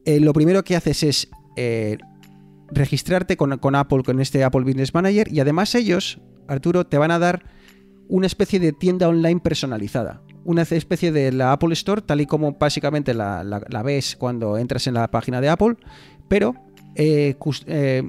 eh, 0.05 0.19
lo 0.19 0.33
primero 0.33 0.63
que 0.63 0.75
haces 0.75 1.03
es 1.03 1.29
eh, 1.55 1.97
registrarte 2.71 3.37
con, 3.37 3.57
con 3.57 3.75
Apple, 3.75 4.03
con 4.03 4.19
este 4.19 4.43
Apple 4.43 4.61
Business 4.61 4.93
Manager. 4.93 5.31
Y 5.31 5.39
además 5.39 5.75
ellos, 5.75 6.19
Arturo, 6.47 6.85
te 6.87 6.97
van 6.97 7.11
a 7.11 7.19
dar 7.19 7.57
una 8.09 8.27
especie 8.27 8.59
de 8.59 8.73
tienda 8.73 9.07
online 9.07 9.39
personalizada. 9.39 10.21
Una 10.43 10.63
especie 10.63 11.11
de 11.11 11.31
la 11.31 11.53
Apple 11.53 11.71
Store, 11.73 12.01
tal 12.01 12.19
y 12.21 12.25
como 12.25 12.53
básicamente 12.53 13.13
la, 13.13 13.43
ves 13.85 14.15
cuando 14.17 14.57
entras 14.57 14.87
en 14.87 14.95
la 14.95 15.07
página 15.09 15.39
de 15.41 15.47
Apple, 15.49 15.75
pero 16.27 16.55
eh, 16.95 17.35
eh, 17.67 18.03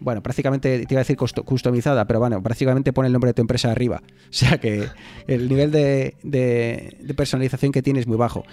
bueno, 0.00 0.22
prácticamente 0.22 0.86
te 0.86 0.94
iba 0.94 1.00
a 1.00 1.04
decir 1.04 1.16
custo- 1.16 1.44
customizada, 1.44 2.06
pero 2.06 2.20
bueno, 2.20 2.42
prácticamente 2.42 2.92
pone 2.92 3.06
el 3.08 3.12
nombre 3.12 3.28
de 3.28 3.34
tu 3.34 3.42
empresa 3.42 3.70
arriba. 3.70 4.02
O 4.30 4.32
sea 4.32 4.58
que 4.58 4.88
el 5.28 5.48
nivel 5.48 5.70
de, 5.70 6.16
de- 6.22 6.96
de 7.00 7.14
personalización 7.14 7.70
que 7.70 7.82
tiene 7.82 8.00
es 8.00 8.06
muy 8.06 8.16
bajo. 8.16 8.44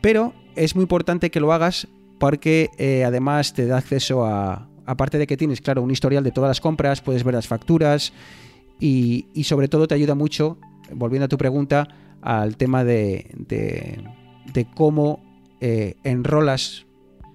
Pero 0.00 0.34
es 0.56 0.74
muy 0.74 0.82
importante 0.82 1.30
que 1.30 1.40
lo 1.40 1.52
hagas 1.52 1.86
porque 2.18 2.68
eh, 2.78 3.04
además 3.04 3.54
te 3.54 3.66
da 3.66 3.78
acceso 3.78 4.26
a, 4.26 4.68
aparte 4.84 5.16
de 5.18 5.26
que 5.26 5.36
tienes, 5.36 5.60
claro, 5.60 5.82
un 5.82 5.90
historial 5.90 6.24
de 6.24 6.32
todas 6.32 6.48
las 6.48 6.60
compras, 6.60 7.00
puedes 7.00 7.22
ver 7.24 7.34
las 7.34 7.46
facturas 7.46 8.12
y, 8.84 9.26
y 9.32 9.44
sobre 9.44 9.68
todo 9.68 9.88
te 9.88 9.94
ayuda 9.94 10.14
mucho, 10.14 10.58
volviendo 10.92 11.24
a 11.24 11.28
tu 11.28 11.38
pregunta, 11.38 11.88
al 12.20 12.56
tema 12.58 12.84
de, 12.84 13.30
de- 13.48 13.98
de 14.52 14.64
cómo 14.74 15.22
eh, 15.62 15.94
enrolas, 16.04 16.84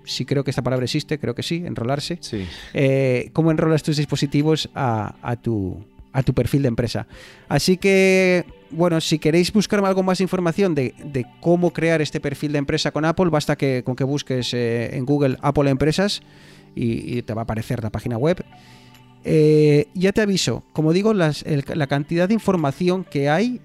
si 0.05 0.25
creo 0.25 0.43
que 0.43 0.51
esta 0.51 0.61
palabra 0.61 0.83
existe, 0.85 1.17
creo 1.17 1.33
que 1.33 1.41
sí, 1.43 1.63
enrolarse, 1.65 2.17
Sí. 2.21 2.45
eh, 2.73 3.29
cómo 3.33 3.49
enrolas 3.49 3.81
tus 3.81 3.97
dispositivos 3.97 4.69
a, 4.75 5.15
a 5.23 5.35
tu, 5.37 5.83
a 6.13 6.21
tu 6.21 6.33
perfil 6.35 6.61
de 6.61 6.67
empresa. 6.67 7.07
Así 7.47 7.77
que, 7.77 8.45
bueno, 8.69 9.01
si 9.01 9.17
queréis 9.17 9.51
buscar 9.51 9.83
algo 9.83 10.03
más 10.03 10.21
información 10.21 10.75
de, 10.75 10.93
de 11.03 11.25
cómo 11.41 11.71
crear 11.73 11.99
este 12.01 12.19
perfil 12.19 12.51
de 12.51 12.59
empresa 12.59 12.91
con 12.91 13.05
Apple, 13.05 13.29
basta 13.31 13.55
que 13.55 13.81
con 13.83 13.95
que 13.95 14.03
busques 14.03 14.53
eh, 14.53 14.95
en 14.95 15.05
Google 15.05 15.37
Apple 15.41 15.69
Empresas 15.69 16.21
y, 16.75 17.17
y 17.17 17.21
te 17.23 17.33
va 17.33 17.41
a 17.41 17.43
aparecer 17.43 17.83
la 17.83 17.89
página 17.89 18.17
web. 18.17 18.43
Eh, 19.23 19.87
ya 19.93 20.11
te 20.13 20.21
aviso, 20.21 20.63
como 20.73 20.93
digo, 20.93 21.13
las- 21.13 21.43
el- 21.43 21.63
la 21.75 21.87
cantidad 21.87 22.27
de 22.27 22.33
información 22.33 23.03
que 23.03 23.29
hay 23.29 23.59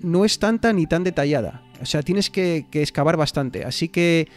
no 0.00 0.24
es 0.24 0.38
tanta 0.38 0.72
ni 0.72 0.86
tan 0.86 1.04
detallada. 1.04 1.62
O 1.80 1.86
sea, 1.86 2.02
tienes 2.02 2.30
que, 2.30 2.66
que 2.70 2.82
excavar 2.82 3.16
bastante. 3.16 3.64
Así 3.64 3.88
que 3.88 4.28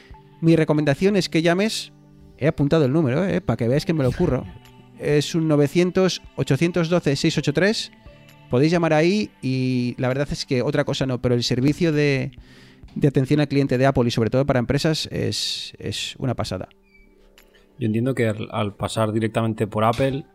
mi 0.42 0.56
recomendación 0.56 1.16
es 1.16 1.30
que 1.30 1.42
llames. 1.42 1.92
He 2.38 2.48
apuntado 2.48 2.86
el 2.86 2.92
número, 2.92 3.26
eh, 3.26 3.40
para 3.40 3.56
que 3.58 3.68
veáis 3.68 3.86
que 3.86 3.94
me 3.94 4.04
lo 4.04 4.10
ocurro. 4.10 4.46
Es 4.98 5.36
un 5.36 5.50
900-812-683. 5.50 7.92
Podéis 8.50 8.72
llamar 8.72 8.94
ahí 8.94 9.30
y 9.42 9.96
la 9.98 10.08
verdad 10.08 10.28
es 10.32 10.46
que 10.46 10.62
otra 10.62 10.84
cosa 10.86 11.06
no, 11.06 11.22
pero 11.22 11.36
el 11.36 11.44
servicio 11.44 11.92
de, 11.92 12.32
de 12.96 13.08
atención 13.08 13.40
al 13.40 13.48
cliente 13.48 13.78
de 13.78 13.86
Apple 13.86 14.08
y 14.08 14.12
sobre 14.12 14.30
todo 14.30 14.46
para 14.46 14.60
empresas 14.60 15.08
es, 15.12 15.74
es 15.80 16.16
una 16.18 16.36
pasada. 16.36 16.70
Yo 17.80 17.88
entiendo 17.88 18.16
que 18.16 18.28
al, 18.28 18.76
pasar 18.76 19.12
directamente 19.12 19.68
por 19.68 19.84
Apple, 19.84 20.26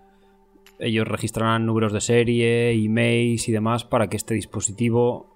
ellos 0.79 1.07
registrarán 1.07 1.67
números 1.67 1.93
de 1.93 2.01
serie, 2.01 2.73
emails 2.73 3.49
y 3.49 3.53
demás 3.53 3.85
para 3.85 4.09
que 4.09 4.17
este 4.17 4.35
dispositivo, 4.35 5.35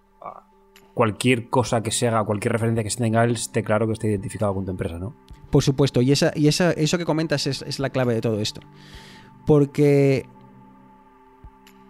cualquier 0.92 1.48
cosa 1.48 1.82
que 1.82 1.90
se 1.90 2.08
haga, 2.08 2.24
cualquier 2.24 2.52
referencia 2.52 2.82
que 2.82 2.90
se 2.90 2.98
tenga 2.98 3.24
él, 3.24 3.32
esté 3.32 3.62
claro 3.62 3.86
que 3.86 3.94
esté 3.94 4.08
identificado 4.08 4.54
con 4.54 4.64
tu 4.64 4.70
empresa, 4.70 4.98
¿no? 4.98 5.14
Por 5.50 5.62
supuesto, 5.62 6.02
y, 6.02 6.12
esa, 6.12 6.32
y 6.34 6.48
esa, 6.48 6.72
eso 6.72 6.98
que 6.98 7.04
comentas 7.04 7.46
es, 7.46 7.62
es 7.62 7.78
la 7.78 7.90
clave 7.90 8.14
de 8.14 8.20
todo 8.20 8.40
esto. 8.40 8.60
Porque 9.46 10.26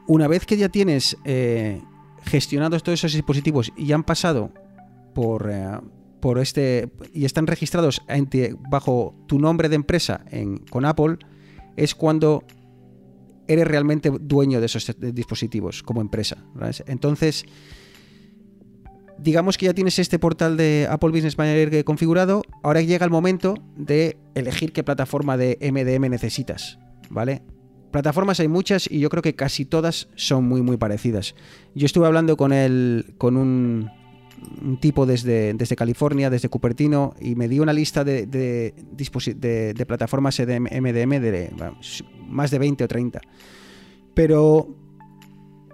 una 0.06 0.28
vez 0.28 0.46
que 0.46 0.56
ya 0.56 0.68
tienes 0.68 1.16
eh, 1.24 1.82
gestionados 2.24 2.82
todos 2.82 3.00
esos 3.00 3.12
dispositivos 3.14 3.72
y 3.76 3.92
han 3.92 4.04
pasado 4.04 4.50
por, 5.14 5.50
eh, 5.50 5.78
por 6.24 6.38
este 6.38 6.88
y 7.12 7.26
están 7.26 7.46
registrados 7.46 8.00
bajo 8.70 9.14
tu 9.26 9.38
nombre 9.38 9.68
de 9.68 9.74
empresa 9.74 10.24
en, 10.30 10.56
con 10.56 10.86
Apple, 10.86 11.18
es 11.76 11.94
cuando 11.94 12.44
eres 13.46 13.68
realmente 13.68 14.10
dueño 14.10 14.58
de 14.58 14.64
esos 14.64 14.90
dispositivos 14.98 15.82
como 15.82 16.00
empresa. 16.00 16.38
Entonces, 16.86 17.44
digamos 19.18 19.58
que 19.58 19.66
ya 19.66 19.74
tienes 19.74 19.98
este 19.98 20.18
portal 20.18 20.56
de 20.56 20.86
Apple 20.88 21.10
Business 21.10 21.36
Manager 21.36 21.84
configurado, 21.84 22.40
ahora 22.62 22.80
llega 22.80 23.04
el 23.04 23.10
momento 23.10 23.56
de 23.76 24.16
elegir 24.34 24.72
qué 24.72 24.82
plataforma 24.82 25.36
de 25.36 25.58
MDM 25.60 26.08
necesitas, 26.08 26.78
¿vale? 27.10 27.42
Plataformas 27.90 28.40
hay 28.40 28.48
muchas 28.48 28.90
y 28.90 28.98
yo 28.98 29.10
creo 29.10 29.22
que 29.22 29.34
casi 29.34 29.66
todas 29.66 30.08
son 30.14 30.48
muy 30.48 30.62
muy 30.62 30.78
parecidas. 30.78 31.34
Yo 31.74 31.84
estuve 31.84 32.06
hablando 32.06 32.38
con 32.38 32.54
el 32.54 33.14
con 33.18 33.36
un, 33.36 33.90
un 34.62 34.78
tipo 34.78 35.06
desde, 35.06 35.54
desde 35.54 35.76
California, 35.76 36.30
desde 36.30 36.48
Cupertino, 36.48 37.14
y 37.20 37.34
me 37.34 37.48
dio 37.48 37.62
una 37.62 37.72
lista 37.72 38.04
de, 38.04 38.26
de, 38.26 38.74
de- 39.36 39.86
plataformas 39.86 40.38
MDM 40.40 41.20
de 41.20 41.50
más 42.28 42.50
de 42.50 42.58
20 42.58 42.84
o 42.84 42.88
30. 42.88 43.20
Pero 44.14 44.74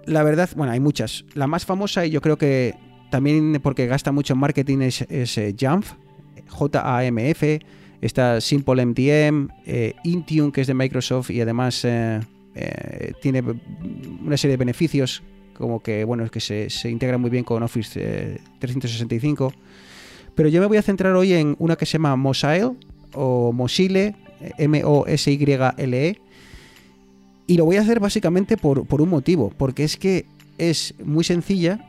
la 0.05 0.23
verdad, 0.23 0.49
bueno, 0.55 0.71
hay 0.73 0.79
muchas. 0.79 1.25
La 1.33 1.47
más 1.47 1.65
famosa 1.65 2.05
y 2.05 2.09
yo 2.09 2.21
creo 2.21 2.37
que 2.37 2.75
también 3.11 3.59
porque 3.61 3.87
gasta 3.87 4.11
mucho 4.11 4.33
en 4.33 4.39
marketing 4.39 4.79
es, 4.81 5.01
es 5.09 5.37
eh, 5.37 5.55
Jamf, 5.57 5.93
J-A-M-F, 6.47 7.59
está 8.01 8.41
Simple 8.41 8.85
MDM, 8.85 9.49
eh, 9.65 9.93
Intune 10.03 10.51
que 10.51 10.61
es 10.61 10.67
de 10.67 10.73
Microsoft 10.73 11.29
y 11.29 11.41
además 11.41 11.81
eh, 11.85 12.19
tiene 13.21 13.43
una 14.25 14.37
serie 14.37 14.53
de 14.53 14.57
beneficios 14.57 15.23
como 15.53 15.81
que 15.81 16.03
bueno 16.03 16.29
que 16.29 16.39
se, 16.39 16.69
se 16.69 16.89
integra 16.89 17.17
muy 17.17 17.29
bien 17.29 17.43
con 17.43 17.63
Office 17.63 17.99
eh, 18.01 18.39
365. 18.59 19.53
Pero 20.35 20.49
yo 20.49 20.61
me 20.61 20.67
voy 20.67 20.77
a 20.77 20.81
centrar 20.81 21.13
hoy 21.15 21.33
en 21.33 21.55
una 21.59 21.75
que 21.75 21.85
se 21.85 21.93
llama 21.93 22.15
Mosile 22.15 22.71
o 23.13 23.51
Mosile, 23.51 24.15
eh, 24.39 24.51
M-O-S-Y-L-E. 24.57 26.17
Y 27.47 27.57
lo 27.57 27.65
voy 27.65 27.75
a 27.75 27.81
hacer 27.81 27.99
básicamente 27.99 28.55
por, 28.55 28.85
por 28.85 29.01
un 29.01 29.09
motivo, 29.09 29.51
porque 29.57 29.83
es 29.83 29.97
que 29.97 30.25
es 30.57 30.93
muy 31.03 31.23
sencilla, 31.23 31.85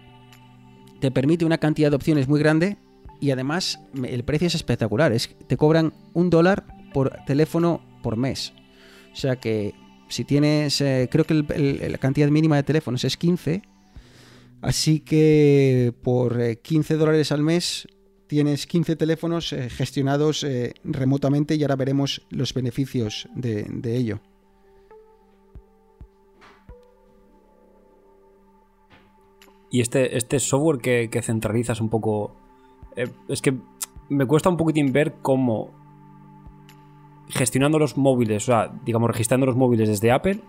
te 1.01 1.11
permite 1.11 1.45
una 1.45 1.59
cantidad 1.59 1.91
de 1.91 1.97
opciones 1.97 2.27
muy 2.29 2.41
grande 2.41 2.77
y 3.21 3.31
además 3.31 3.79
el 4.03 4.25
precio 4.25 4.49
es 4.49 4.55
espectacular. 4.55 5.13
Es, 5.13 5.35
te 5.47 5.57
cobran 5.57 5.93
un 6.13 6.31
dólar 6.31 6.65
por 6.93 7.11
teléfono 7.27 7.81
por 8.03 8.17
mes. 8.17 8.53
O 9.13 9.17
sea 9.17 9.37
que 9.37 9.75
si 10.13 10.25
tienes, 10.25 10.81
eh, 10.81 11.09
creo 11.11 11.25
que 11.25 11.35
la 11.35 11.99
cantidad 11.99 12.29
mínima 12.29 12.57
de 12.57 12.63
teléfonos 12.63 13.05
es 13.05 13.17
15. 13.17 13.63
Así 14.61 15.01
que 15.01 15.93
por 16.03 16.41
eh, 16.41 16.57
15 16.57 16.95
dólares 16.97 17.33
al 17.33 17.43
mes 17.43 17.89
tienes 18.33 18.67
15 18.67 18.97
teléfonos 18.97 19.53
eh, 19.53 19.69
gestionados 19.69 20.43
eh, 20.43 20.73
remotamente 20.85 21.55
y 21.55 21.63
ahora 21.63 21.77
veremos 21.77 22.27
los 22.31 22.55
beneficios 22.55 23.29
de, 23.35 23.67
ello. 23.85 24.21
Y 29.71 29.83
este, 29.83 30.17
este 30.17 30.41
software 30.41 30.79
que, 30.79 31.11
que 31.11 31.21
centralizas 31.21 31.83
un 31.83 31.91
poco. 31.91 32.35
eh, 32.97 33.11
es 33.29 33.43
que 33.43 33.55
me 34.09 34.25
cuesta 34.25 34.49
un 34.49 34.57
poquitín 34.57 34.95
ver 34.95 35.17
cómo. 35.21 35.82
Gestionando 37.35 37.79
los 37.79 37.97
móviles, 37.97 38.45
o 38.45 38.47
sea, 38.47 38.73
digamos, 38.85 39.09
registrando 39.11 39.47
los 39.47 39.57
móviles 39.57 39.89
desde 39.89 40.13
Apple. 40.13 40.41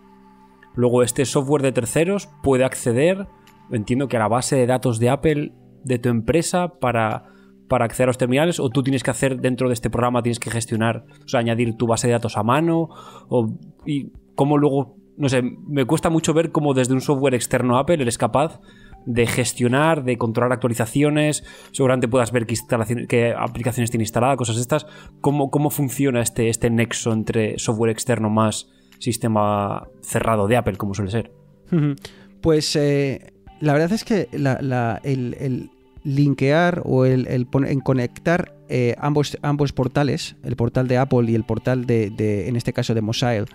Luego, 0.76 1.04
este 1.04 1.26
software 1.26 1.62
de 1.62 1.72
terceros 1.72 2.30
puede 2.42 2.64
acceder. 2.64 3.28
Entiendo 3.72 4.08
que 4.08 4.18
a 4.18 4.20
la 4.20 4.28
base 4.28 4.56
de 4.56 4.68
datos 4.68 5.00
de 5.00 5.10
Apple 5.10 5.54
de 5.84 6.00
tu 6.00 6.10
empresa 6.10 6.80
para, 6.80 7.26
para 7.68 7.86
acceder 7.86 8.08
a 8.08 8.10
los 8.10 8.18
terminales. 8.18 8.60
O 8.60 8.70
tú 8.70 8.84
tienes 8.84 9.04
que 9.04 9.12
hacer 9.12 9.40
dentro 9.40 9.68
de 9.68 9.74
este 9.74 9.90
programa, 9.90 10.22
tienes 10.24 10.40
que 10.40 10.52
gestionar, 10.52 11.06
o 11.24 11.28
sea, 11.28 11.40
añadir 11.40 11.76
tu 11.78 11.88
base 11.88 12.08
de 12.08 12.14
datos 12.14 12.38
a 12.38 12.44
mano. 12.44 12.90
O, 13.30 13.58
y 13.86 14.12
cómo 14.36 14.58
luego. 14.58 14.98
No 15.16 15.30
sé, 15.30 15.44
me 15.44 15.86
cuesta 15.86 16.10
mucho 16.10 16.34
ver 16.34 16.52
cómo 16.52 16.74
desde 16.74 16.94
un 16.94 17.02
software 17.02 17.36
externo 17.36 17.78
a 17.78 17.82
Apple 17.82 18.02
eres 18.02 18.18
capaz 18.18 18.60
de 19.06 19.28
gestionar, 19.28 20.04
de 20.04 20.18
controlar 20.18 20.54
actualizaciones, 20.54 21.43
seguramente 21.72 22.08
puedas 22.08 22.32
ver 22.32 22.45
qué, 22.45 22.56
instalación- 22.56 23.08
qué 23.08 23.34
aplicaciones 23.38 23.91
tiene 23.91 24.04
instalada, 24.04 24.36
cosas 24.38 24.58
estas. 24.58 24.86
¿Cómo, 25.22 25.49
cómo 25.51 25.70
funciona 25.70 26.22
este, 26.22 26.49
este 26.49 26.70
nexo 26.70 27.14
entre 27.14 27.60
software 27.60 27.91
externo 27.91 28.30
más 28.30 28.70
sistema 28.99 29.88
cerrado 30.01 30.47
de 30.47 30.58
Apple, 30.58 30.78
como 30.78 30.93
suele 30.93 31.12
ser? 31.12 31.32
Pues 32.41 32.76
eh, 32.76 33.32
la 33.62 33.72
verdad 33.72 33.93
es 33.93 34.04
que 34.04 34.28
el, 34.34 35.70
linkear 36.04 36.82
o 36.84 37.06
el, 37.06 37.26
en 37.30 37.80
conectar 37.80 38.54
eh, 38.68 38.95
ambos, 38.99 39.38
ambos 39.41 39.72
portales, 39.72 40.36
el 40.43 40.58
portal 40.58 40.89
de 40.89 40.97
Apple 40.97 41.32
y 41.32 41.36
el 41.36 41.45
portal 41.45 41.86
de, 41.86 42.47
en 42.47 42.58
este 42.58 42.74
caso 42.74 42.93
de 42.93 43.01
Mosile, 43.01 43.45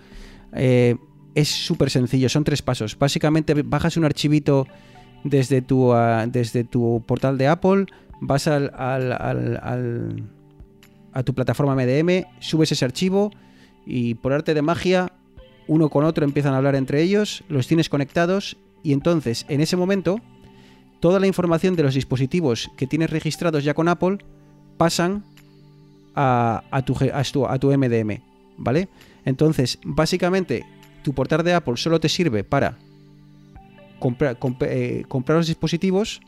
eh, 0.55 0.96
es 1.34 1.49
súper 1.49 1.90
sencillo, 1.90 2.30
son 2.30 2.44
tres 2.44 2.62
pasos. 2.62 2.99
Básicamente 2.99 3.53
bajas 3.62 3.99
un 3.99 4.07
archivito 4.07 4.66
desde 5.25 5.62
tu, 5.62 5.93
ah, 5.93 6.27
desde 6.27 6.64
tu 6.64 7.03
portal 7.07 7.39
de 7.39 7.49
Apple, 7.49 7.87
vas 8.21 8.47
al, 8.49 8.73
al- 8.77 9.12
al- 9.12 10.23
a 11.12 11.23
tu 11.23 11.35
plataforma 11.35 11.75
MDM, 11.75 12.25
subes 12.41 12.73
ese 12.73 12.85
archivo 12.85 13.31
y 13.87 14.14
por 14.14 14.33
arte 14.33 14.55
de 14.55 14.62
magia, 14.62 15.12
uno 15.66 15.89
con 15.89 16.05
otro 16.05 16.25
empiezan 16.25 16.55
a 16.55 16.59
hablar 16.59 16.75
entre 16.77 17.03
ellos, 17.03 17.45
los 17.49 17.66
tienes 17.66 17.89
conectados 17.89 18.57
y 18.83 18.93
entonces 18.93 19.45
en 19.49 19.61
ese 19.61 19.77
momento 19.77 20.21
toda 21.01 21.21
la 21.21 21.27
información 21.27 21.77
de 21.77 21.83
los 21.83 21.95
dispositivos 21.95 22.71
que 22.77 22.87
tienes 22.87 23.11
registrados 23.11 23.64
ya 23.64 23.75
con 23.75 23.89
Apple 23.89 24.19
pasan 24.77 25.25
a, 26.14 26.62
a 26.71 26.83
tu, 26.83 26.95
a 27.12 27.23
tu- 27.25 27.47
a 27.47 27.59
tu 27.59 27.71
MDM, 27.77 28.21
¿vale? 28.57 28.89
Entonces, 29.25 29.79
básicamente, 29.85 30.64
tu 31.03 31.12
portal 31.12 31.43
de 31.45 31.55
Apple 31.55 31.77
solo 31.77 32.01
te 32.01 32.09
sirve 32.09 32.45
para 32.45 32.79
comprar, 33.99 34.38
comp- 34.38 34.66
eh, 34.68 35.05
comprar 35.09 35.38
los 35.38 35.46
dispositivos 35.46 36.20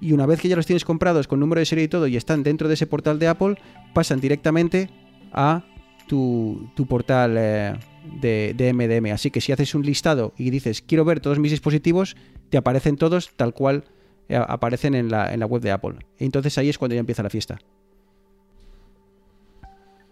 y 0.00 0.12
una 0.12 0.26
vez 0.26 0.40
que 0.40 0.48
ya 0.48 0.56
los 0.56 0.66
tienes 0.66 0.84
comprados 0.84 1.28
con 1.28 1.38
número 1.40 1.60
de 1.60 1.66
serie 1.66 1.84
y 1.84 1.88
todo 1.88 2.06
y 2.06 2.16
están 2.16 2.42
dentro 2.42 2.68
de 2.68 2.74
ese 2.74 2.86
portal 2.86 3.18
de 3.18 3.28
Apple, 3.28 3.56
pasan 3.94 4.20
directamente 4.20 4.90
a 5.32 5.64
tu, 6.08 6.68
tu 6.74 6.86
portal 6.86 7.36
eh, 7.38 7.74
de, 8.20 8.54
de 8.56 8.72
MDM. 8.72 9.12
Así 9.12 9.30
que 9.30 9.40
si 9.40 9.52
haces 9.52 9.74
un 9.74 9.82
listado 9.82 10.32
y 10.36 10.50
dices 10.50 10.82
quiero 10.82 11.04
ver 11.04 11.20
todos 11.20 11.38
mis 11.38 11.52
dispositivos, 11.52 12.16
te 12.50 12.58
aparecen 12.58 12.96
todos 12.96 13.30
tal 13.36 13.54
cual 13.54 13.84
eh, 14.28 14.36
aparecen 14.36 14.94
en 14.94 15.08
la, 15.10 15.32
en 15.32 15.38
la 15.40 15.46
web 15.46 15.62
de 15.62 15.70
Apple. 15.70 15.94
Entonces 16.18 16.58
ahí 16.58 16.68
es 16.68 16.78
cuando 16.78 16.94
ya 16.94 17.00
empieza 17.00 17.22
la 17.22 17.30
fiesta. 17.30 17.58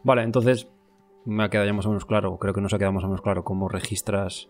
Vale, 0.04 0.22
entonces 0.22 0.68
me 1.26 1.44
ha 1.44 1.50
quedado 1.50 1.66
ya 1.66 1.74
más 1.74 1.84
o 1.86 1.90
menos 1.90 2.06
claro, 2.06 2.38
creo 2.38 2.54
que 2.54 2.60
nos 2.60 2.72
ha 2.72 2.78
quedado 2.78 2.92
más 2.94 3.04
o 3.04 3.08
menos 3.08 3.20
claro 3.20 3.44
cómo 3.44 3.68
registras, 3.68 4.48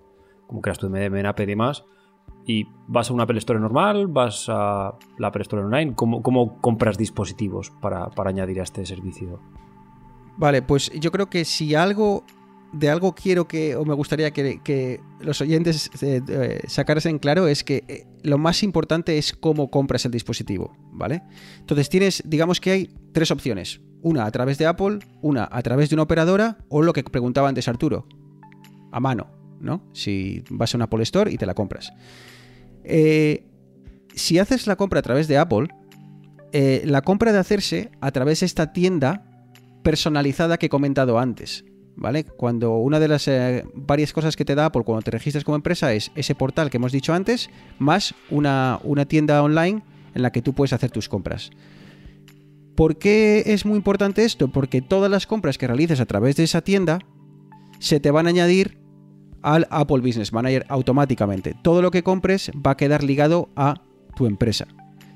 creas 0.61 0.79
tu 0.79 0.89
MDM 0.89 1.17
en 1.17 1.27
Apple 1.27 1.57
y 2.47 2.67
vas 2.89 3.11
a 3.11 3.13
una 3.13 3.25
Apple 3.25 3.39
Store 3.39 3.61
normal, 3.61 4.07
vas 4.09 4.47
a 4.49 4.95
la 5.19 5.29
Apple 5.29 5.43
Store 5.43 5.63
online, 5.63 5.95
¿cómo, 5.95 6.61
compras 6.61 6.99
dispositivos 6.99 7.71
para, 7.81 8.11
para 8.11 8.31
añadir 8.31 8.61
a 8.61 8.65
este 8.65 8.85
servicio? 8.87 9.41
Vale, 10.37 10.63
pues 10.63 10.91
yo 10.99 11.13
creo 11.13 11.29
que 11.29 11.45
si 11.45 11.75
algo 11.75 12.25
de 12.73 12.89
algo 12.89 13.15
quiero 13.15 13.49
que, 13.49 13.75
o 13.77 13.85
me 13.85 13.95
gustaría 13.95 14.31
que, 14.31 14.61
que 14.63 15.01
los 15.21 15.41
oyentes 15.41 15.91
eh, 16.03 16.23
eh, 16.29 16.61
sacasen 16.67 17.19
claro, 17.19 17.49
es 17.49 17.65
que 17.65 17.85
eh, 17.89 18.07
lo 18.23 18.39
más 18.39 18.63
importante 18.63 19.19
es 19.19 19.33
cómo 19.33 19.71
compras 19.71 20.05
el 20.05 20.13
dispositivo, 20.13 20.77
¿vale? 20.93 21.23
Entonces 21.59 21.89
tienes, 21.89 22.23
digamos 22.27 22.61
que 22.61 22.71
hay 22.71 22.95
tres 23.13 23.31
opciones. 23.31 23.81
Una 24.03 24.25
a 24.25 24.31
través 24.31 24.57
de 24.57 24.67
Apple, 24.67 25.01
una 25.21 25.49
a 25.51 25.63
través 25.63 25.91
de 25.91 25.97
una 25.97 26.05
operadora, 26.05 26.59
o 26.69 26.83
lo 26.83 26.93
que 26.93 27.03
preguntaba 27.05 27.49
antes 27.49 27.69
Arturo, 27.69 28.07
a 28.93 29.01
mano, 29.01 29.40
¿no? 29.61 29.83
Si 29.93 30.43
vas 30.51 30.75
a 30.75 30.79
una 30.79 30.85
Apple 30.87 31.03
Store 31.03 31.31
y 31.33 31.37
te 31.37 31.47
la 31.47 31.55
compras. 31.55 31.93
Eh, 32.85 33.45
si 34.15 34.39
haces 34.39 34.67
la 34.67 34.77
compra 34.77 35.01
a 35.01 35.03
través 35.03 35.29
de 35.29 35.39
Apple, 35.39 35.69
eh, 36.53 36.83
la 36.85 37.03
compra 37.03 37.33
de 37.33 37.39
hacerse 37.39 37.91
a 38.01 38.11
través 38.11 38.41
de 38.41 38.47
esta 38.47 38.73
tienda 38.73 39.25
personalizada 39.83 40.59
que 40.59 40.67
he 40.67 40.71
comentado 40.71 41.19
antes. 41.19 41.65
¿Vale? 41.97 42.25
Cuando 42.25 42.77
una 42.77 42.99
de 42.99 43.09
las 43.09 43.29
eh, 43.29 43.65
varias 43.75 44.15
cosas 44.15 44.35
que 44.35 44.47
te 44.47 44.55
da 44.55 44.67
Apple 44.67 44.85
cuando 44.85 45.03
te 45.03 45.11
registras 45.11 45.45
como 45.45 45.57
empresa 45.57 45.93
es 45.93 46.11
ese 46.15 46.35
portal 46.35 46.71
que 46.71 46.79
hemos 46.79 46.93
dicho 46.93 47.13
antes, 47.13 47.51
más 47.79 48.15
una, 48.31 48.81
una 48.85 49.05
tienda 49.05 49.43
online 49.43 49.83
en 50.15 50.23
la 50.23 50.33
que 50.33 50.41
tú 50.41 50.55
puedes 50.55 50.73
hacer 50.73 50.91
tus 50.91 51.11
compras. 51.11 51.51
¿Por 52.75 52.97
qué 52.97 53.43
es 53.45 53.67
muy 53.67 53.77
importante 53.77 54.25
esto? 54.25 54.49
Porque 54.49 54.81
todas 54.81 55.11
las 55.11 55.27
compras 55.27 55.59
que 55.59 55.67
realices 55.67 56.01
a 56.01 56.07
través 56.07 56.37
de 56.37 56.45
esa 56.45 56.63
tienda 56.63 57.01
se 57.79 58.01
te 58.01 58.11
van 58.11 58.27
a 58.27 58.31
añadir 58.31 58.80
al 59.43 59.67
Apple 59.71 60.01
Business 60.01 60.33
Manager 60.33 60.65
automáticamente. 60.69 61.55
Todo 61.63 61.83
lo 61.83 61.91
que 61.91 62.03
compres 62.03 62.51
va 62.55 62.73
a 62.73 62.77
quedar 62.77 63.03
ligado 63.05 63.49
a 63.57 63.83
tu 64.17 64.27
empresa. 64.27 64.67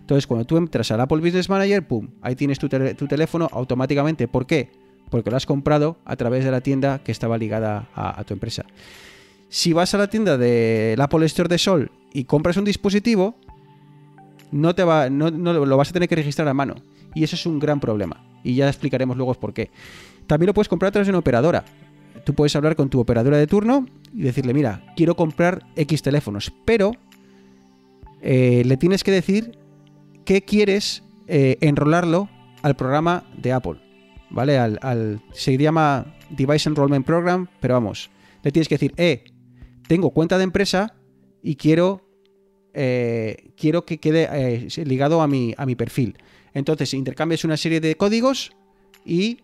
Entonces, 0.05 0.27
cuando 0.27 0.45
tú 0.45 0.59
entras 0.59 0.91
al 0.91 1.01
Apple 1.01 1.19
Business 1.19 1.49
Manager, 1.49 1.87
¡pum! 1.87 2.09
Ahí 2.21 2.37
tienes 2.37 2.59
tu, 2.59 2.69
teléfono 2.69 3.49
automáticamente. 3.51 4.29
¿Por 4.29 4.47
qué? 4.47 4.71
Porque 5.11 5.31
lo 5.31 5.37
has 5.37 5.47
comprado 5.47 5.97
a 6.05 6.17
través 6.17 6.45
de 6.45 6.51
la 6.51 6.61
tienda 6.61 6.99
que 7.03 7.11
estaba 7.11 7.39
ligada 7.39 7.89
a, 7.95 8.23
tu 8.25 8.35
empresa. 8.35 8.67
Si 9.49 9.73
vas 9.73 9.95
a 9.95 9.99
la 9.99 10.09
tienda 10.09 10.37
del 10.37 11.01
Apple 11.01 11.25
Store 11.27 11.49
de 11.49 11.57
Sol 11.57 11.91
y 12.13 12.25
compras 12.25 12.59
un 12.59 12.65
dispositivo, 12.65 13.37
no, 14.51 14.75
te 14.75 14.85
va, 14.85 15.09
lo 15.09 15.77
vas 15.77 15.89
a 15.89 15.93
tener 15.93 16.09
que 16.09 16.17
registrar 16.17 16.49
a 16.49 16.55
mano. 16.55 16.75
Y 17.15 17.25
eso 17.25 17.37
es 17.37 17.47
un 17.47 17.59
gran 17.59 17.81
problema. 17.81 18.23
Y 18.43 18.57
ya 18.57 18.69
explicaremos 18.69 19.17
luego 19.17 19.33
por 19.35 19.55
qué. 19.55 19.71
También 20.27 20.49
lo 20.49 20.55
puedes 20.55 20.69
comprar 20.69 20.89
a 20.89 20.93
través 20.93 21.07
de 21.07 21.13
una 21.13 21.21
operadora. 21.21 21.65
Tú 22.25 22.35
puedes 22.35 22.57
hablar 22.57 22.77
con 22.77 22.89
tu 22.89 23.01
operadora 23.01 23.37
de 23.37 23.47
turno 23.47 23.87
y 24.13 24.23
decirle, 24.23 24.55
mira, 24.55 24.85
quiero 24.97 25.15
comprar 25.15 25.67
X 25.77 26.03
teléfonos, 26.03 26.53
pero 26.65 26.93
eh, 28.23 28.63
le 28.65 28.77
tienes 28.77 29.05
que 29.05 29.11
decir 29.11 29.59
que 30.25 30.43
quieres 30.43 31.03
eh, 31.27 31.59
enrolarlo 31.61 32.29
al 32.63 32.77
programa 32.77 33.25
de 33.37 33.53
Apple. 33.53 33.81
¿Vale? 34.31 34.59
Al, 34.59 35.21
se 35.33 35.57
llama 35.57 36.17
Device 36.31 36.69
Enrollment 36.69 37.07
Program, 37.07 37.47
pero 37.61 37.75
vamos, 37.75 38.11
le 38.43 38.51
tienes 38.51 38.69
que 38.69 38.77
decir, 38.77 38.95
eh, 38.97 39.25
tengo 39.87 40.11
cuenta 40.11 40.39
de 40.39 40.45
empresa 40.45 40.95
y 41.43 41.57
quiero, 41.57 42.09
eh, 42.73 43.53
quiero 43.57 43.85
que 43.85 43.99
quede 43.99 44.67
ligado 44.85 45.21
a 45.23 45.29
mi, 45.29 45.55
a 45.57 45.67
mi 45.67 45.77
perfil. 45.77 46.17
Entonces 46.53 46.95
intercambias 46.95 47.45
una 47.45 47.57
serie 47.57 47.81
de 47.81 47.97
códigos 47.97 48.53
y 49.05 49.39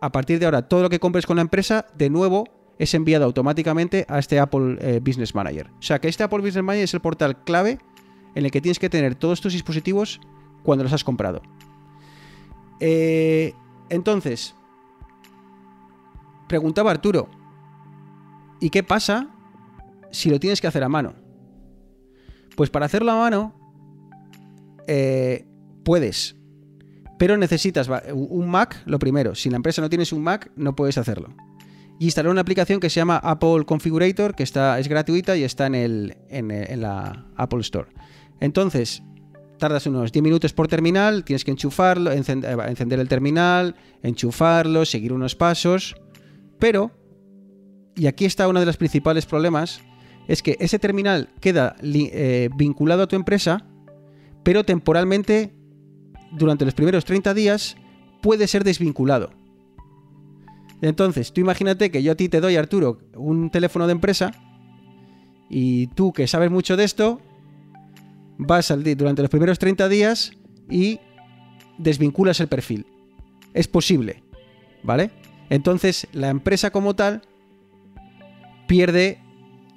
a 0.00 0.12
partir 0.12 0.38
de 0.38 0.46
ahora 0.46 0.68
todo 0.68 0.82
lo 0.82 0.90
que 0.90 1.00
compres 1.00 1.26
con 1.26 1.36
la 1.36 1.42
empresa, 1.42 1.86
de 1.96 2.10
nuevo, 2.10 2.44
es 2.78 2.94
enviado 2.94 3.24
automáticamente 3.24 4.06
a 4.08 4.18
este 4.18 4.38
Apple 4.38 4.78
eh, 4.80 5.00
Business 5.00 5.34
Manager. 5.34 5.70
O 5.78 5.82
sea 5.82 6.00
que 6.00 6.08
este 6.08 6.22
Apple 6.22 6.38
Business 6.38 6.62
Manager 6.62 6.84
es 6.84 6.94
el 6.94 7.00
portal 7.00 7.42
clave 7.42 7.78
en 8.34 8.44
el 8.44 8.50
que 8.50 8.60
tienes 8.60 8.78
que 8.78 8.88
tener 8.88 9.14
todos 9.16 9.40
tus 9.40 9.52
dispositivos 9.52 10.20
cuando 10.62 10.84
los 10.84 10.92
has 10.92 11.02
comprado. 11.02 11.42
Eh, 12.80 13.52
entonces, 13.88 14.54
preguntaba 16.46 16.90
Arturo, 16.90 17.28
¿y 18.60 18.70
qué 18.70 18.82
pasa 18.82 19.28
si 20.10 20.30
lo 20.30 20.38
tienes 20.38 20.60
que 20.60 20.68
hacer 20.68 20.84
a 20.84 20.88
mano? 20.88 21.14
Pues 22.56 22.70
para 22.70 22.86
hacerlo 22.86 23.12
a 23.12 23.16
mano, 23.16 23.54
eh, 24.86 25.46
puedes, 25.84 26.36
pero 27.18 27.36
necesitas 27.36 27.90
un 28.12 28.48
Mac, 28.48 28.82
lo 28.86 28.98
primero. 28.98 29.34
Si 29.34 29.50
la 29.50 29.56
empresa 29.56 29.82
no 29.82 29.88
tienes 29.88 30.12
un 30.12 30.22
Mac, 30.22 30.50
no 30.56 30.74
puedes 30.74 30.98
hacerlo. 30.98 31.34
Y 31.98 32.04
instalar 32.04 32.30
una 32.30 32.40
aplicación 32.40 32.78
que 32.78 32.90
se 32.90 33.00
llama 33.00 33.16
Apple 33.16 33.64
Configurator, 33.66 34.36
que 34.36 34.44
está, 34.44 34.78
es 34.78 34.86
gratuita 34.86 35.36
y 35.36 35.42
está 35.42 35.66
en, 35.66 35.74
el, 35.74 36.16
en, 36.28 36.80
la 36.80 37.26
Apple 37.36 37.60
Store. 37.60 37.88
Entonces, 38.40 39.02
tardas 39.58 39.86
unos 39.86 40.12
10 40.12 40.22
minutos 40.22 40.52
por 40.52 40.68
terminal, 40.68 41.24
tienes 41.24 41.44
que 41.44 41.50
enchufarlo, 41.50 42.12
eh, 42.12 42.16
encender 42.16 43.00
el 43.00 43.08
terminal, 43.08 43.74
enchufarlo, 44.04 44.84
seguir 44.84 45.12
unos 45.12 45.34
pasos, 45.34 45.96
pero, 46.60 46.92
y 47.96 48.06
aquí 48.06 48.26
está 48.26 48.46
uno 48.46 48.60
de 48.60 48.66
los 48.66 48.76
principales 48.76 49.26
problemas, 49.26 49.80
es 50.28 50.42
que 50.42 50.56
ese 50.60 50.78
terminal 50.78 51.30
queda 51.40 51.74
eh, 51.82 52.48
vinculado 52.56 53.02
a 53.02 53.08
tu 53.08 53.16
empresa, 53.16 53.66
pero 54.44 54.62
temporalmente, 54.62 55.52
durante 56.32 56.64
los 56.64 56.74
primeros 56.74 57.04
30 57.04 57.34
días, 57.34 57.76
puede 58.20 58.46
ser 58.46 58.64
desvinculado. 58.64 59.30
Entonces, 60.80 61.32
tú 61.32 61.40
imagínate 61.40 61.90
que 61.90 62.02
yo 62.02 62.12
a 62.12 62.14
ti 62.14 62.28
te 62.28 62.40
doy, 62.40 62.56
Arturo, 62.56 63.00
un 63.14 63.50
teléfono 63.50 63.86
de 63.86 63.92
empresa, 63.92 64.32
y 65.48 65.88
tú 65.88 66.12
que 66.12 66.26
sabes 66.26 66.50
mucho 66.50 66.76
de 66.76 66.84
esto, 66.84 67.20
vas 68.36 68.70
al 68.70 68.84
durante 68.96 69.22
los 69.22 69.30
primeros 69.30 69.58
30 69.58 69.88
días 69.88 70.32
y 70.70 71.00
desvinculas 71.78 72.40
el 72.40 72.48
perfil. 72.48 72.86
Es 73.54 73.66
posible, 73.66 74.22
¿vale? 74.82 75.10
Entonces 75.50 76.06
la 76.12 76.28
empresa 76.28 76.70
como 76.70 76.94
tal 76.94 77.22
pierde 78.66 79.18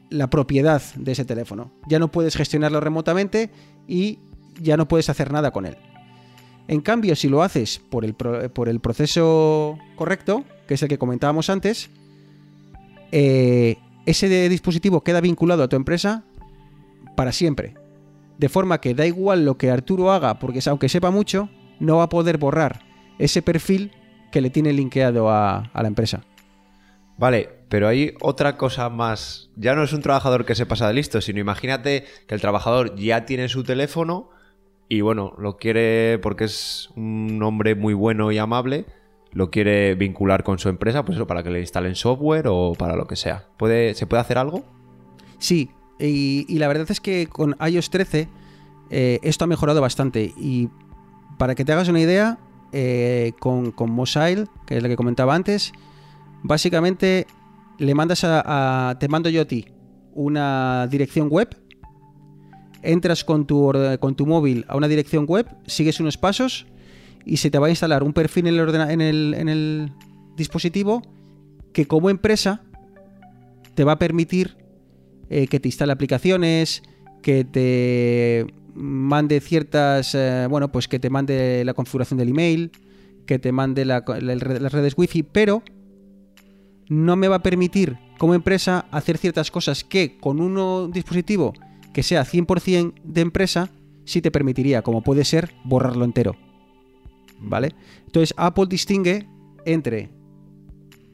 la 0.09 0.29
propiedad 0.29 0.81
de 0.95 1.13
ese 1.13 1.25
teléfono. 1.25 1.71
Ya 1.87 1.97
no 1.97 2.11
puedes 2.11 2.35
gestionarlo 2.35 2.81
remotamente 2.81 3.49
y 3.87 4.19
ya 4.59 4.75
no 4.75 4.87
puedes 4.87 5.09
hacer 5.09 5.31
nada 5.31 5.51
con 5.51 5.65
él. 5.65 5.77
En 6.67 6.81
cambio, 6.81 7.15
si 7.15 7.27
lo 7.27 7.43
haces 7.43 7.79
por 7.79 8.05
el, 8.05 8.13
pro- 8.13 8.49
por 8.53 8.69
el 8.69 8.79
proceso 8.79 9.77
correcto, 9.95 10.45
que 10.67 10.75
es 10.75 10.83
el 10.83 10.89
que 10.89 10.97
comentábamos 10.97 11.49
antes, 11.49 11.89
eh, 13.11 13.77
ese 14.05 14.49
dispositivo 14.49 15.03
queda 15.03 15.21
vinculado 15.21 15.63
a 15.63 15.67
tu 15.67 15.75
empresa 15.75 16.23
para 17.17 17.31
siempre. 17.31 17.75
De 18.37 18.49
forma 18.49 18.79
que 18.79 18.95
da 18.95 19.05
igual 19.05 19.45
lo 19.45 19.57
que 19.57 19.69
Arturo 19.69 20.11
haga, 20.11 20.39
porque 20.39 20.61
aunque 20.67 20.89
sepa 20.89 21.11
mucho, 21.11 21.49
no 21.79 21.97
va 21.97 22.03
a 22.03 22.09
poder 22.09 22.37
borrar 22.37 22.83
ese 23.19 23.41
perfil 23.41 23.91
que 24.31 24.41
le 24.41 24.49
tiene 24.49 24.73
linkeado 24.73 25.29
a, 25.29 25.69
a 25.73 25.81
la 25.81 25.87
empresa. 25.87 26.23
Vale, 27.17 27.49
pero 27.69 27.87
hay 27.87 28.15
otra 28.21 28.57
cosa 28.57 28.89
más. 28.89 29.49
Ya 29.55 29.75
no 29.75 29.83
es 29.83 29.93
un 29.93 30.01
trabajador 30.01 30.45
que 30.45 30.55
se 30.55 30.65
pasa 30.65 30.87
de 30.87 30.93
listo, 30.93 31.21
sino 31.21 31.39
imagínate 31.39 32.05
que 32.27 32.33
el 32.33 32.41
trabajador 32.41 32.95
ya 32.95 33.25
tiene 33.25 33.47
su 33.49 33.63
teléfono 33.63 34.29
y 34.93 34.99
bueno, 34.99 35.33
lo 35.37 35.55
quiere 35.55 36.19
porque 36.19 36.43
es 36.43 36.89
un 36.97 37.41
hombre 37.43 37.75
muy 37.75 37.93
bueno 37.93 38.29
y 38.33 38.37
amable, 38.37 38.85
lo 39.31 39.49
quiere 39.49 39.95
vincular 39.95 40.43
con 40.43 40.59
su 40.59 40.67
empresa, 40.67 41.05
pues 41.05 41.15
eso, 41.15 41.25
para 41.27 41.43
que 41.43 41.49
le 41.49 41.61
instalen 41.61 41.95
software 41.95 42.47
o 42.49 42.73
para 42.77 42.97
lo 42.97 43.07
que 43.07 43.15
sea. 43.15 43.47
¿Puede, 43.57 43.93
¿Se 43.93 44.05
puede 44.05 44.19
hacer 44.19 44.37
algo? 44.37 44.65
Sí, 45.37 45.71
y, 45.97 46.57
la 46.57 46.67
verdad 46.67 46.87
es 46.91 46.99
que 46.99 47.27
con 47.27 47.55
iOS 47.65 47.89
13 47.89 48.27
eh, 48.89 49.19
esto 49.23 49.45
ha 49.45 49.47
mejorado 49.47 49.79
bastante. 49.79 50.33
Y 50.35 50.67
para 51.37 51.55
que 51.55 51.63
te 51.63 51.71
hagas 51.71 51.87
una 51.87 52.01
idea, 52.01 52.37
eh, 52.73 53.31
con, 53.39 53.71
con 53.71 53.91
Mosile, 53.91 54.47
que 54.67 54.75
es 54.75 54.83
lo 54.83 54.89
que 54.89 54.97
comentaba 54.97 55.33
antes, 55.35 55.71
básicamente 56.43 57.27
le 57.77 57.95
mandas 57.95 58.25
a, 58.25 58.89
a- 58.89 58.99
te 58.99 59.07
mando 59.07 59.29
yo 59.29 59.43
a 59.43 59.45
ti 59.45 59.67
una 60.13 60.85
dirección 60.91 61.29
web, 61.29 61.55
entras 62.83 63.23
con 63.23 63.45
tu, 63.45 63.71
con 63.99 64.15
tu 64.15 64.25
móvil 64.25 64.65
a 64.67 64.75
una 64.75 64.87
dirección 64.87 65.25
web, 65.25 65.47
sigues 65.67 65.99
unos 65.99 66.17
pasos 66.17 66.65
y 67.25 67.37
se 67.37 67.51
te 67.51 67.59
va 67.59 67.67
a 67.67 67.69
instalar 67.69 68.03
un 68.03 68.13
perfil 68.13 68.47
en 68.47 68.55
el, 68.55 68.59
ordena- 68.67 68.91
en 68.91 69.01
el, 69.01 69.35
en 69.37 69.49
el 69.49 69.91
dispositivo 70.35 71.01
que 71.73 71.85
como 71.85 72.09
empresa 72.09 72.61
te 73.75 73.83
va 73.83 73.93
a 73.93 73.99
permitir 73.99 74.57
eh, 75.29 75.47
que 75.47 75.59
te 75.59 75.67
instale 75.67 75.93
aplicaciones, 75.93 76.83
que 77.21 77.45
te 77.45 78.47
mande 78.73 79.39
ciertas, 79.39 80.13
eh, 80.15 80.47
bueno, 80.49 80.71
pues 80.71 80.87
que 80.87 80.99
te 80.99 81.09
mande 81.09 81.63
la 81.65 81.73
configuración 81.73 82.17
del 82.17 82.29
email, 82.29 82.71
que 83.25 83.37
te 83.39 83.51
mande 83.51 83.85
la- 83.85 84.03
la- 84.19 84.35
las 84.35 84.71
redes 84.73 84.93
wifi, 84.97 85.23
pero 85.23 85.63
no 86.89 87.15
me 87.15 87.27
va 87.27 87.37
a 87.37 87.43
permitir 87.43 87.97
como 88.17 88.33
empresa 88.33 88.85
hacer 88.91 89.17
ciertas 89.17 89.51
cosas 89.51 89.83
que 89.83 90.17
con 90.19 90.41
un 90.41 90.91
dispositivo 90.91 91.53
que 91.93 92.03
sea 92.03 92.23
100% 92.25 92.93
de 93.03 93.21
empresa 93.21 93.69
sí 94.05 94.21
te 94.21 94.31
permitiría, 94.31 94.81
como 94.81 95.01
puede 95.03 95.23
ser 95.25 95.51
borrarlo 95.63 96.05
entero. 96.05 96.35
¿Vale? 97.39 97.73
Entonces 98.05 98.33
Apple 98.37 98.65
distingue 98.67 99.27
entre 99.65 100.09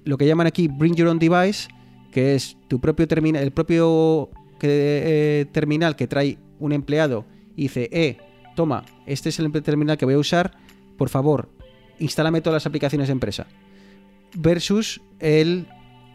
lo 0.03 0.17
que 0.17 0.25
llaman 0.25 0.47
aquí 0.47 0.67
Bring 0.67 0.95
Your 0.95 1.07
Own 1.09 1.19
Device, 1.19 1.67
que 2.11 2.35
es 2.35 2.57
tu 2.67 2.79
propio 2.79 3.07
terminal, 3.07 3.43
el 3.43 3.51
propio 3.51 4.29
que- 4.59 5.41
eh, 5.41 5.45
terminal 5.51 5.95
que 5.95 6.07
trae 6.07 6.37
un 6.59 6.71
empleado 6.73 7.25
y 7.55 7.63
dice, 7.63 7.89
eh, 7.91 8.17
toma, 8.55 8.83
este 9.05 9.29
es 9.29 9.39
el 9.39 9.51
terminal 9.51 9.97
que 9.97 10.05
voy 10.05 10.15
a 10.15 10.19
usar, 10.19 10.57
por 10.97 11.09
favor, 11.09 11.49
instálame 11.99 12.41
todas 12.41 12.55
las 12.63 12.65
aplicaciones 12.65 13.07
de 13.07 13.11
empresa. 13.13 13.47
Versus 14.35 15.01
el, 15.19 15.67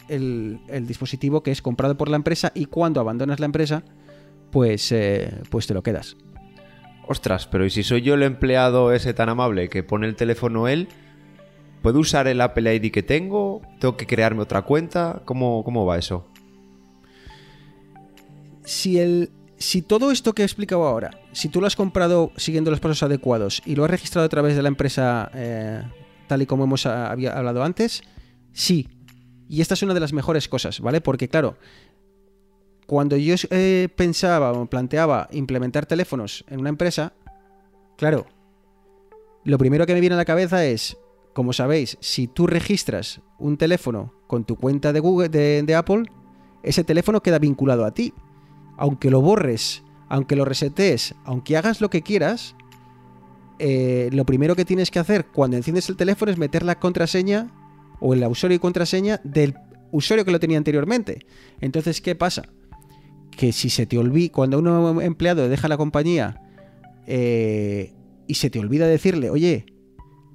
el, 0.08 0.60
el 0.68 0.86
dispositivo 0.86 1.42
que 1.42 1.50
es 1.50 1.62
comprado 1.62 1.96
por 1.96 2.08
la 2.08 2.16
empresa 2.16 2.52
y 2.54 2.66
cuando 2.66 3.00
abandonas 3.00 3.40
la 3.40 3.46
empresa, 3.46 3.84
pues, 4.53 4.92
eh, 4.92 5.42
pues 5.50 5.66
te 5.66 5.74
lo 5.74 5.82
quedas. 5.82 6.16
Ostras, 7.09 7.48
pero 7.48 7.64
¿y 7.64 7.70
si 7.70 7.82
soy 7.82 8.03
yo 8.03 8.14
el 8.14 8.22
empleado 8.22 8.92
ese 8.92 9.12
tan 9.12 9.28
amable 9.28 9.68
que 9.68 9.82
pone 9.82 10.07
el 10.07 10.14
teléfono 10.14 10.68
él? 10.68 10.86
¿Puedo 11.82 11.98
usar 11.98 12.28
el 12.28 12.40
Apple 12.40 12.72
ID 12.72 12.92
que 12.92 13.03
tengo? 13.03 13.62
¿Tengo 13.80 13.96
que 13.96 14.07
crearme 14.07 14.42
otra 14.42 14.62
cuenta? 14.62 15.22
¿Cómo, 15.24 15.64
cómo 15.64 15.84
va 15.84 15.98
eso? 15.98 16.28
si, 18.64 18.98
el, 18.98 19.30
si 19.59 19.82
todo 19.82 20.11
esto 20.11 20.34
que 20.34 20.42
he 20.42 20.44
explicado 20.44 20.84
ahora, 20.84 21.11
si 21.32 21.48
tú 21.48 21.61
lo 21.61 21.66
has 21.66 21.76
comprado 21.76 22.32
siguiendo 22.36 22.70
los 22.70 22.80
pasos 22.80 23.03
adecuados 23.03 23.62
y 23.64 23.74
lo 23.74 23.84
has 23.84 23.90
registrado 23.90 24.26
a 24.26 24.28
través 24.28 24.57
de 24.57 24.62
la 24.62 24.68
empresa 24.68 25.30
eh, 25.34 25.82
tal 26.28 26.42
y 26.42 26.46
como 26.46 26.64
hemos 26.64 26.86
ah, 26.86 27.11
había 27.11 27.36
hablado 27.36 27.62
antes, 27.62 28.03
sí. 28.53 28.88
Y 29.48 29.61
esta 29.61 29.74
es 29.74 29.82
una 29.82 29.94
de 29.94 30.00
las 30.00 30.12
mejores 30.12 30.48
cosas, 30.48 30.80
¿vale? 30.80 31.00
Porque 31.00 31.28
claro, 31.28 31.59
cuando 32.93 33.16
yo 33.16 33.36
eh, 33.49 33.88
pensaba 33.97 34.53
o 34.53 34.66
planteaba 34.66 35.26
implementar 35.32 35.86
teléfonos 35.86 36.45
en 36.51 36.61
una 36.61 36.68
empresa, 36.68 37.14
claro, 37.97 38.26
lo 39.45 39.57
primero 39.57 39.86
que 39.86 39.95
me 39.95 40.01
viene 40.01 40.12
a 40.12 40.18
la 40.18 40.26
cabeza 40.26 40.66
es, 40.66 40.99
como 41.32 41.55
sabéis, 41.55 41.97
si 42.01 42.26
tú 42.26 42.47
registras 42.47 43.22
un 43.38 43.57
teléfono 43.57 44.12
con 44.26 44.45
tu 44.45 44.57
cuenta 44.57 44.93
de 44.93 45.01
Google 45.01 45.30
de, 45.30 45.74
Apple, 45.74 46.03
ese 46.62 46.84
teléfono 46.84 47.22
queda 47.22 47.38
vinculado 47.38 47.86
a 47.86 47.95
ti 47.95 48.12
aunque 48.76 49.11
lo 49.11 49.22
borres, 49.22 49.82
aunque 50.11 50.36
lo 50.36 50.45
resetees, 50.45 51.14
aunque 51.24 51.57
hagas 51.57 51.80
lo 51.80 51.88
que 51.88 52.03
quieras, 52.03 52.57
eh, 53.59 54.11
lo 54.12 54.26
primero 54.26 54.55
que 54.55 54.66
tienes 54.66 54.90
que 54.90 54.99
hacer 54.99 55.28
cuando 55.28 55.57
enciendes 55.57 55.88
el 55.88 55.97
teléfono 55.97 56.30
es 56.30 56.36
meter 56.36 56.62
la 56.62 56.78
contraseña 56.78 57.51
o 58.01 58.12
el 58.12 58.22
usuario 58.26 58.57
y 58.57 58.59
contraseña 58.59 59.18
del 59.24 59.55
usuario 59.93 60.26
que 60.26 60.30
lo 60.30 60.40
tenía 60.40 60.59
anteriormente. 60.59 61.24
Entonces, 61.59 62.03
¿qué 62.03 62.14
pasa? 62.14 62.43
Que 63.37 63.53
si 63.53 63.70
se 63.70 63.87
te 63.87 63.99
olvida, 63.99 64.33
cuando 64.33 64.59
un 64.59 65.03
empleado 65.03 65.49
deja 65.49 65.68
la 65.68 65.76
compañía 65.76 66.41
eh, 67.07 67.93
y 68.26 68.35
se 68.35 68.51
te 68.51 68.59
olvida 68.59 68.87
decirle, 68.87 69.30
oye, 69.30 69.66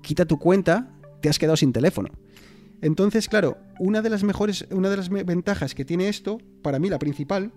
quita 0.01 0.25
tu 0.25 0.39
cuenta, 0.39 0.89
te 1.21 1.29
has 1.29 1.39
quedado 1.39 1.57
sin 1.57 1.73
teléfono. 1.73 2.09
Entonces, 2.81 3.27
claro, 3.27 3.57
una 3.79 4.01
de 4.01 4.09
las 4.09 4.23
mejores, 4.23 4.67
una 4.71 4.89
de 4.89 4.97
las 4.97 5.09
ventajas 5.09 5.73
que 5.73 5.85
tiene 5.85 6.09
esto, 6.09 6.37
para 6.61 6.79
mí 6.79 6.89
la 6.89 6.99
principal, 6.99 7.51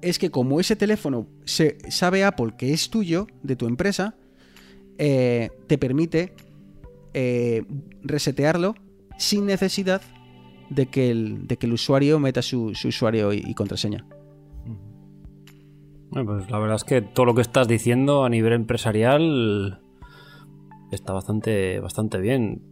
es 0.00 0.18
que 0.18 0.30
como 0.30 0.60
ese 0.60 0.76
teléfono 0.76 1.26
se 1.44 1.78
sabe 1.88 2.24
Apple 2.24 2.54
que 2.56 2.72
es 2.72 2.90
tuyo, 2.90 3.26
de 3.42 3.56
tu 3.56 3.66
empresa, 3.66 4.14
eh, 4.98 5.50
te 5.66 5.78
permite 5.78 6.34
eh, 7.14 7.64
resetearlo 8.02 8.74
sin 9.18 9.46
necesidad 9.46 10.02
de 10.70 10.86
que 10.86 11.10
el, 11.10 11.46
de 11.46 11.56
que 11.56 11.66
el 11.66 11.72
usuario 11.72 12.18
meta 12.18 12.42
su, 12.42 12.74
su 12.74 12.88
usuario 12.88 13.32
y 13.32 13.54
contraseña. 13.54 14.06
Pues 16.24 16.50
la 16.50 16.58
verdad 16.58 16.76
es 16.76 16.84
que 16.84 17.02
todo 17.02 17.26
lo 17.26 17.34
que 17.34 17.42
estás 17.42 17.68
diciendo 17.68 18.24
a 18.24 18.30
nivel 18.30 18.54
empresarial 18.54 19.80
está 20.90 21.12
bastante, 21.12 21.78
bastante 21.80 22.18
bien. 22.18 22.62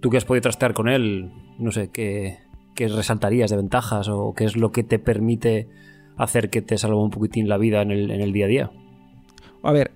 Tú 0.00 0.10
que 0.10 0.18
has 0.18 0.24
podido 0.24 0.42
trastear 0.42 0.74
con 0.74 0.88
él, 0.88 1.32
no 1.58 1.72
sé, 1.72 1.90
¿qué, 1.90 2.38
qué 2.74 2.88
resaltarías 2.88 3.50
de 3.50 3.56
ventajas 3.56 4.08
o 4.08 4.34
qué 4.34 4.44
es 4.44 4.56
lo 4.56 4.70
que 4.70 4.84
te 4.84 4.98
permite 4.98 5.68
hacer 6.16 6.50
que 6.50 6.62
te 6.62 6.78
salga 6.78 6.96
un 6.96 7.10
poquitín 7.10 7.48
la 7.48 7.58
vida 7.58 7.82
en 7.82 7.90
el, 7.90 8.32
día 8.32 8.44
a 8.44 8.48
día? 8.48 8.70
A 9.62 9.72
ver, 9.72 9.90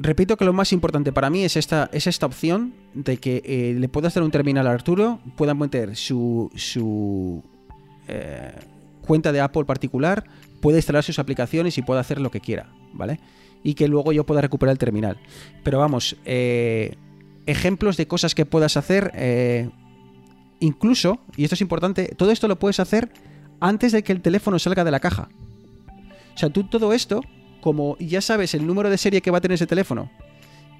repito 0.00 0.36
que 0.36 0.44
lo 0.44 0.52
más 0.52 0.72
importante 0.72 1.12
para 1.12 1.30
mí 1.30 1.44
es 1.44 1.56
esta, 1.56 1.88
es 1.92 2.08
esta 2.08 2.26
opción 2.26 2.74
de 2.94 3.18
que 3.18 3.42
eh, 3.44 3.74
le 3.78 3.88
puedas 3.88 4.14
dar 4.14 4.24
un 4.24 4.30
terminal 4.30 4.66
a 4.66 4.72
Arturo, 4.72 5.20
puedan 5.36 5.58
meter 5.58 5.94
su, 5.94 6.50
su 6.56 7.44
eh, 8.08 8.54
cuenta 9.06 9.32
de 9.32 9.40
Apple 9.40 9.64
particular, 9.64 10.24
puede 10.62 10.78
instalar 10.78 11.02
sus 11.02 11.18
aplicaciones 11.18 11.76
y 11.76 11.82
puede 11.82 12.00
hacer 12.00 12.20
lo 12.20 12.30
que 12.30 12.40
quiera, 12.40 12.72
¿vale? 12.94 13.20
Y 13.62 13.74
que 13.74 13.88
luego 13.88 14.12
yo 14.12 14.24
pueda 14.24 14.40
recuperar 14.40 14.72
el 14.72 14.78
terminal. 14.78 15.18
Pero 15.62 15.78
vamos, 15.78 16.16
eh, 16.24 16.96
ejemplos 17.46 17.96
de 17.96 18.06
cosas 18.06 18.34
que 18.34 18.46
puedas 18.46 18.76
hacer, 18.76 19.10
eh, 19.14 19.68
incluso, 20.60 21.20
y 21.36 21.44
esto 21.44 21.56
es 21.56 21.60
importante, 21.60 22.14
todo 22.16 22.30
esto 22.30 22.48
lo 22.48 22.58
puedes 22.58 22.80
hacer 22.80 23.12
antes 23.60 23.92
de 23.92 24.04
que 24.04 24.12
el 24.12 24.22
teléfono 24.22 24.58
salga 24.58 24.84
de 24.84 24.92
la 24.92 25.00
caja. 25.00 25.28
O 26.34 26.38
sea, 26.38 26.48
tú 26.48 26.64
todo 26.64 26.92
esto, 26.92 27.22
como 27.60 27.98
ya 27.98 28.20
sabes 28.20 28.54
el 28.54 28.66
número 28.66 28.88
de 28.88 28.98
serie 28.98 29.20
que 29.20 29.32
va 29.32 29.38
a 29.38 29.40
tener 29.40 29.56
ese 29.56 29.66
teléfono 29.66 30.10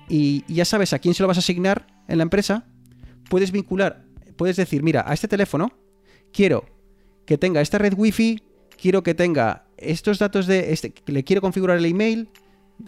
y 0.09 0.45
ya 0.53 0.65
sabes 0.65 0.93
a 0.93 1.01
quién 1.01 1.15
se 1.15 1.23
lo 1.23 1.27
vas 1.27 1.39
a 1.39 1.41
asignar 1.41 1.87
en 2.07 2.19
la 2.19 2.23
empresa, 2.23 2.67
puedes 3.29 3.51
vincular, 3.51 4.05
puedes 4.37 4.57
decir, 4.57 4.83
mira, 4.83 5.05
a 5.07 5.13
este 5.13 5.29
teléfono 5.29 5.73
quiero 6.33 6.65
que 7.27 7.37
tenga 7.37 7.61
esta 7.61 7.79
red 7.79 7.95
wifi, 7.97 8.43
quiero 8.81 9.03
que 9.03 9.15
tenga 9.15 9.65
estos 9.83 10.19
datos 10.19 10.47
de, 10.47 10.73
este, 10.73 10.93
le 11.07 11.25
quiero 11.25 11.41
configurar 11.41 11.79
el 11.79 11.87
email 11.87 12.29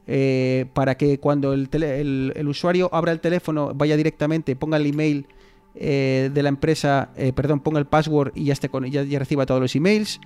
eh, 0.07 0.67
para 0.75 0.97
que 0.97 1.19
cuando 1.21 1.53
el, 1.53 2.47
usuario 2.47 2.91
abra 2.93 3.13
el 3.13 3.21
teléfono 3.21 3.73
vaya 3.75 3.97
directamente, 3.97 4.57
ponga 4.57 4.77
el 4.77 4.87
email 4.87 5.27
eh, 5.75 6.31
de 6.33 6.43
la 6.43 6.49
empresa, 6.49 7.11
eh, 7.17 7.33
perdón, 7.33 7.61
ponga 7.61 7.79
el 7.79 7.87
password 7.87 8.33
y 8.35 8.45
ya, 8.45 8.53
esté 8.53 8.69
con, 8.69 8.85
ya, 8.87 9.19
reciba 9.19 9.47
todos 9.47 9.61
los 9.61 9.75
emails. 9.77 10.21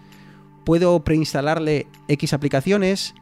Puedo 0.65 1.03
preinstalarle 1.05 1.87
X 2.09 2.33
aplicaciones, 2.33 3.15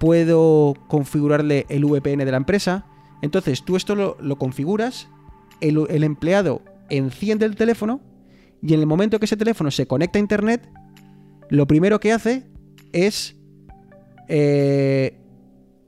puedo 0.00 0.74
configurarle 0.88 1.66
el 1.68 1.84
VPN 1.84 2.24
de 2.24 2.30
la 2.30 2.36
empresa. 2.36 2.86
Entonces 3.22 3.64
tú 3.64 3.76
esto 3.76 3.94
lo, 3.94 4.38
configuras, 4.38 5.08
el 5.60 6.04
empleado 6.04 6.62
enciende 6.88 7.46
el 7.46 7.56
teléfono 7.56 8.00
y 8.62 8.74
en 8.74 8.80
el 8.80 8.86
momento 8.86 9.18
que 9.18 9.26
ese 9.26 9.36
teléfono 9.36 9.70
se 9.70 9.86
conecta 9.86 10.18
a 10.18 10.20
internet, 10.20 10.68
lo 11.48 11.66
primero 11.66 12.00
que 12.00 12.12
hace 12.12 12.44
es 12.92 13.36
eh, 14.28 15.18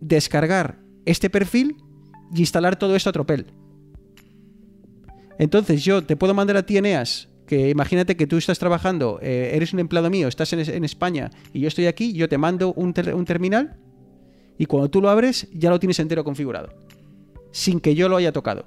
descargar 0.01 0.79
este 1.05 1.31
perfil 1.31 1.77
y 2.35 2.41
instalar 2.41 2.79
todo 2.79 2.97
esto 2.97 3.11
a 3.11 3.13
tropel. 3.13 3.47
Entonces 5.39 5.85
yo 5.85 6.05
te 6.05 6.17
puedo 6.17 6.35
mandar 6.35 6.57
a 6.57 6.67
ti, 6.67 6.77
Eneas, 6.77 7.29
que 7.47 7.71
imagínate 7.71 8.17
que 8.17 8.27
tú 8.27 8.37
estás 8.37 8.59
trabajando, 8.59 9.19
eh, 9.23 9.53
eres 9.55 9.73
un 9.73 9.81
empleado 9.81 10.11
mío, 10.11 10.29
estás 10.29 10.53
en, 10.53 10.85
España 10.85 11.31
y 11.53 11.61
yo 11.61 11.69
estoy 11.69 11.87
aquí, 11.87 12.13
yo 12.13 12.29
te 12.29 12.39
mando 12.39 12.73
un 12.75 12.93
terminal 12.93 13.77
y 14.59 14.67
cuando 14.67 14.91
tú 14.91 15.01
lo 15.01 15.09
abres 15.09 15.49
ya 15.53 15.71
lo 15.71 15.81
tienes 15.81 15.99
entero 15.99 16.23
configurado, 16.23 16.75
sin 17.51 17.81
que 17.81 17.95
yo 17.95 18.09
lo 18.09 18.17
haya 18.17 18.33
tocado. 18.33 18.67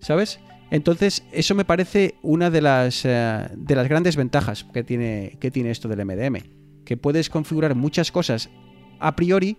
¿Sabes? 0.00 0.40
Entonces, 0.70 1.24
eso 1.32 1.54
me 1.54 1.64
parece 1.64 2.14
una 2.22 2.50
de 2.50 2.60
las, 2.60 3.04
eh, 3.04 3.48
de 3.56 3.74
las 3.74 3.88
grandes 3.88 4.16
ventajas 4.16 4.64
que 4.64 4.84
tiene, 4.84 5.36
que 5.40 5.50
tiene 5.50 5.70
esto 5.70 5.88
del 5.88 6.04
MDM. 6.04 6.59
Que 6.84 6.96
puedes 6.96 7.30
configurar 7.30 7.74
muchas 7.74 8.10
cosas 8.10 8.50
a 8.98 9.14
priori 9.16 9.56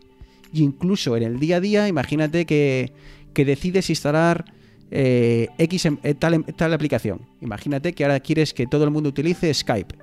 Y 0.54 0.64
incluso 0.64 1.16
en 1.16 1.24
el 1.24 1.40
día 1.40 1.58
a 1.58 1.60
día, 1.62 1.88
imagínate 1.88 2.46
que, 2.46 2.92
que 3.34 3.46
decides 3.46 3.90
instalar 3.90 4.46
eh, 4.92 5.48
X 5.58 5.86
em- 5.86 5.98
eh, 6.04 6.14
tal, 6.14 6.34
em- 6.34 6.44
tal 6.44 6.74
aplicación. 6.74 7.22
Imagínate 7.40 7.94
que 7.94 8.04
ahora 8.04 8.20
quieres 8.20 8.54
que 8.54 8.68
todo 8.68 8.84
el 8.84 8.92
mundo 8.92 9.10
utilice 9.10 9.54
Skype. 9.54 9.96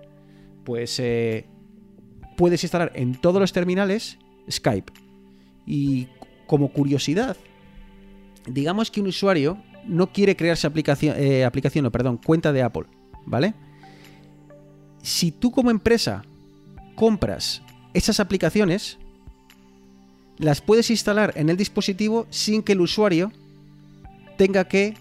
Pues 0.65 0.99
eh, 1.01 1.47
puedes 2.37 2.63
instalar 2.65 2.93
en 2.95 3.15
todos 3.21 3.41
los 3.41 3.53
terminales 3.53 4.19
Skype. 4.51 4.91
Y 5.67 6.07
como 6.47 6.73
curiosidad, 6.73 7.37
digamos 8.47 8.91
que 8.91 9.03
un 9.03 9.09
usuario 9.09 9.59
no 9.87 10.11
quiere 10.13 10.35
crearse 10.37 10.67
aplicación, 10.67 11.15
aplicación, 11.45 11.83
no, 11.85 11.93
perdón, 11.93 12.19
cuenta 12.25 12.53
de 12.53 12.63
Apple, 12.63 12.85
¿vale? 13.27 13.53
Si 15.03 15.31
tú 15.31 15.51
como 15.51 15.71
empresa 15.71 16.23
compras 16.99 17.63
esas 17.95 18.19
aplicaciones, 18.19 18.99
las 20.37 20.61
puedes 20.61 20.91
instalar 20.91 21.33
en 21.37 21.49
el 21.49 21.57
dispositivo 21.57 22.27
sin 22.29 22.65
que 22.65 22.73
el 22.73 22.81
usuario 22.81 23.31
tenga 24.37 24.65
que 24.65 24.95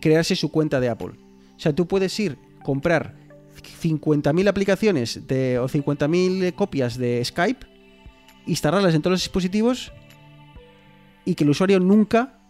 crearse 0.00 0.34
su 0.34 0.50
cuenta 0.50 0.80
de 0.80 0.88
Apple. 0.88 1.12
O 1.56 1.60
sea, 1.60 1.72
tú 1.72 1.86
puedes 1.86 2.18
ir, 2.18 2.38
comprar 2.64 3.14
50.000 3.54 4.48
aplicaciones 4.48 5.28
de, 5.28 5.60
o 5.60 5.68
50.000 5.68 6.54
copias 6.56 6.98
de 6.98 7.24
Skype, 7.24 7.66
instalarlas 8.46 8.92
en 8.96 9.02
todos 9.02 9.12
los 9.12 9.22
dispositivos 9.22 9.92
y 11.24 11.36
que 11.36 11.44
el 11.44 11.50
usuario 11.50 11.78
nunca 11.78 12.40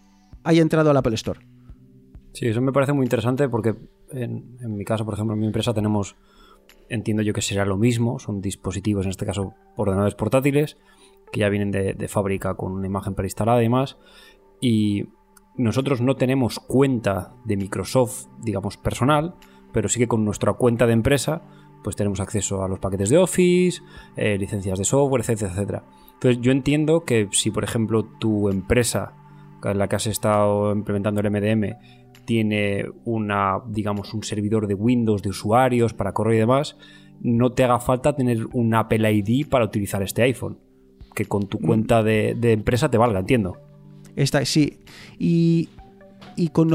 haya 0.44 0.62
entrado 0.62 0.90
al 0.90 0.96
Apple 0.96 1.14
Store. 1.16 1.40
Sí, 2.32 2.46
eso 2.46 2.62
me 2.62 2.72
parece 2.72 2.94
muy 2.94 3.04
interesante 3.04 3.50
porque 3.50 3.74
en, 4.12 4.56
en 4.62 4.76
mi 4.78 4.84
caso, 4.86 5.04
por 5.04 5.12
ejemplo, 5.12 5.34
en 5.34 5.40
mi 5.40 5.46
empresa 5.46 5.74
tenemos, 5.74 6.16
entiendo 6.92 7.22
yo 7.22 7.32
que 7.32 7.40
será 7.40 7.64
lo 7.64 7.78
mismo, 7.78 8.18
son 8.18 8.40
dispositivos, 8.40 9.06
en 9.06 9.10
este 9.10 9.24
caso 9.24 9.54
ordenadores 9.76 10.14
portátiles, 10.14 10.76
que 11.32 11.40
ya 11.40 11.48
vienen 11.48 11.70
de, 11.70 12.08
fábrica 12.08 12.54
con 12.54 12.72
una 12.72 12.86
imagen 12.86 13.14
preinstalada 13.14 13.60
y 13.60 13.64
demás, 13.64 13.96
y 14.60 15.06
nosotros 15.56 16.02
no 16.02 16.16
tenemos 16.16 16.58
cuenta 16.58 17.34
de 17.44 17.56
Microsoft, 17.56 18.26
digamos, 18.42 18.76
personal, 18.76 19.34
pero 19.72 19.88
sí 19.88 19.98
que 19.98 20.06
con 20.06 20.24
nuestra 20.24 20.52
cuenta 20.52 20.86
de 20.86 20.92
empresa, 20.92 21.42
pues 21.82 21.96
tenemos 21.96 22.20
acceso 22.20 22.62
a 22.62 22.68
los 22.68 22.78
paquetes 22.78 23.08
de 23.08 23.16
Office, 23.16 23.82
eh, 24.16 24.36
licencias 24.36 24.78
de 24.78 24.84
software, 24.84 25.22
etcétera, 25.22 25.50
etcétera. 25.52 25.84
Entonces 26.12 26.42
yo 26.42 26.52
entiendo 26.52 27.04
que 27.04 27.28
si, 27.32 27.50
por 27.50 27.64
ejemplo, 27.64 28.04
tu 28.04 28.50
empresa 28.50 29.14
en 29.64 29.78
la 29.78 29.88
que 29.88 29.96
has 29.96 30.06
estado 30.06 30.72
implementando 30.72 31.20
el 31.20 31.30
MDM 31.30 31.76
tiene 32.24 32.86
una, 33.04 33.60
digamos, 33.68 34.14
un 34.14 34.22
servidor 34.22 34.66
de 34.66 34.74
Windows 34.74 35.22
de 35.22 35.30
usuarios 35.30 35.94
para 35.94 36.12
correo 36.12 36.34
y 36.34 36.38
demás, 36.38 36.76
no 37.20 37.52
te 37.52 37.64
haga 37.64 37.78
falta 37.78 38.14
tener 38.14 38.46
un 38.52 38.74
Apple 38.74 39.10
ID 39.12 39.48
para 39.48 39.64
utilizar 39.64 40.02
este 40.02 40.22
iPhone. 40.22 40.58
Que 41.14 41.26
con 41.26 41.46
tu 41.46 41.58
cuenta 41.58 42.02
de, 42.02 42.34
de 42.38 42.52
empresa 42.52 42.90
te 42.90 42.96
valga, 42.96 43.20
entiendo. 43.20 43.58
Esta, 44.16 44.44
sí. 44.44 44.78
Y, 45.18 45.68
y 46.36 46.48
con 46.48 46.70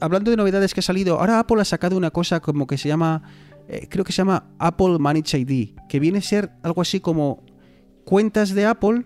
hablando 0.00 0.30
de 0.30 0.36
novedades 0.36 0.74
que 0.74 0.80
ha 0.80 0.82
salido, 0.82 1.18
ahora 1.20 1.38
Apple 1.38 1.60
ha 1.60 1.64
sacado 1.64 1.96
una 1.96 2.10
cosa 2.10 2.40
como 2.40 2.66
que 2.66 2.78
se 2.78 2.88
llama, 2.88 3.22
eh, 3.68 3.86
creo 3.88 4.04
que 4.04 4.12
se 4.12 4.18
llama 4.18 4.50
Apple 4.58 4.98
Manage 4.98 5.38
ID, 5.38 5.76
que 5.88 6.00
viene 6.00 6.18
a 6.18 6.22
ser 6.22 6.50
algo 6.62 6.82
así 6.82 7.00
como 7.00 7.44
cuentas 8.04 8.54
de 8.54 8.66
Apple, 8.66 9.04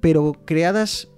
pero 0.00 0.32
creadas 0.44 1.08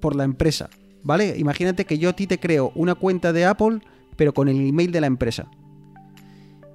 por 0.00 0.16
la 0.16 0.24
empresa, 0.24 0.68
¿vale? 1.02 1.34
Imagínate 1.38 1.84
que 1.84 1.98
yo 1.98 2.10
a 2.10 2.12
ti 2.14 2.26
te 2.26 2.38
creo 2.38 2.72
una 2.74 2.94
cuenta 2.94 3.32
de 3.32 3.44
Apple, 3.44 3.80
pero 4.16 4.32
con 4.34 4.48
el 4.48 4.68
email 4.68 4.92
de 4.92 5.00
la 5.00 5.06
empresa. 5.06 5.48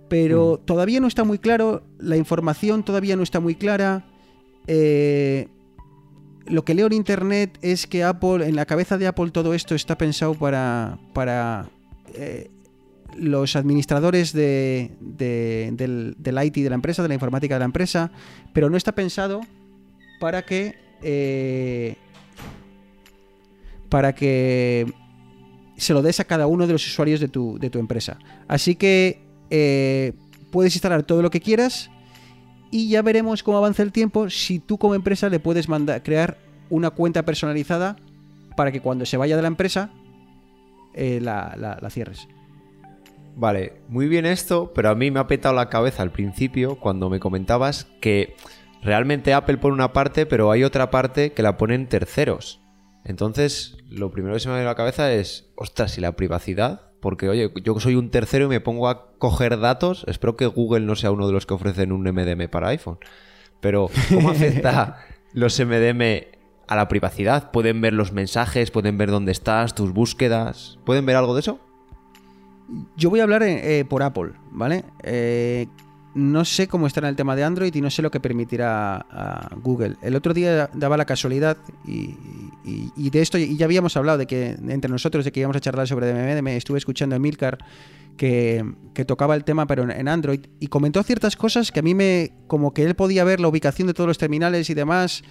Pero 0.10 0.58
todavía 0.64 1.00
no 1.02 1.08
está 1.08 1.24
muy 1.26 1.38
claro, 1.38 1.84
la 2.00 2.16
información 2.16 2.84
todavía 2.84 3.16
no 3.16 3.24
está 3.24 3.40
muy 3.40 3.56
clara. 3.56 4.06
eh, 4.68 5.48
lo 6.46 6.64
que 6.64 6.74
leo 6.74 6.88
en 6.88 6.94
internet 6.94 7.58
es 7.62 7.88
que 7.88 8.06
Apple, 8.06 8.48
en 8.48 8.56
la 8.56 8.66
cabeza 8.66 8.98
de 8.98 9.06
Apple, 9.08 9.32
todo 9.32 9.54
esto 9.54 9.76
está 9.76 9.98
pensado 9.98 10.34
para, 10.34 10.98
para 11.14 11.68
eh, 12.14 12.50
los 13.18 13.58
administradores 13.58 14.32
de, 14.32 14.92
de- 15.02 15.72
del, 15.74 16.16
del 16.18 16.44
IT 16.46 16.56
de 16.56 16.70
la 16.70 16.76
empresa, 16.76 17.02
de 17.02 17.10
la 17.10 17.16
informática 17.16 17.56
de 17.56 17.60
la 17.60 17.66
empresa, 17.66 18.12
pero 18.54 18.70
no 18.70 18.78
está 18.78 18.94
pensado 18.94 19.42
para 20.22 20.46
que 20.46 20.76
eh, 21.02 21.98
para 23.90 24.14
que 24.16 24.92
se 25.78 25.94
lo 25.94 26.02
des 26.02 26.20
a 26.20 26.26
cada 26.26 26.48
uno 26.48 26.66
de 26.68 26.74
los 26.74 26.86
usuarios 26.88 27.20
de 27.20 27.28
tu, 27.28 27.58
de 27.60 27.70
tu 27.70 27.80
empresa. 27.80 28.18
Así 28.48 28.76
que 28.76 29.22
eh, 29.50 30.14
puedes 30.52 30.74
instalar 30.76 31.04
todo 31.04 31.22
lo 31.22 31.30
que 31.30 31.40
quieras 31.42 31.90
y 32.72 32.90
ya 32.90 33.02
veremos 33.02 33.44
cómo 33.44 33.58
avanza 33.58 33.84
el 33.84 33.92
tiempo 33.92 34.30
si 34.30 34.60
tú 34.60 34.78
como 34.78 34.96
empresa 34.96 35.30
le 35.30 35.40
puedes 35.40 35.70
mandar 35.70 36.04
crear 36.04 36.38
una 36.70 36.90
cuenta 36.90 37.24
personalizada 37.24 37.96
para 38.58 38.72
que 38.72 38.82
cuando 38.82 39.06
se 39.06 39.18
vaya 39.18 39.36
de 39.36 39.42
la 39.44 39.48
empresa 39.48 39.92
eh, 40.94 41.20
la, 41.22 41.56
la- 41.58 41.78
la 41.82 41.90
cierres. 41.90 42.28
Vale, 43.36 43.74
muy 43.88 44.08
bien 44.08 44.26
esto, 44.26 44.72
pero 44.74 44.90
a 44.90 44.96
mí 44.96 45.12
me 45.12 45.20
ha 45.20 45.28
petado 45.28 45.54
la 45.54 45.70
cabeza 45.70 46.02
al 46.02 46.12
principio 46.12 46.80
cuando 46.80 47.08
me 47.10 47.20
comentabas 47.20 47.88
que 48.02 48.36
realmente 48.82 49.32
Apple 49.36 49.58
pone 49.60 49.76
una 49.76 49.94
parte, 49.94 50.26
pero 50.26 50.50
hay 50.52 50.64
otra 50.64 50.90
parte 50.90 51.34
que 51.34 51.44
la 51.44 51.56
ponen 51.56 51.88
terceros. 51.88 52.60
Entonces, 53.08 53.78
lo 53.90 54.12
primero 54.12 54.34
que 54.34 54.42
se 54.42 54.50
me 54.50 54.56
viene 54.56 54.68
a 54.68 54.72
la 54.72 54.76
cabeza 54.76 55.12
es, 55.14 55.50
ostras, 55.56 55.98
¿y 55.98 56.02
la 56.02 56.18
privacidad? 56.18 56.92
Porque, 57.00 57.30
oye, 57.30 57.52
yo 57.64 57.80
soy 57.80 57.96
un 57.96 58.12
tercero 58.12 58.46
y 58.46 58.50
me 58.50 58.60
pongo 58.60 58.90
a 58.90 59.12
coger 59.18 59.60
datos. 59.60 60.04
Espero 60.08 60.36
que 60.36 60.46
Google 60.46 60.86
no 60.86 60.96
sea 60.96 61.12
uno 61.12 61.26
de 61.26 61.34
los 61.34 61.46
que 61.46 61.54
ofrecen 61.54 61.94
un 61.94 62.04
MDM 62.04 62.50
para 62.50 62.70
iPhone. 62.70 62.98
Pero, 63.62 63.90
¿cómo 64.14 64.30
afecta 64.30 64.98
los 65.34 65.58
MDM 65.58 66.26
a 66.68 66.76
la 66.76 66.88
privacidad? 66.90 67.52
¿Pueden 67.52 67.80
ver 67.80 67.94
los 67.94 68.12
mensajes? 68.12 68.72
¿Pueden 68.72 68.98
ver 68.98 69.10
dónde 69.10 69.32
estás? 69.32 69.74
¿Tus 69.74 69.94
búsquedas? 69.94 70.78
¿Pueden 70.86 71.06
ver 71.06 71.16
algo 71.16 71.34
de 71.34 71.40
eso? 71.40 71.60
Yo 72.98 73.10
voy 73.10 73.22
a 73.22 73.24
hablar 73.24 73.44
eh, 73.44 73.86
por 73.88 74.04
Apple, 74.04 74.34
¿vale? 74.52 74.84
Eh, 75.04 75.68
no 76.18 76.46
sé 76.46 76.68
cómo 76.68 76.88
estará 76.88 77.10
el 77.10 77.16
tema 77.16 77.36
de 77.36 77.44
Android 77.44 77.74
y 77.74 77.80
no 77.80 77.92
sé 77.92 78.02
lo 78.02 78.10
que 78.10 78.20
permitirá 78.20 78.98
a 78.98 79.50
Google. 79.62 79.98
El 80.02 80.16
otro 80.16 80.34
día 80.34 80.68
daba 80.74 80.98
la 80.98 81.06
casualidad 81.06 81.58
y, 81.86 82.16
y- 82.68 83.10
de 83.10 83.22
esto 83.22 83.38
y 83.38 83.56
ya 83.58 83.66
habíamos 83.66 83.96
hablado 83.98 84.18
de 84.18 84.28
que 84.28 84.50
entre 84.68 84.90
nosotros 84.92 85.26
de 85.26 85.32
que 85.32 85.40
íbamos 85.40 85.58
a 85.58 85.60
charlar 85.60 85.88
sobre 85.88 86.08
DMM, 86.08 86.48
estuve 86.56 86.78
escuchando 86.78 87.16
a 87.16 87.20
Milcar 87.20 87.58
que, 88.18 88.64
tocaba 89.06 89.36
el 89.36 89.44
tema 89.44 89.68
pero 89.68 89.84
en, 89.84 89.92
en 89.92 90.08
Android 90.08 90.42
y 90.60 90.68
comentó 90.68 91.02
ciertas 91.04 91.36
cosas 91.36 91.72
que 91.72 91.80
a 91.80 91.84
mí 91.84 91.96
me 91.96 92.32
como 92.48 92.74
que 92.74 92.84
él 92.84 92.96
podía 92.96 93.24
ver 93.24 93.40
la 93.40 93.48
ubicación 93.48 93.88
de 93.88 93.94
todos 93.94 94.08
los 94.08 94.18
terminales 94.18 94.70
y 94.70 94.74
demás 94.74 95.24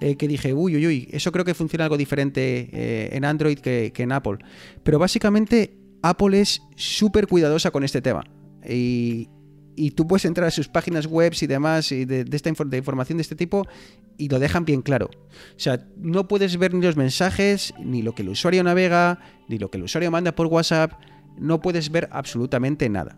eh, 0.00 0.16
que 0.16 0.26
dije, 0.26 0.54
uy, 0.54 0.76
uy, 0.76 0.86
uy, 0.86 1.08
eso 1.12 1.30
creo 1.30 1.44
que 1.44 1.52
funciona 1.52 1.84
algo 1.84 1.98
diferente 1.98 2.70
eh, 2.72 3.10
en 3.12 3.26
Android 3.26 3.58
que, 3.58 3.92
que 3.94 4.04
en 4.04 4.12
Apple. 4.12 4.38
Pero 4.82 4.98
básicamente 4.98 5.76
Apple 6.02 6.40
es 6.40 6.62
súper 6.74 7.26
cuidadosa 7.26 7.70
con 7.70 7.84
este 7.84 8.00
tema. 8.00 8.24
Y, 8.66 9.28
y 9.80 9.92
tú 9.92 10.06
puedes 10.06 10.26
entrar 10.26 10.46
a 10.46 10.50
sus 10.50 10.68
páginas 10.68 11.06
web 11.06 11.32
y 11.40 11.46
demás 11.46 11.90
y 11.90 12.04
de, 12.04 12.26
esta 12.30 12.52
de 12.66 12.76
información 12.76 13.16
de 13.16 13.22
este 13.22 13.34
tipo 13.34 13.66
y 14.18 14.28
lo 14.28 14.38
dejan 14.38 14.66
bien 14.66 14.82
claro. 14.82 15.08
O 15.08 15.58
sea, 15.58 15.86
no 15.96 16.28
puedes 16.28 16.58
ver 16.58 16.74
ni 16.74 16.84
los 16.84 16.98
mensajes, 16.98 17.72
ni 17.82 18.02
lo 18.02 18.14
que 18.14 18.20
el 18.20 18.28
usuario 18.28 18.62
navega, 18.62 19.20
ni 19.48 19.58
lo 19.58 19.70
que 19.70 19.78
el 19.78 19.84
usuario 19.84 20.10
manda 20.10 20.32
por 20.32 20.48
WhatsApp. 20.48 20.92
No 21.38 21.62
puedes 21.62 21.90
ver 21.90 22.10
absolutamente 22.12 22.90
nada. 22.90 23.16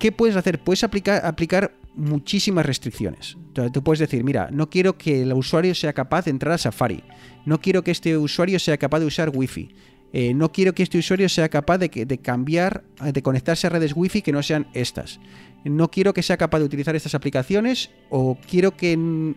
¿Qué 0.00 0.10
puedes 0.10 0.34
hacer? 0.34 0.58
Puedes 0.58 0.82
aplicar, 0.82 1.24
aplicar 1.24 1.72
muchísimas 1.94 2.66
restricciones. 2.66 3.36
Tú 3.72 3.84
puedes 3.84 4.00
decir, 4.00 4.24
mira, 4.24 4.48
no 4.50 4.68
quiero 4.70 4.98
que 4.98 5.22
el 5.22 5.32
usuario 5.34 5.72
sea 5.76 5.92
capaz 5.92 6.24
de 6.24 6.32
entrar 6.32 6.54
a 6.54 6.58
Safari. 6.58 7.04
No 7.46 7.60
quiero 7.60 7.84
que 7.84 7.92
este 7.92 8.16
usuario 8.16 8.58
sea 8.58 8.76
capaz 8.76 8.98
de 8.98 9.06
usar 9.06 9.30
Wi-Fi. 9.32 9.70
Eh, 10.12 10.32
no 10.34 10.52
quiero 10.52 10.74
que 10.74 10.82
este 10.82 10.98
usuario 10.98 11.28
sea 11.28 11.48
capaz 11.48 11.78
de, 11.78 12.18
cambiar, 12.22 12.84
de 13.00 13.22
conectarse 13.22 13.66
a 13.66 13.70
redes 13.70 13.92
Wi-Fi 13.94 14.22
que 14.22 14.32
no 14.32 14.42
sean 14.42 14.68
estas. 14.72 15.20
No 15.64 15.90
quiero 15.90 16.14
que 16.14 16.22
sea 16.22 16.36
capaz 16.36 16.60
de 16.60 16.64
utilizar 16.64 16.96
estas 16.96 17.14
aplicaciones 17.14 17.90
o 18.10 18.38
quiero 18.48 18.76
que, 18.76 19.36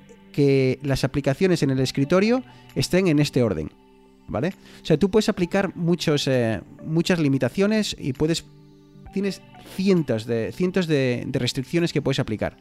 las 0.82 1.04
aplicaciones 1.04 1.62
en 1.64 1.72
el 1.72 1.80
escritorio 1.80 2.44
estén 2.76 3.08
en 3.08 3.20
este 3.20 3.44
orden. 3.44 3.72
¿Vale? 4.28 4.54
O 4.82 4.86
sea, 4.86 4.98
tú 4.98 5.10
puedes 5.10 5.28
aplicar 5.28 5.76
muchos, 5.76 6.26
eh, 6.28 6.62
muchas 6.86 7.20
limitaciones 7.20 7.96
y 8.00 8.14
puedes. 8.14 8.46
Tienes 9.14 9.42
cientos 9.76 10.26
de, 10.26 10.54
cientos 10.54 10.88
de 10.88 11.28
restricciones 11.34 11.92
que 11.92 12.02
puedes 12.02 12.20
aplicar. 12.20 12.56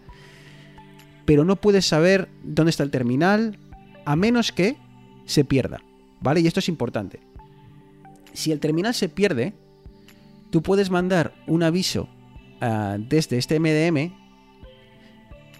Pero 1.26 1.44
no 1.44 1.54
puedes 1.54 1.86
saber 1.86 2.28
dónde 2.42 2.70
está 2.70 2.82
el 2.82 2.90
terminal 2.90 3.56
a 4.04 4.16
menos 4.16 4.50
que 4.50 4.76
se 5.26 5.44
pierda. 5.44 5.80
¿Vale? 6.20 6.40
Y 6.40 6.48
esto 6.48 6.58
es 6.58 6.68
importante. 6.68 7.20
Si 8.32 8.52
el 8.52 8.60
terminal 8.60 8.94
se 8.94 9.08
pierde, 9.08 9.54
tú 10.50 10.62
puedes 10.62 10.90
mandar 10.90 11.34
un 11.46 11.62
aviso 11.62 12.08
ah, 12.60 12.96
desde 12.98 13.38
este 13.38 13.58
MDM 13.58 14.12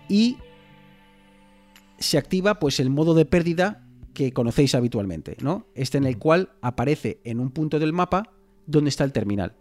y 0.09 0.39
se 1.99 2.19
activa 2.19 2.59
pues 2.59 2.81
el 2.81 2.91
modo 2.91 3.15
de 3.15 3.25
pérdida 3.25 3.87
que 4.15 4.33
conocéis 4.33 4.75
habitualmente, 4.75 5.37
¿no? 5.41 5.67
Este 5.75 5.99
en 5.99 6.05
el 6.05 6.19
cual 6.19 6.51
aparece 6.63 7.21
en 7.25 7.41
un 7.41 7.51
punto 7.51 7.79
del 7.79 7.93
mapa 7.93 8.33
donde 8.67 8.89
está 8.89 9.05
el 9.05 9.13
terminal. 9.13 9.55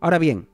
Ahora 0.00 0.18
bien, 0.18 0.48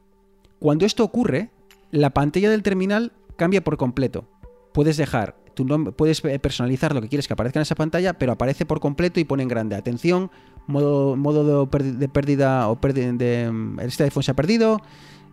cuando 0.58 0.86
esto 0.86 1.04
ocurre, 1.04 1.50
la 1.90 2.10
pantalla 2.10 2.50
del 2.50 2.62
terminal 2.62 3.12
cambia 3.36 3.62
por 3.62 3.76
completo. 3.76 4.28
Puedes 4.72 4.96
dejar 4.96 5.36
tu 5.54 5.64
nombre, 5.64 5.92
puedes 5.92 6.24
eh, 6.24 6.38
personalizar 6.38 6.94
lo 6.94 7.00
que 7.00 7.08
quieres 7.08 7.28
que 7.28 7.34
aparezca 7.34 7.60
en 7.60 7.62
esa 7.62 7.74
pantalla, 7.74 8.14
pero 8.14 8.32
aparece 8.32 8.66
por 8.66 8.80
completo 8.80 9.20
y 9.20 9.24
pone 9.24 9.42
en 9.42 9.48
grande. 9.48 9.76
Atención, 9.76 10.30
modo, 10.66 11.16
modo 11.16 11.66
de, 11.66 11.92
de 11.92 12.08
pérdida 12.08 12.68
o 12.68 12.80
pérdida 12.80 13.12
de, 13.12 13.50
mm, 13.50 13.80
este 13.80 14.04
iPhone 14.04 14.22
se 14.22 14.30
ha 14.30 14.34
perdido. 14.34 14.80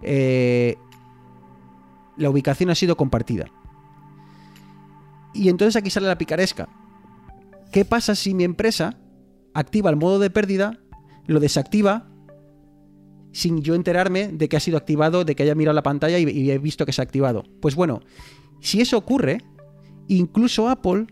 eh, 0.04 0.78
la 2.18 2.30
ubicación 2.30 2.70
ha 2.70 2.76
sido 2.76 2.96
compartida. 2.98 3.46
Y 5.34 5.50
entonces 5.50 5.76
aquí 5.76 5.90
sale 5.90 6.08
la 6.08 6.18
picaresca. 6.18 6.68
¿Qué 7.72 7.86
pasa 7.86 8.16
si 8.16 8.34
mi 8.34 8.44
empresa 8.44 8.98
activa 9.54 9.90
el 9.90 9.96
modo 9.96 10.20
de 10.20 10.30
pérdida, 10.30 10.80
lo 11.26 11.40
desactiva 11.40 12.10
sin 13.32 13.62
yo 13.62 13.76
enterarme 13.76 14.28
de 14.28 14.50
que 14.50 14.58
ha 14.58 14.60
sido 14.60 14.78
activado, 14.78 15.24
de 15.24 15.36
que 15.36 15.44
haya 15.44 15.56
mirado 15.56 15.74
la 15.74 15.84
pantalla 15.84 16.20
y, 16.20 16.30
y 16.30 16.52
he 16.52 16.58
visto 16.58 16.86
que 16.86 16.92
se 16.92 17.02
ha 17.02 17.04
activado? 17.04 17.44
Pues 17.62 17.76
bueno, 17.76 18.02
si 18.60 18.82
eso 18.82 18.98
ocurre, 18.98 19.40
incluso 20.08 20.68
Apple 20.70 21.08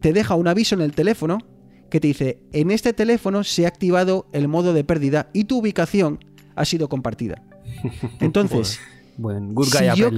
te 0.00 0.12
deja 0.12 0.36
un 0.36 0.46
aviso 0.46 0.76
en 0.76 0.80
el 0.80 0.92
teléfono 0.92 1.38
que 1.90 2.00
te 2.00 2.08
dice, 2.08 2.38
en 2.52 2.70
este 2.70 2.92
teléfono 2.92 3.44
se 3.44 3.66
ha 3.66 3.68
activado 3.68 4.26
el 4.32 4.48
modo 4.48 4.72
de 4.72 4.84
pérdida 4.84 5.28
y 5.32 5.44
tu 5.44 5.58
ubicación 5.58 6.24
ha 6.54 6.64
sido 6.64 6.88
compartida. 6.88 7.42
Entonces, 8.20 8.80
Buen 9.20 9.54
good 9.54 9.66
Si 9.66 9.84
yo-. 9.96 10.10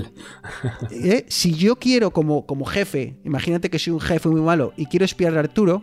¿eh? 0.91 1.25
si 1.29 1.55
yo 1.55 1.77
quiero 1.77 2.13
como, 2.13 2.47
como 2.47 2.65
jefe, 2.65 3.17
imagínate 3.25 3.69
que 3.69 3.79
soy 3.81 3.93
un 3.93 4.01
jefe 4.01 4.29
muy 4.29 4.41
malo 4.41 4.73
y 4.77 4.87
quiero 4.87 5.05
espiar 5.05 5.37
a 5.37 5.41
Arturo, 5.41 5.83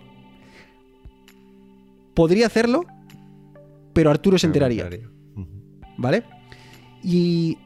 podría 2.13 2.47
hacerlo, 2.47 2.85
pero 3.93 4.09
Arturo 4.09 4.37
se 4.37 4.47
enteraría. 4.47 4.89
¿Vale? 5.97 6.23
Y 7.03 7.57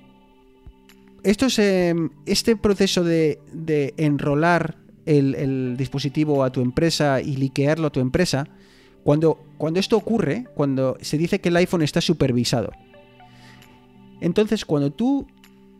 esto 1.22 1.46
es, 1.46 1.60
eh, 1.60 1.94
este 2.26 2.56
proceso 2.56 3.04
de, 3.04 3.40
de 3.52 3.94
enrolar 3.98 4.83
el, 5.06 5.76
dispositivo 5.78 6.44
a 6.44 6.52
tu 6.52 6.62
empresa 6.62 7.22
y 7.22 7.36
liquearlo 7.36 7.88
a 7.88 7.92
tu 7.92 8.00
empresa, 8.00 8.48
cuando, 9.04 9.44
cuando 9.58 9.80
esto 9.80 9.98
ocurre, 9.98 10.48
cuando 10.56 10.98
se 11.02 11.18
dice 11.18 11.40
que 11.40 11.50
el 11.50 11.58
iPhone 11.58 11.82
está 11.82 12.02
supervisado. 12.02 12.72
Entonces, 14.22 14.66
cuando 14.66 14.92
tú 14.92 15.28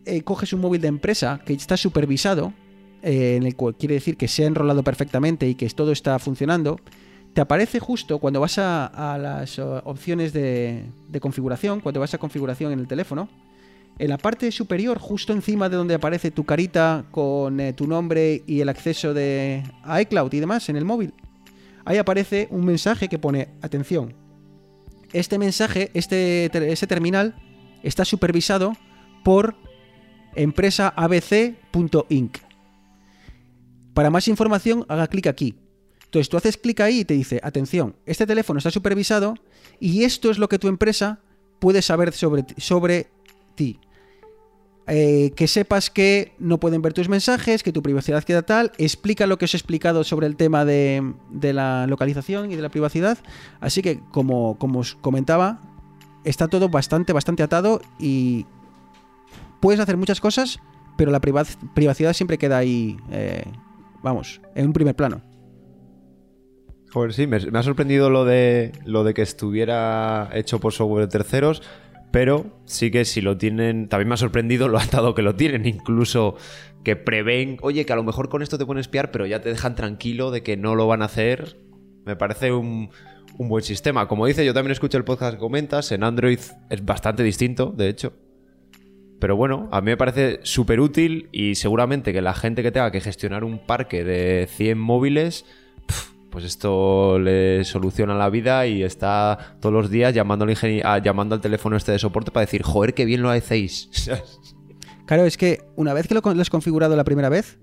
eh, 0.04 0.22
coges 0.22 0.52
un 0.52 0.60
móvil 0.60 0.80
de 0.80 0.88
empresa 0.88 1.40
que 1.44 1.54
está 1.54 1.76
supervisado, 1.76 2.52
eh, 3.02 3.36
en 3.36 3.44
el 3.44 3.56
cual 3.56 3.74
quiere 3.74 3.94
decir 3.94 4.16
que 4.16 4.28
se 4.28 4.44
ha 4.44 4.46
enrolado 4.46 4.82
perfectamente 4.82 5.48
y 5.48 5.54
que 5.54 5.68
todo 5.70 5.92
está 5.92 6.18
funcionando, 6.18 6.78
te 7.32 7.40
aparece 7.40 7.80
justo 7.80 8.18
cuando 8.18 8.40
vas 8.40 8.58
a, 8.58 8.86
a 8.86 9.18
las 9.18 9.58
eh, 9.58 9.62
opciones 9.84 10.32
de, 10.32 10.84
de 11.08 11.20
configuración, 11.20 11.80
cuando 11.80 12.00
vas 12.00 12.14
a 12.14 12.18
configuración 12.18 12.72
en 12.72 12.78
el 12.78 12.86
teléfono, 12.86 13.28
en 13.98 14.10
la 14.10 14.18
parte 14.18 14.50
superior, 14.50 14.98
justo 14.98 15.32
encima 15.32 15.68
de 15.68 15.76
donde 15.76 15.94
aparece 15.94 16.30
tu 16.30 16.44
carita 16.44 17.04
con 17.10 17.60
eh, 17.60 17.72
tu 17.72 17.86
nombre 17.86 18.42
y 18.46 18.60
el 18.60 18.68
acceso 18.68 19.14
de 19.14 19.62
iCloud 20.02 20.32
y 20.32 20.40
demás 20.40 20.68
en 20.68 20.76
el 20.76 20.84
móvil, 20.84 21.14
ahí 21.84 21.98
aparece 21.98 22.48
un 22.50 22.64
mensaje 22.64 23.08
que 23.08 23.18
pone, 23.18 23.48
atención, 23.62 24.14
este 25.12 25.38
mensaje, 25.38 25.90
este, 25.94 26.48
ter- 26.50 26.88
terminal 26.88 27.36
está 27.84 28.04
supervisado 28.04 28.72
por 29.22 29.54
empresa 30.34 30.88
abc.inc. 30.96 32.38
Para 33.94 34.10
más 34.10 34.26
información, 34.26 34.84
haga 34.88 35.06
clic 35.06 35.28
aquí. 35.28 35.54
Entonces 36.04 36.28
tú 36.28 36.36
haces 36.36 36.56
clic 36.56 36.80
ahí 36.80 37.00
y 37.00 37.04
te 37.04 37.14
dice, 37.14 37.40
atención, 37.44 37.94
este 38.06 38.26
teléfono 38.26 38.58
está 38.58 38.70
supervisado 38.72 39.34
y 39.78 40.02
esto 40.02 40.30
es 40.32 40.38
lo 40.38 40.48
que 40.48 40.58
tu 40.58 40.66
empresa 40.66 41.20
puede 41.60 41.80
saber 41.80 42.12
sobre, 42.12 42.44
sobre 42.56 43.06
Eh, 44.86 45.32
que 45.34 45.48
sepas 45.48 45.88
que 45.88 46.32
no 46.38 46.60
pueden 46.60 46.82
ver 46.82 46.92
tus 46.92 47.08
mensajes, 47.08 47.62
que 47.62 47.72
tu 47.72 47.82
privacidad 47.82 48.22
queda 48.22 48.42
tal, 48.42 48.70
explica 48.76 49.26
lo 49.26 49.38
que 49.38 49.46
os 49.46 49.54
he 49.54 49.56
explicado 49.56 50.04
sobre 50.04 50.26
el 50.26 50.36
tema 50.36 50.66
de, 50.66 51.14
la 51.40 51.86
localización 51.86 52.52
y 52.52 52.56
de 52.56 52.62
la 52.62 52.68
privacidad. 52.68 53.16
Así 53.60 53.80
que, 53.80 54.00
como, 54.10 54.58
os 54.60 54.94
comentaba, 54.96 55.62
está 56.24 56.48
todo 56.48 56.68
bastante, 56.68 57.14
bastante 57.14 57.42
atado 57.42 57.80
y 57.98 58.44
puedes 59.60 59.80
hacer 59.80 59.96
muchas 59.96 60.20
cosas, 60.20 60.58
pero 60.98 61.10
la 61.10 61.20
priva- 61.20 61.46
privacidad 61.74 62.12
siempre 62.12 62.36
queda 62.36 62.58
ahí, 62.58 62.98
eh, 63.10 63.44
vamos, 64.02 64.42
en 64.54 64.66
un 64.66 64.74
primer 64.74 64.94
plano. 64.94 65.22
Joder, 66.92 67.14
sí, 67.14 67.26
me, 67.26 67.40
me 67.40 67.58
ha 67.58 67.62
sorprendido 67.62 68.10
lo 68.10 68.26
de, 68.26 68.72
lo 68.84 69.02
de 69.02 69.14
que 69.14 69.22
estuviera 69.22 70.28
hecho 70.34 70.60
por 70.60 70.74
software 70.74 71.06
de 71.06 71.08
terceros, 71.08 71.62
pero 72.14 72.46
sí 72.64 72.92
que 72.92 73.04
si 73.04 73.20
lo 73.20 73.36
tienen, 73.36 73.88
también 73.88 74.06
me 74.06 74.14
ha 74.14 74.16
sorprendido 74.16 74.68
lo 74.68 74.78
atado 74.78 75.16
que 75.16 75.22
lo 75.22 75.34
tienen, 75.34 75.66
incluso 75.66 76.36
que 76.84 76.94
prevén, 76.94 77.56
oye, 77.60 77.84
que 77.84 77.92
a 77.92 77.96
lo 77.96 78.04
mejor 78.04 78.28
con 78.28 78.40
esto 78.40 78.56
te 78.56 78.64
pueden 78.64 78.78
espiar, 78.78 79.10
pero 79.10 79.26
ya 79.26 79.40
te 79.40 79.48
dejan 79.48 79.74
tranquilo 79.74 80.30
de 80.30 80.44
que 80.44 80.56
no 80.56 80.76
lo 80.76 80.86
van 80.86 81.02
a 81.02 81.06
hacer. 81.06 81.58
Me 82.04 82.14
parece 82.14 82.52
un, 82.52 82.90
un 83.36 83.48
buen 83.48 83.64
sistema. 83.64 84.06
Como 84.06 84.26
dice, 84.26 84.46
yo 84.46 84.54
también 84.54 84.70
escucho 84.70 84.96
el 84.96 85.02
podcast 85.02 85.34
que 85.34 85.40
comentas, 85.40 85.90
en 85.90 86.04
Android 86.04 86.38
es 86.70 86.84
bastante 86.84 87.24
distinto, 87.24 87.74
de 87.76 87.88
hecho. 87.88 88.12
Pero 89.18 89.34
bueno, 89.34 89.68
a 89.72 89.80
mí 89.80 89.86
me 89.86 89.96
parece 89.96 90.38
súper 90.44 90.78
útil 90.78 91.28
y 91.32 91.56
seguramente 91.56 92.12
que 92.12 92.22
la 92.22 92.34
gente 92.34 92.62
que 92.62 92.70
tenga 92.70 92.92
que 92.92 93.00
gestionar 93.00 93.42
un 93.42 93.58
parque 93.58 94.04
de 94.04 94.46
100 94.48 94.78
móviles, 94.78 95.46
pues 96.34 96.44
esto 96.46 97.16
le 97.20 97.62
soluciona 97.62 98.12
la 98.16 98.28
vida 98.28 98.66
y 98.66 98.82
está 98.82 99.56
todos 99.60 99.72
los 99.72 99.88
días 99.88 100.12
llamando 100.12 100.44
al, 100.44 100.56
ah, 100.82 100.98
llamando 100.98 101.36
al 101.36 101.40
teléfono 101.40 101.76
este 101.76 101.92
de 101.92 102.00
soporte 102.00 102.32
para 102.32 102.44
decir, 102.44 102.64
joder, 102.64 102.92
qué 102.92 103.04
bien 103.04 103.22
lo 103.22 103.30
hacéis. 103.30 103.88
Claro, 105.06 105.26
es 105.26 105.36
que 105.36 105.60
una 105.76 105.92
vez 105.92 106.08
que 106.08 106.14
lo, 106.14 106.22
lo 106.22 106.40
has 106.40 106.48
configurado 106.48 106.96
la 106.96 107.04
primera 107.04 107.28
vez, 107.28 107.58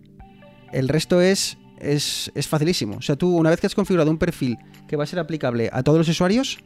el 0.72 0.88
resto 0.88 1.22
es, 1.22 1.57
es, 1.80 2.32
es 2.36 2.47
facilísimo. 2.47 2.97
O 2.97 3.01
sea, 3.01 3.15
tú 3.15 3.36
una 3.36 3.49
vez 3.49 3.59
que 3.59 3.65
has 3.65 3.74
configurado 3.74 4.11
un 4.11 4.19
perfil 4.19 4.59
que 4.88 4.95
va 4.95 5.05
a 5.05 5.07
ser 5.07 5.17
aplicable 5.17 5.67
a 5.74 5.82
todos 5.82 5.97
los 5.97 6.07
usuarios, 6.07 6.59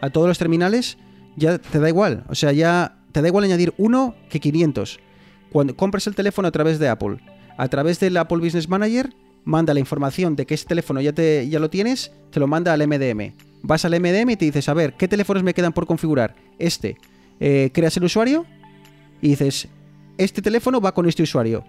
a 0.00 0.10
todos 0.10 0.26
los 0.26 0.38
terminales, 0.38 0.98
ya 1.36 1.58
te 1.58 1.78
da 1.78 1.88
igual. 1.88 2.24
O 2.28 2.34
sea, 2.34 2.50
ya 2.50 2.98
te 3.12 3.22
da 3.22 3.28
igual 3.28 3.44
añadir 3.44 3.72
uno 3.78 4.16
que 4.28 4.40
500. 4.40 4.98
Cuando 5.52 5.76
compras 5.76 6.08
el 6.08 6.16
teléfono 6.16 6.48
a 6.48 6.50
través 6.50 6.80
de 6.80 6.88
Apple, 6.88 7.18
a 7.56 7.68
través 7.68 8.00
del 8.00 8.16
Apple 8.16 8.38
Business 8.38 8.68
Manager, 8.68 9.14
manda 9.50 9.74
la 9.74 9.80
información 9.80 10.36
de 10.36 10.46
que 10.46 10.54
ese 10.54 10.64
teléfono 10.64 11.00
ya, 11.00 11.12
te, 11.12 11.46
ya 11.48 11.58
lo 11.58 11.68
tienes, 11.68 12.12
te 12.30 12.38
lo 12.38 12.46
manda 12.46 12.72
al 12.72 12.86
MDM. 12.86 13.34
Vas 13.62 13.84
al 13.84 14.00
MDM 14.00 14.30
y 14.30 14.36
te 14.36 14.44
dices, 14.44 14.68
a 14.68 14.74
ver, 14.74 14.94
¿qué 14.94 15.08
teléfonos 15.08 15.42
me 15.42 15.52
quedan 15.52 15.72
por 15.72 15.86
configurar? 15.86 16.36
Este. 16.58 16.96
Eh, 17.40 17.70
creas 17.74 17.96
el 17.96 18.04
usuario 18.04 18.46
y 19.20 19.30
dices, 19.30 19.68
este 20.18 20.40
teléfono 20.40 20.80
va 20.80 20.94
con 20.94 21.06
este 21.06 21.24
usuario. 21.24 21.64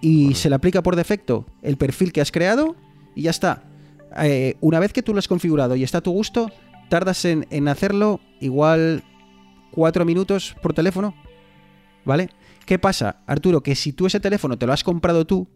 Y 0.00 0.34
se 0.34 0.48
le 0.48 0.56
aplica 0.56 0.82
por 0.82 0.96
defecto 0.96 1.46
el 1.62 1.76
perfil 1.76 2.12
que 2.12 2.20
has 2.20 2.32
creado 2.32 2.74
y 3.14 3.22
ya 3.22 3.30
está. 3.30 3.62
Eh, 4.22 4.56
una 4.60 4.80
vez 4.80 4.92
que 4.92 5.02
tú 5.02 5.12
lo 5.12 5.20
has 5.20 5.28
configurado 5.28 5.76
y 5.76 5.84
está 5.84 5.98
a 5.98 6.02
tu 6.02 6.10
gusto, 6.10 6.50
tardas 6.88 7.24
en, 7.24 7.46
en 7.50 7.68
hacerlo 7.68 8.20
igual 8.40 9.04
cuatro 9.70 10.04
minutos 10.04 10.56
por 10.60 10.74
teléfono. 10.74 11.14
¿Vale? 12.04 12.30
¿Qué 12.66 12.78
pasa, 12.78 13.22
Arturo? 13.26 13.62
Que 13.62 13.76
si 13.76 13.92
tú 13.92 14.06
ese 14.06 14.18
teléfono 14.18 14.58
te 14.58 14.66
lo 14.66 14.72
has 14.72 14.82
comprado 14.82 15.24
tú, 15.24 15.46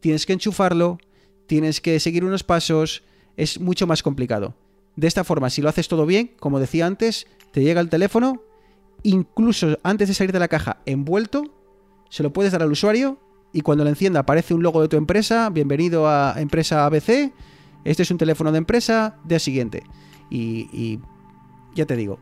tienes 0.00 0.26
que 0.26 0.32
enchufarlo, 0.32 0.98
tienes 1.46 1.80
que 1.80 1.98
seguir 2.00 2.24
unos 2.24 2.44
pasos, 2.44 3.02
es 3.36 3.60
mucho 3.60 3.86
más 3.86 4.02
complicado. 4.02 4.54
De 4.96 5.06
esta 5.06 5.24
forma, 5.24 5.50
si 5.50 5.62
lo 5.62 5.68
haces 5.68 5.88
todo 5.88 6.06
bien, 6.06 6.32
como 6.40 6.60
decía 6.60 6.86
antes, 6.86 7.26
te 7.52 7.62
llega 7.62 7.80
el 7.80 7.88
teléfono, 7.88 8.42
incluso 9.02 9.78
antes 9.82 10.08
de 10.08 10.14
salir 10.14 10.32
de 10.32 10.40
la 10.40 10.48
caja 10.48 10.80
envuelto, 10.86 11.44
se 12.10 12.22
lo 12.22 12.32
puedes 12.32 12.52
dar 12.52 12.62
al 12.62 12.72
usuario 12.72 13.18
y 13.52 13.60
cuando 13.60 13.84
lo 13.84 13.90
encienda 13.90 14.20
aparece 14.20 14.54
un 14.54 14.62
logo 14.62 14.82
de 14.82 14.88
tu 14.88 14.96
empresa, 14.96 15.50
bienvenido 15.50 16.08
a 16.08 16.34
empresa 16.38 16.84
ABC, 16.84 17.32
este 17.84 18.02
es 18.02 18.10
un 18.10 18.18
teléfono 18.18 18.52
de 18.52 18.58
empresa, 18.58 19.16
día 19.24 19.38
siguiente. 19.38 19.82
Y, 20.30 21.00
ya 21.74 21.86
te 21.86 21.96
digo, 21.96 22.18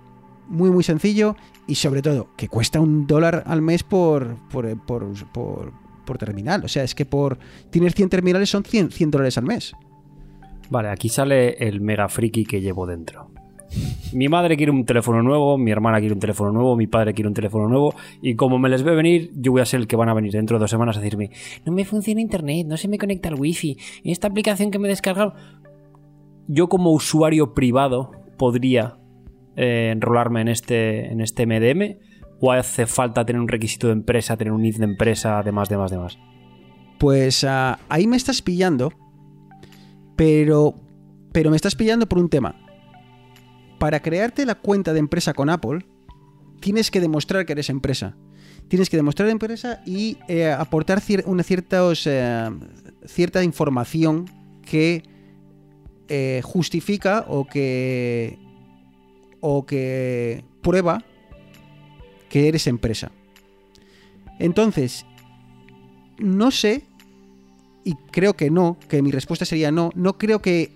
muy 0.49 0.71
muy 0.71 0.85
sencillo 0.85 1.35
y 1.67 1.77
sobre 1.77 2.03
todo 2.03 2.29
que 2.37 2.49
cuesta 2.49 2.79
un 2.79 3.07
dólar 3.07 3.43
al 3.47 3.63
mes 3.63 3.83
por, 3.83 4.37
por, 4.51 4.79
por, 4.87 5.33
por, 5.33 5.73
por 6.07 6.17
terminal. 6.17 6.65
O 6.65 6.69
sea, 6.69 6.83
es 6.83 6.95
que 6.95 7.05
por 7.05 7.39
tener 7.71 7.93
100 7.93 8.09
terminales 8.09 8.49
son 8.49 8.65
100, 8.65 8.91
100 8.91 9.11
dólares 9.11 9.37
al 9.37 9.45
mes. 9.45 9.75
Vale, 10.71 10.89
aquí 10.89 11.11
sale 11.11 11.55
el 11.59 11.81
mega 11.81 12.09
friki 12.09 12.45
que 12.45 12.61
llevo 12.61 12.87
dentro. 12.87 13.31
Mi 14.13 14.29
madre 14.29 14.57
quiere 14.57 14.73
un 14.73 14.85
teléfono 14.85 15.23
nuevo, 15.23 15.59
mi 15.59 15.71
hermana 15.71 15.99
quiere 15.99 16.15
un 16.15 16.21
teléfono 16.21 16.53
nuevo, 16.53 16.77
mi 16.77 16.87
padre 16.87 17.13
quiere 17.13 17.29
un 17.29 17.35
teléfono 17.35 17.69
nuevo 17.69 17.95
y 18.23 18.37
como 18.37 18.59
me 18.59 18.69
les 18.69 18.83
ve 18.83 18.95
venir, 18.95 19.33
yo 19.35 19.53
voy 19.53 19.61
a 19.61 19.67
ser 19.67 19.81
el 19.81 19.87
que 19.87 19.97
van 19.97 20.09
a 20.09 20.15
venir 20.15 20.33
dentro 20.33 20.57
de 20.57 20.63
dos 20.63 20.71
semanas 20.71 20.97
a 20.97 21.01
decirme 21.01 21.31
no 21.65 21.73
me 21.73 21.85
funciona 21.85 22.21
internet, 22.21 22.67
no 22.67 22.77
se 22.77 22.89
me 22.89 22.97
conecta 22.97 23.29
el 23.29 23.35
wifi, 23.35 23.77
esta 24.05 24.29
aplicación 24.29 24.71
que 24.71 24.79
me 24.79 24.87
he 24.87 24.91
descargado... 24.91 25.35
Yo 26.49 26.69
como 26.69 26.93
usuario 26.93 27.55
privado 27.55 28.13
podría 28.39 28.99
eh, 29.57 29.91
enrolarme 29.93 30.43
en 30.43 30.49
este, 30.49 31.11
en 31.11 31.21
este 31.21 31.45
MDM 31.45 31.97
o 32.41 32.53
hace 32.53 32.87
falta 32.87 33.25
tener 33.25 33.41
un 33.41 33.49
requisito 33.49 33.87
de 33.89 33.95
empresa, 33.95 34.37
tener 34.37 34.53
un 34.53 34.63
NIF 34.63 34.79
de 34.79 34.85
empresa, 34.85 35.43
demás, 35.43 35.69
demás, 35.69 35.91
demás. 35.91 36.19
Pues 36.99 37.45
ah, 37.45 37.79
ahí 37.89 38.07
me 38.07 38.17
estás 38.17 38.43
pillando, 38.43 38.93
pero, 40.17 40.75
pero 41.33 41.51
me 41.51 41.57
estás 41.57 41.75
pillando 41.75 42.07
por 42.07 42.19
un 42.19 42.29
tema. 42.29 42.57
Para 43.79 44.01
crearte 44.01 44.47
la 44.47 44.55
cuenta 44.55 44.93
de 44.93 44.99
empresa 44.99 45.35
con 45.35 45.51
Apple, 45.51 45.85
tienes 46.61 46.91
que 46.91 47.01
demostrar 47.01 47.45
que 47.47 47.53
eres 47.53 47.71
empresa. 47.71 48.17
tienes 48.69 48.91
que 48.91 48.97
demostrar 48.97 49.29
empresa 49.29 49.81
y 49.87 50.19
eh, 50.29 50.51
aportar 50.51 51.01
una 51.27 51.43
ciertos, 51.43 52.07
eh, 52.07 52.51
cierta 53.05 53.45
información 53.45 54.25
que 54.63 55.03
eh, 56.09 56.41
justifica 56.43 57.25
o 57.29 57.47
que 57.47 58.39
o 59.41 59.67
que 59.67 60.45
prueba 60.63 61.05
que 62.29 62.49
eres 62.49 62.67
empresa. 62.67 63.11
Entonces, 64.39 65.07
no 66.19 66.51
sé, 66.51 66.85
y 67.85 67.95
creo 68.11 68.35
que 68.35 68.51
no, 68.51 68.77
que 68.89 69.03
mi 69.03 69.11
respuesta 69.11 69.45
sería 69.45 69.71
no, 69.71 69.91
no 69.95 70.19
creo 70.19 70.41
que 70.43 70.73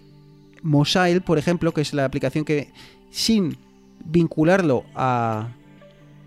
Mosail, 0.62 1.22
por 1.22 1.38
ejemplo, 1.38 1.72
que 1.72 1.80
es 1.80 1.92
la 1.94 2.04
aplicación 2.04 2.44
que 2.44 2.70
sin 3.10 3.56
vincularlo 4.04 4.84
a, 4.94 5.48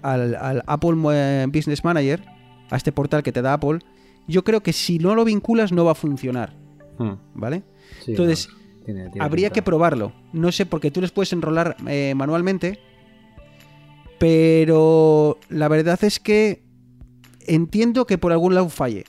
al, 0.01 0.35
al 0.35 0.63
Apple 0.67 0.95
eh, 1.13 1.45
Business 1.51 1.83
Manager, 1.83 2.23
a 2.69 2.75
este 2.77 2.91
portal 2.91 3.23
que 3.23 3.31
te 3.31 3.41
da 3.41 3.53
Apple, 3.53 3.79
yo 4.27 4.43
creo 4.43 4.61
que 4.61 4.73
si 4.73 4.99
no 4.99 5.15
lo 5.15 5.25
vinculas 5.25 5.71
no 5.71 5.85
va 5.85 5.91
a 5.91 5.95
funcionar, 5.95 6.53
Hmm. 6.99 7.13
¿vale? 7.33 7.63
Sí, 8.05 8.11
Entonces, 8.11 8.49
no, 8.49 8.85
tiene- 8.85 9.09
tiene 9.09 9.25
Habría 9.25 9.47
pinta. 9.47 9.53
que 9.55 9.61
probarlo. 9.63 10.13
No 10.31 10.51
sé, 10.51 10.67
porque 10.67 10.91
tú 10.91 11.01
les 11.01 11.09
puedes 11.11 11.33
enrolar 11.33 11.75
eh, 11.87 12.13
manualmente. 12.15 12.79
Pero 14.23 15.37
la 15.49 15.67
verdad 15.67 16.01
es 16.05 16.17
que 16.21 16.63
entiendo 17.45 18.05
que 18.07 18.17
por 18.17 18.31
algún 18.31 18.55
lado 18.55 18.69
falle. 18.69 19.03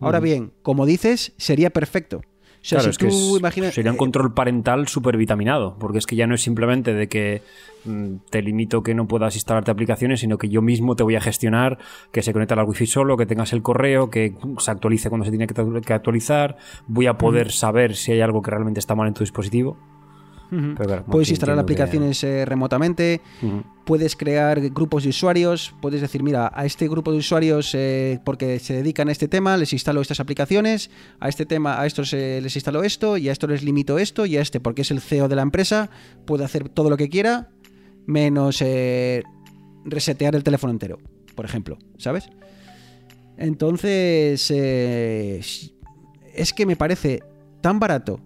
Ahora 0.00 0.20
bien, 0.20 0.52
como 0.62 0.86
dices, 0.86 1.34
sería 1.36 1.68
perfecto. 1.68 2.18
O 2.18 2.22
sea, 2.66 2.78
Claro, 2.78 2.84
si 2.84 2.90
es 2.92 2.96
que 2.98 3.08
tú 3.08 3.34
es- 3.34 3.40
imaginas. 3.40 3.74
sería 3.74 3.90
un 3.90 3.96
eh, 3.96 3.98
control 3.98 4.32
parental 4.32 4.88
súper 4.88 5.18
vitaminado, 5.18 5.76
porque 5.78 5.98
es 5.98 6.06
que 6.06 6.16
ya 6.16 6.26
no 6.26 6.34
es 6.34 6.40
simplemente 6.40 6.94
de 6.94 7.08
que 7.08 7.42
mm, 7.84 8.14
te 8.30 8.40
limito 8.40 8.82
que 8.82 8.94
no 8.94 9.06
puedas 9.06 9.34
instalarte 9.34 9.70
aplicaciones, 9.70 10.20
sino 10.20 10.38
que 10.38 10.48
yo 10.48 10.62
mismo 10.62 10.96
te 10.96 11.02
voy 11.02 11.16
a 11.16 11.20
gestionar 11.20 11.76
que 12.10 12.22
se 12.22 12.32
conecte 12.32 12.54
al 12.54 12.64
wifi 12.64 12.86
solo, 12.86 13.18
que 13.18 13.26
tengas 13.26 13.52
el 13.52 13.60
correo, 13.60 14.08
que 14.08 14.34
se 14.60 14.70
actualice 14.70 15.10
cuando 15.10 15.26
se 15.26 15.30
tiene 15.30 15.46
que 15.46 15.54
que 15.82 15.92
actualizar, 15.92 16.56
voy 16.86 17.06
a 17.06 17.18
poder 17.18 17.52
saber 17.52 17.96
si 17.96 18.12
hay 18.12 18.22
algo 18.22 18.40
que 18.40 18.50
realmente 18.50 18.80
está 18.80 18.94
mal 18.94 19.08
en 19.08 19.12
tu 19.14 19.20
dispositivo. 19.24 19.76
Ujú. 20.58 20.74
Pero 20.76 20.86
claro, 20.88 21.04
Puedes 21.06 21.30
instalar 21.30 21.56
que- 21.56 21.60
aplicaciones 21.62 22.22
eh, 22.24 22.44
remotamente, 22.44 23.20
puedes 23.84 24.16
crear 24.16 24.60
grupos 24.70 25.02
de 25.04 25.10
usuarios, 25.10 25.74
puedes 25.82 26.00
decir, 26.00 26.22
mira, 26.22 26.50
a 26.54 26.64
este 26.64 26.88
grupo 26.88 27.12
de 27.12 27.18
usuarios 27.18 27.74
eh, 27.74 28.20
porque 28.24 28.58
se 28.58 28.74
dedican 28.74 29.08
a 29.08 29.12
este 29.12 29.28
tema, 29.28 29.56
les 29.56 29.72
instalo 29.72 30.00
estas 30.00 30.20
aplicaciones, 30.20 30.90
a 31.20 31.28
este 31.28 31.44
tema, 31.46 31.80
a 31.80 31.86
estos 31.86 32.12
eh, 32.14 32.40
les 32.42 32.54
instalo 32.56 32.82
esto, 32.82 33.16
y 33.16 33.28
a 33.28 33.32
esto 33.32 33.46
les 33.46 33.62
limito 33.62 33.98
esto, 33.98 34.26
y 34.26 34.36
a 34.36 34.40
este, 34.40 34.60
porque 34.60 34.82
es 34.82 34.90
el 34.90 35.00
CEO 35.00 35.28
de 35.28 35.36
la 35.36 35.42
empresa, 35.42 35.90
puede 36.24 36.44
hacer 36.44 36.68
todo 36.68 36.90
lo 36.90 36.96
que 36.96 37.08
quiera, 37.08 37.50
menos 38.06 38.60
eh, 38.62 39.22
resetear 39.84 40.34
el 40.34 40.42
teléfono 40.44 40.72
entero, 40.72 40.98
por 41.34 41.44
ejemplo, 41.44 41.78
¿sabes? 41.98 42.28
Entonces, 43.36 44.50
es 44.50 46.52
que 46.54 46.66
me 46.66 46.76
parece 46.76 47.22
tan 47.60 47.80
barato 47.80 48.20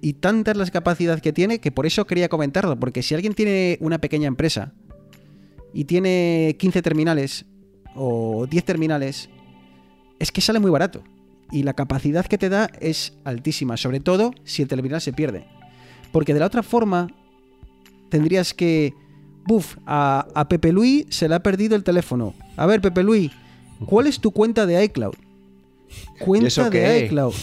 y 0.00 0.14
tantas 0.14 0.56
las 0.56 0.70
capacidades 0.70 1.22
que 1.22 1.32
tiene 1.32 1.58
que 1.58 1.72
por 1.72 1.86
eso 1.86 2.06
quería 2.06 2.28
comentarlo, 2.28 2.78
porque 2.78 3.02
si 3.02 3.14
alguien 3.14 3.34
tiene 3.34 3.78
una 3.80 3.98
pequeña 3.98 4.28
empresa 4.28 4.72
y 5.72 5.84
tiene 5.84 6.56
15 6.58 6.82
terminales 6.82 7.44
o 7.94 8.46
10 8.48 8.64
terminales, 8.64 9.28
es 10.18 10.32
que 10.32 10.40
sale 10.40 10.58
muy 10.58 10.70
barato. 10.70 11.02
Y 11.52 11.62
la 11.62 11.74
capacidad 11.74 12.26
que 12.26 12.38
te 12.38 12.48
da 12.48 12.70
es 12.80 13.16
altísima, 13.24 13.76
sobre 13.76 14.00
todo 14.00 14.32
si 14.44 14.62
el 14.62 14.68
terminal 14.68 15.00
se 15.00 15.12
pierde. 15.12 15.46
Porque 16.12 16.34
de 16.34 16.40
la 16.40 16.46
otra 16.46 16.62
forma, 16.62 17.08
tendrías 18.08 18.54
que... 18.54 18.94
Buf, 19.46 19.76
a, 19.86 20.26
a 20.34 20.48
Pepe 20.48 20.72
Luis 20.72 21.06
se 21.10 21.28
le 21.28 21.36
ha 21.36 21.40
perdido 21.40 21.76
el 21.76 21.84
teléfono. 21.84 22.34
A 22.56 22.66
ver, 22.66 22.80
Pepe 22.80 23.04
Luis, 23.04 23.30
¿cuál 23.86 24.08
es 24.08 24.18
tu 24.18 24.32
cuenta 24.32 24.66
de 24.66 24.82
iCloud? 24.84 25.14
Cuenta 26.18 26.68
de 26.68 27.04
iCloud. 27.04 27.34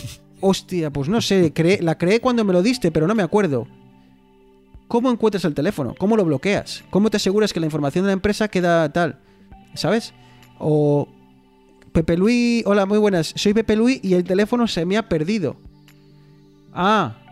Hostia, 0.46 0.92
pues 0.92 1.08
no 1.08 1.22
sé, 1.22 1.54
la 1.80 1.98
creé 1.98 2.20
cuando 2.20 2.44
me 2.44 2.52
lo 2.52 2.62
diste, 2.62 2.92
pero 2.92 3.08
no 3.08 3.16
me 3.16 3.24
acuerdo. 3.24 3.66
¿Cómo 4.90 5.10
encuentras 5.10 5.46
el 5.46 5.54
teléfono? 5.54 5.96
¿Cómo 5.98 6.18
lo 6.18 6.26
bloqueas? 6.26 6.84
¿Cómo 6.90 7.10
te 7.10 7.16
aseguras 7.16 7.54
que 7.54 7.62
la 7.62 7.68
información 7.68 8.04
de 8.04 8.08
la 8.08 8.14
empresa 8.14 8.50
queda 8.50 8.92
tal? 8.92 9.20
¿Sabes? 9.74 10.14
O 10.60 11.08
Pepe 11.94 12.18
Luis, 12.18 12.62
hola, 12.66 12.86
muy 12.86 12.98
buenas. 12.98 13.34
Soy 13.38 13.54
Pepe 13.54 13.78
Luis 13.78 14.02
y 14.04 14.16
el 14.16 14.26
teléfono 14.26 14.68
se 14.68 14.86
me 14.86 14.98
ha 14.98 15.08
perdido. 15.08 15.56
Ah. 16.74 17.23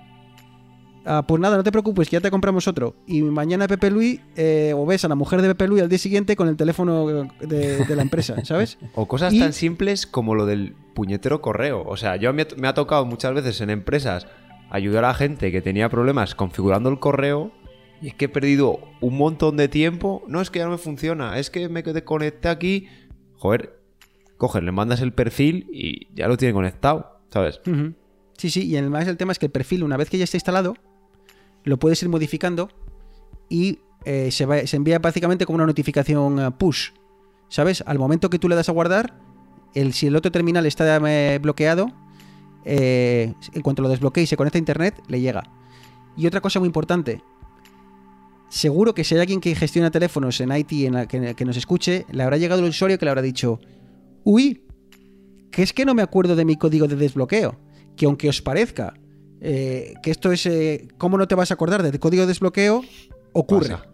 Ah, 1.05 1.25
pues 1.27 1.41
nada, 1.41 1.57
no 1.57 1.63
te 1.63 1.71
preocupes, 1.71 2.07
que 2.09 2.15
ya 2.17 2.21
te 2.21 2.29
compramos 2.29 2.67
otro. 2.67 2.95
Y 3.07 3.21
mañana 3.23 3.67
Pepe 3.67 3.89
Luis, 3.89 4.19
eh, 4.35 4.73
o 4.75 4.85
ves 4.85 5.03
a 5.03 5.07
la 5.07 5.15
mujer 5.15 5.41
de 5.41 5.47
Pepe 5.49 5.67
Luis 5.67 5.81
al 5.81 5.89
día 5.89 5.97
siguiente 5.97 6.35
con 6.35 6.47
el 6.47 6.55
teléfono 6.57 7.05
de, 7.39 7.85
de 7.85 7.95
la 7.95 8.01
empresa, 8.03 8.35
¿sabes? 8.45 8.77
O 8.93 9.07
cosas 9.07 9.33
Y- 9.33 9.39
tan 9.39 9.53
simples 9.53 10.05
como 10.05 10.35
lo 10.35 10.45
del 10.45 10.75
puñetero 10.93 11.41
correo. 11.41 11.83
O 11.87 11.97
sea, 11.97 12.17
yo 12.17 12.31
me, 12.33 12.45
me 12.57 12.67
ha 12.67 12.73
tocado 12.73 13.05
muchas 13.05 13.33
veces 13.33 13.59
en 13.61 13.69
empresas 13.71 14.27
ayudar 14.69 15.05
a 15.05 15.13
gente 15.13 15.51
que 15.51 15.61
tenía 15.61 15.89
problemas 15.89 16.35
configurando 16.35 16.89
el 16.89 16.99
correo 16.99 17.51
y 18.01 18.07
es 18.09 18.13
que 18.15 18.25
he 18.25 18.29
perdido 18.29 18.79
un 18.99 19.17
montón 19.17 19.57
de 19.57 19.67
tiempo. 19.67 20.23
No 20.27 20.39
es 20.41 20.49
que 20.51 20.59
ya 20.59 20.65
no 20.65 20.71
me 20.71 20.77
funciona, 20.77 21.37
es 21.39 21.49
que 21.49 21.67
me 21.69 21.81
desconecté 21.83 22.47
aquí. 22.49 22.87
Joder, 23.37 23.79
coges, 24.37 24.61
le 24.63 24.71
mandas 24.71 25.01
el 25.01 25.13
perfil 25.13 25.67
y 25.73 26.13
ya 26.15 26.27
lo 26.27 26.37
tiene 26.37 26.53
conectado, 26.53 27.21
¿sabes? 27.31 27.59
Sí, 28.37 28.49
sí, 28.49 28.65
y 28.67 28.77
además 28.77 29.07
el 29.07 29.17
tema 29.17 29.31
es 29.31 29.39
que 29.39 29.47
el 29.47 29.51
perfil, 29.51 29.83
una 29.83 29.97
vez 29.97 30.09
que 30.09 30.17
ya 30.17 30.23
está 30.23 30.37
instalado, 30.37 30.75
lo 31.63 31.77
puedes 31.77 32.01
ir 32.03 32.09
modificando 32.09 32.69
y 33.49 33.79
eh, 34.05 34.31
se, 34.31 34.45
va- 34.45 34.65
se 34.65 34.75
envía 34.77 34.99
básicamente 34.99 35.45
como 35.45 35.57
una 35.57 35.65
notificación 35.67 36.39
eh, 36.39 36.51
push. 36.51 36.89
¿Sabes? 37.49 37.83
Al 37.85 37.99
momento 37.99 38.29
que 38.29 38.39
tú 38.39 38.47
le 38.47 38.55
das 38.55 38.69
a 38.69 38.71
guardar, 38.71 39.19
el, 39.75 39.91
si 39.93 40.07
el 40.07 40.15
otro 40.15 40.31
terminal 40.31 40.65
está 40.65 40.97
eh, 41.09 41.37
bloqueado, 41.41 41.87
en 42.63 43.35
cuanto 43.63 43.81
lo 43.81 43.89
desbloquee 43.89 44.23
y 44.23 44.27
se 44.27 44.37
conecta 44.37 44.57
a 44.57 44.59
internet, 44.59 45.01
le 45.07 45.19
llega. 45.19 45.43
Y 46.15 46.27
otra 46.27 46.39
cosa 46.41 46.59
muy 46.59 46.67
importante. 46.67 47.21
Seguro 48.49 48.93
que 48.93 49.03
si 49.03 49.15
hay 49.15 49.21
alguien 49.21 49.39
que 49.41 49.55
gestiona 49.55 49.91
teléfonos 49.91 50.39
en 50.41 50.55
IT 50.55 50.71
en 50.73 50.93
la 50.93 51.07
que, 51.07 51.35
que 51.35 51.45
nos 51.45 51.57
escuche, 51.57 52.05
le 52.11 52.21
habrá 52.23 52.37
llegado 52.37 52.61
el 52.61 52.69
usuario 52.69 52.97
que 52.99 53.05
le 53.05 53.11
habrá 53.11 53.21
dicho, 53.21 53.59
uy, 54.23 54.65
que 55.51 55.63
es 55.63 55.73
que 55.73 55.85
no 55.85 55.93
me 55.93 56.01
acuerdo 56.01 56.35
de 56.35 56.45
mi 56.45 56.55
código 56.57 56.87
de 56.87 56.95
desbloqueo. 56.95 57.57
Que 57.95 58.05
aunque 58.05 58.29
os 58.29 58.41
parezca 58.41 58.93
eh, 59.41 59.95
que 60.01 60.11
esto 60.11 60.31
es... 60.31 60.45
eh, 60.45 60.87
¿Cómo 60.97 61.17
no 61.17 61.27
te 61.27 61.35
vas 61.35 61.51
a 61.51 61.55
acordar 61.55 61.83
del 61.83 61.99
código 61.99 62.21
de 62.21 62.27
desbloqueo? 62.27 62.83
Ocurre. 63.33 63.69
Pasa. 63.69 63.87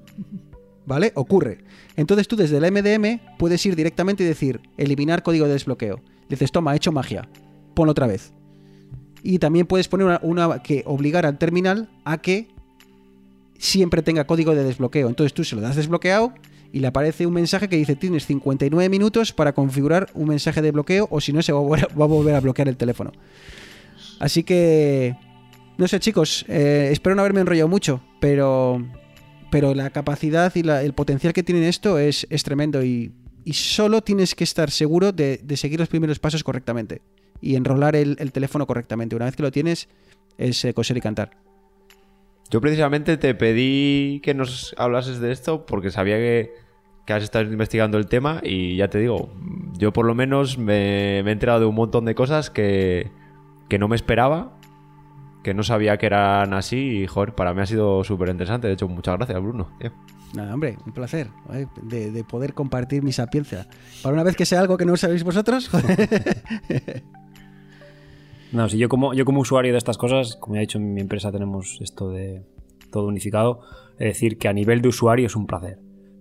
¿Vale? 0.85 1.11
Ocurre. 1.15 1.59
Entonces 1.95 2.27
tú 2.27 2.35
desde 2.35 2.57
el 2.57 2.71
MDM 2.71 3.37
puedes 3.37 3.65
ir 3.65 3.75
directamente 3.75 4.23
y 4.23 4.27
decir, 4.27 4.61
eliminar 4.77 5.23
código 5.23 5.45
de 5.45 5.53
desbloqueo. 5.53 6.01
Dices, 6.29 6.51
toma, 6.51 6.73
he 6.73 6.77
hecho 6.77 6.91
magia. 6.91 7.27
Ponlo 7.73 7.91
otra 7.91 8.07
vez. 8.07 8.33
Y 9.23 9.39
también 9.39 9.65
puedes 9.67 9.87
poner 9.87 10.07
una, 10.07 10.19
una 10.21 10.61
que 10.63 10.83
obligar 10.85 11.25
al 11.25 11.37
terminal 11.37 11.89
a 12.05 12.19
que 12.19 12.47
siempre 13.57 14.01
tenga 14.01 14.27
código 14.27 14.55
de 14.55 14.63
desbloqueo. 14.63 15.09
Entonces 15.09 15.33
tú 15.33 15.43
se 15.43 15.55
lo 15.55 15.61
das 15.61 15.75
desbloqueado 15.75 16.33
y 16.71 16.79
le 16.79 16.87
aparece 16.87 17.25
un 17.25 17.33
mensaje 17.33 17.67
que 17.67 17.75
dice 17.75 17.95
tienes 17.95 18.25
59 18.25 18.89
minutos 18.89 19.33
para 19.33 19.53
configurar 19.53 20.09
un 20.13 20.27
mensaje 20.27 20.61
de 20.61 20.71
bloqueo 20.71 21.07
o 21.11 21.19
si 21.19 21.33
no 21.33 21.41
se 21.41 21.51
va 21.51 21.59
a 21.59 21.61
volver 21.61 21.87
a, 21.91 21.95
va 21.95 22.05
a 22.05 22.07
volver 22.07 22.35
a 22.35 22.39
bloquear 22.39 22.67
el 22.67 22.77
teléfono. 22.77 23.11
Así 24.19 24.43
que... 24.43 25.15
No 25.77 25.87
sé 25.87 25.99
chicos, 25.99 26.43
eh, 26.47 26.89
espero 26.91 27.15
no 27.15 27.21
haberme 27.21 27.41
enrollado 27.41 27.67
mucho, 27.67 28.01
pero, 28.19 28.83
pero 29.51 29.75
la 29.75 29.91
capacidad 29.91 30.51
y 30.55 30.67
el 30.67 30.93
potencial 30.93 31.33
que 31.33 31.43
tiene 31.43 31.67
esto 31.67 31.99
es, 31.99 32.25
es 32.31 32.43
tremendo 32.43 32.83
y, 32.83 33.13
solo 33.51 34.01
tienes 34.01 34.35
que 34.35 34.43
estar 34.43 34.71
seguro 34.71 35.11
de, 35.11 35.39
seguir 35.55 35.79
los 35.79 35.87
primeros 35.87 36.19
pasos 36.19 36.43
correctamente 36.43 37.01
y 37.39 37.55
enrolar 37.55 37.95
el, 37.95 38.17
el 38.19 38.31
teléfono 38.31 38.65
correctamente. 38.65 39.15
Una 39.15 39.25
vez 39.25 39.35
que 39.35 39.43
lo 39.43 39.51
tienes, 39.51 39.87
es 40.37 40.65
eh, 40.65 40.73
coser 40.73 40.97
y 40.97 41.01
cantar. 41.01 41.31
Yo 42.49 42.59
precisamente 42.59 43.17
te 43.17 43.35
pedí 43.35 44.19
que 44.21 44.33
nos 44.33 44.73
hablases 44.77 45.19
de 45.19 45.31
esto 45.31 45.65
porque 45.65 45.91
sabía 45.91 46.17
que, 46.17 46.53
que 47.05 47.13
has 47.13 47.23
estado 47.23 47.45
investigando 47.45 47.97
el 47.97 48.07
tema 48.07 48.41
y 48.43 48.77
ya 48.77 48.89
te 48.89 48.97
digo, 48.99 49.29
yo 49.77 49.93
por 49.93 50.05
lo 50.05 50.15
menos 50.15 50.57
me, 50.57 51.21
me 51.23 51.29
he 51.29 51.33
enterado 51.33 51.59
de 51.59 51.65
un 51.67 51.75
montón 51.75 52.05
de 52.05 52.15
cosas 52.15 52.49
que, 52.49 53.11
que 53.69 53.77
no 53.77 53.87
me 53.87 53.95
esperaba, 53.95 54.56
que 55.47 55.53
no 55.53 55.63
sabía 55.63 55.97
que 55.97 56.07
eran 56.07 56.53
así 56.53 56.75
y 56.75 57.07
joder, 57.07 57.33
para 57.33 57.53
mí 57.53 57.61
ha 57.61 57.65
sido 57.65 58.03
súper 58.03 58.27
interesante. 58.27 58.67
De 58.67 58.73
hecho, 58.73 58.89
muchas 58.89 59.15
gracias, 59.15 59.41
Bruno. 59.41 59.69
tío. 59.79 59.93
Nada, 60.33 60.53
hombre, 60.53 60.77
un 60.85 60.91
placer 60.91 61.29
¿eh? 61.53 61.67
de, 61.83 62.11
de 62.11 62.23
poder 62.25 62.53
compartir 62.53 63.01
mi 63.01 63.13
sapiencia. 63.13 63.65
Para 64.03 64.13
una 64.13 64.23
vez 64.23 64.35
que 64.35 64.45
sea 64.45 64.59
algo 64.59 64.75
que 64.75 64.83
no 64.83 64.97
sabéis 64.97 65.23
vosotros, 65.23 65.69
joder. 65.69 67.03
No, 68.51 68.69
si 68.69 68.77
yo 68.77 68.87
como, 68.87 69.13
yo 69.13 69.25
como 69.25 69.41
usuario 69.41 69.73
de 69.73 69.77
estas 69.77 69.97
cosas, 69.97 70.37
como 70.37 70.55
ya 70.55 70.61
he 70.61 70.61
dicho 70.61 70.77
en 70.77 70.93
mi 70.93 71.01
empresa 71.01 71.33
tenemos 71.33 71.79
esto 71.81 72.09
de 72.11 72.45
todo 72.91 73.07
unificado, 73.07 73.59
es 73.99 74.13
decir, 74.13 74.37
que 74.37 74.47
a 74.47 74.53
nivel 74.53 74.81
de 74.81 74.87
usuario 74.87 75.27
es 75.27 75.35
un 75.35 75.47
placer. 75.47 75.79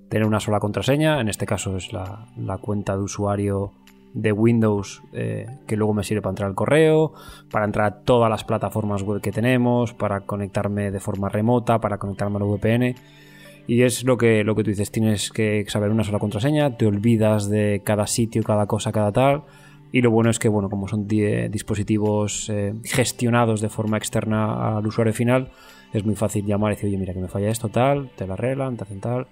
Tener 0.09 0.27
una 0.27 0.41
sola 0.41 0.59
contraseña, 0.59 1.20
en 1.20 1.29
este 1.29 1.47
caso 1.47 1.77
es 1.77 1.93
la, 1.93 2.27
la 2.37 2.59
cuenta 2.59 2.97
de 2.97 3.03
usuario 3.03 3.74
de 4.16 4.32
Windows 4.32 5.02
eh, 5.12 5.46
que 5.66 5.76
luego 5.76 5.92
me 5.92 6.02
sirve 6.02 6.22
para 6.22 6.30
entrar 6.32 6.48
al 6.48 6.54
correo, 6.54 7.12
para 7.50 7.66
entrar 7.66 7.86
a 7.86 8.00
todas 8.00 8.30
las 8.30 8.44
plataformas 8.44 9.02
web 9.02 9.20
que 9.20 9.30
tenemos, 9.30 9.92
para 9.92 10.22
conectarme 10.22 10.90
de 10.90 11.00
forma 11.00 11.28
remota, 11.28 11.80
para 11.80 11.98
conectarme 11.98 12.36
a 12.36 12.40
la 12.40 12.46
VPN. 12.46 12.94
Y 13.68 13.82
es 13.82 14.04
lo 14.04 14.16
que, 14.16 14.42
lo 14.42 14.54
que 14.54 14.64
tú 14.64 14.70
dices, 14.70 14.90
tienes 14.90 15.30
que 15.30 15.64
saber 15.68 15.90
una 15.90 16.02
sola 16.04 16.18
contraseña, 16.18 16.76
te 16.76 16.86
olvidas 16.86 17.50
de 17.50 17.82
cada 17.84 18.06
sitio, 18.06 18.42
cada 18.42 18.66
cosa, 18.66 18.90
cada 18.90 19.12
tal. 19.12 19.42
Y 19.92 20.00
lo 20.00 20.10
bueno 20.10 20.30
es 20.30 20.38
que, 20.38 20.48
bueno, 20.48 20.70
como 20.70 20.88
son 20.88 21.06
die- 21.06 21.48
dispositivos 21.50 22.48
eh, 22.48 22.74
gestionados 22.84 23.60
de 23.60 23.68
forma 23.68 23.96
externa 23.98 24.76
al 24.78 24.86
usuario 24.86 25.12
final, 25.12 25.50
es 25.92 26.04
muy 26.04 26.14
fácil 26.16 26.46
llamar 26.46 26.72
y 26.72 26.76
decir, 26.76 26.88
oye, 26.88 26.98
mira 26.98 27.12
que 27.12 27.20
me 27.20 27.28
falla 27.28 27.50
esto, 27.50 27.68
tal, 27.68 28.10
te 28.16 28.26
lo 28.26 28.32
arreglan, 28.32 28.76
te 28.76 28.84
hacen 28.84 29.00
tal. 29.00 29.22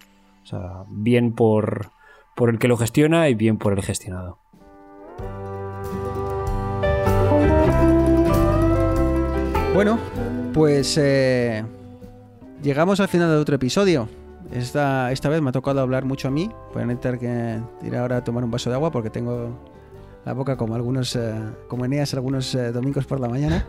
O 0.43 0.47
sea, 0.47 0.85
bien 0.91 1.33
por, 1.33 1.91
por 2.37 2.51
el 2.51 2.59
que 2.59 2.69
lo 2.69 2.77
gestiona 2.77 3.29
y 3.29 3.35
bien 3.35 3.57
por 3.57 3.73
el 3.73 3.83
gestionado. 3.83 4.44
Bueno, 9.75 9.99
pues 10.53 10.97
eh, 11.03 11.65
llegamos 12.63 13.01
al 13.01 13.09
final 13.09 13.29
de 13.29 13.39
otro 13.39 13.57
episodio. 13.57 14.09
Esta, 14.53 15.11
esta 15.11 15.29
vez 15.29 15.43
me 15.43 15.49
ha 15.49 15.53
tocado 15.53 15.81
hablar 15.81 16.05
mucho 16.05 16.29
a 16.29 16.31
mí. 16.31 16.49
Voy 16.73 16.85
a 16.85 16.97
tener 17.01 17.19
que 17.19 17.59
ir 17.85 17.97
ahora 17.97 18.19
a 18.19 18.25
tomar 18.25 18.45
un 18.45 18.53
vaso 18.53 18.71
de 18.71 18.77
agua 18.77 18.93
porque 18.93 19.11
tengo 19.11 19.59
la 20.25 20.33
boca 20.33 20.57
como 20.57 20.77
algunos, 20.77 21.17
eh, 21.17 21.35
como 21.67 21.85
Eneas 21.87 22.15
algunos 22.15 22.55
eh, 22.55 22.71
domingos 22.71 23.05
por 23.05 23.19
la 23.19 23.29
mañana. 23.29 23.67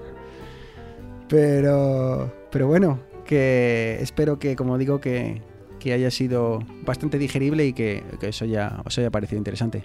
Pero, 1.27 2.31
pero 2.51 2.67
bueno, 2.67 2.99
que 3.25 3.97
espero 3.99 4.37
que, 4.37 4.55
como 4.55 4.77
digo, 4.77 5.01
que, 5.01 5.41
que 5.79 5.91
haya 5.91 6.11
sido 6.11 6.59
bastante 6.85 7.17
digerible 7.17 7.65
y 7.65 7.73
que, 7.73 8.03
que 8.19 8.27
eso 8.27 8.45
ya 8.45 8.79
os 8.85 8.95
haya 8.99 9.09
parecido 9.09 9.39
interesante. 9.39 9.83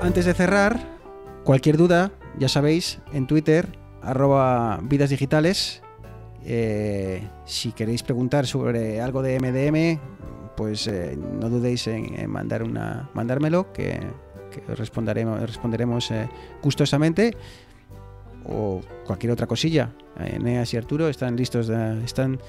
Antes 0.00 0.24
de 0.24 0.34
cerrar, 0.34 0.78
cualquier 1.42 1.76
duda, 1.76 2.12
ya 2.38 2.48
sabéis, 2.48 3.00
en 3.12 3.26
Twitter, 3.26 3.78
arroba 4.02 4.80
vidas 4.82 5.10
digitales. 5.10 5.82
Eh, 6.44 7.28
si 7.44 7.72
queréis 7.72 8.02
preguntar 8.02 8.46
sobre 8.46 9.00
algo 9.00 9.22
de 9.22 9.38
MDM, 9.38 10.00
pues 10.56 10.86
eh, 10.88 11.16
no 11.16 11.48
dudéis 11.48 11.86
en, 11.86 12.28
mandar 12.30 12.62
una, 12.62 13.10
mandármelo, 13.14 13.72
que, 13.72 14.00
que 14.50 14.72
os 14.72 14.78
responderemos, 14.78 16.10
eh, 16.10 16.28
gustosamente. 16.62 17.36
O 18.44 18.80
cualquier 19.06 19.32
otra 19.32 19.46
cosilla. 19.46 19.92
Eneas 20.18 20.74
y 20.74 20.76
Arturo 20.76 21.08
están 21.08 21.36
listos, 21.36 21.68
están 21.68 22.40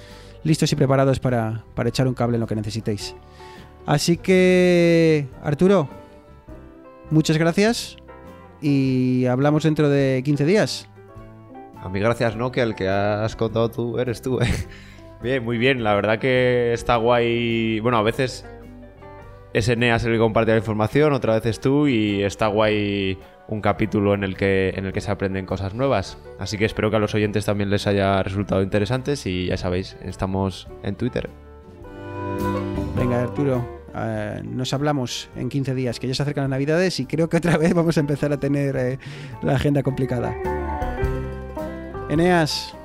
listos 0.43 0.71
y 0.71 0.75
preparados 0.75 1.19
para, 1.19 1.63
para 1.75 1.89
echar 1.89 2.07
un 2.07 2.15
cable 2.15 2.38
en 2.38 2.41
lo 2.41 2.47
que 2.47 2.55
necesitéis. 2.55 3.15
Así 3.86 4.17
que, 4.17 5.27
Arturo, 5.43 5.88
muchas 7.11 7.38
gracias 7.38 7.97
y 8.64 9.26
hablamos 9.26 9.64
dentro 9.64 9.89
de 9.89 10.22
15 10.24 10.45
días. 10.45 10.89
A 11.84 11.89
mí 11.89 11.99
gracias, 11.99 12.38
no, 12.38 12.51
que 12.51 12.61
el 12.61 12.76
que 12.76 12.88
has 12.88 13.36
contado 13.36 13.70
tú 13.70 13.99
eres 13.99 14.22
tú, 14.22 14.39
¿eh? 14.39 14.47
Bien, 15.22 15.43
muy 15.43 15.57
bien. 15.57 15.84
La 15.84 15.95
verdad 15.95 16.20
que 16.20 16.74
está 16.74 16.97
guay. 16.97 17.80
Bueno, 17.80 17.97
a 17.97 18.01
veces 18.01 18.45
es 19.53 19.70
Eneas 19.70 20.03
el 20.03 20.11
que 20.11 20.20
comparte 20.20 20.51
la 20.51 20.57
información, 20.57 21.14
otra 21.14 21.36
vez 21.36 21.45
es 21.45 21.61
tú 21.61 21.88
y 21.88 22.24
está 22.24 22.47
guay 22.47 23.18
un 23.47 23.61
capítulo 23.61 24.14
en 24.14 24.26
el 24.26 24.36
que 24.36 24.74
en 24.76 24.86
el 24.86 24.91
que 24.91 24.99
se 24.99 25.11
aprenden 25.11 25.45
cosas 25.45 25.74
nuevas. 25.76 26.18
Así 26.39 26.57
que 26.57 26.66
espero 26.66 26.89
que 26.89 26.97
a 26.97 26.99
los 26.99 27.16
oyentes 27.16 27.45
también 27.45 27.70
les 27.70 27.88
haya 27.88 28.22
resultado 28.22 28.61
interesantes 28.61 29.26
y 29.26 29.45
ya 29.47 29.55
sabéis, 29.55 29.95
estamos 30.01 30.68
en 30.84 30.95
Twitter. 30.95 31.30
Venga, 32.97 33.22
Arturo, 33.22 33.82
eh, 33.95 34.41
nos 34.43 34.73
hablamos 34.73 35.29
en 35.35 35.49
15 35.49 35.75
días, 35.75 35.99
que 35.99 36.07
ya 36.07 36.15
se 36.15 36.23
acercan 36.23 36.43
las 36.43 36.51
Navidades 36.51 36.99
y 36.99 37.05
creo 37.05 37.29
que 37.29 37.37
otra 37.37 37.57
vez 37.59 37.73
vamos 37.73 37.97
a 37.97 37.99
empezar 37.99 38.31
a 38.33 38.39
tener 38.39 38.75
eh, 38.75 38.99
la 39.41 39.55
agenda 39.55 39.83
complicada. 39.83 40.35
Eneas, 42.09 42.75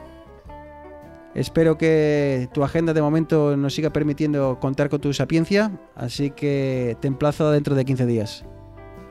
espero 1.34 1.76
que 1.76 2.48
tu 2.52 2.64
agenda 2.64 2.92
de 2.92 3.02
momento 3.02 3.56
nos 3.56 3.74
siga 3.74 3.90
permitiendo 3.90 4.59
contar 4.61 4.88
con 4.88 5.00
tu 5.00 5.12
sapiencia, 5.12 5.72
así 5.94 6.30
que 6.30 6.96
te 7.00 7.09
emplazo 7.09 7.50
dentro 7.50 7.74
de 7.74 7.84
15 7.84 8.06
días. 8.06 8.44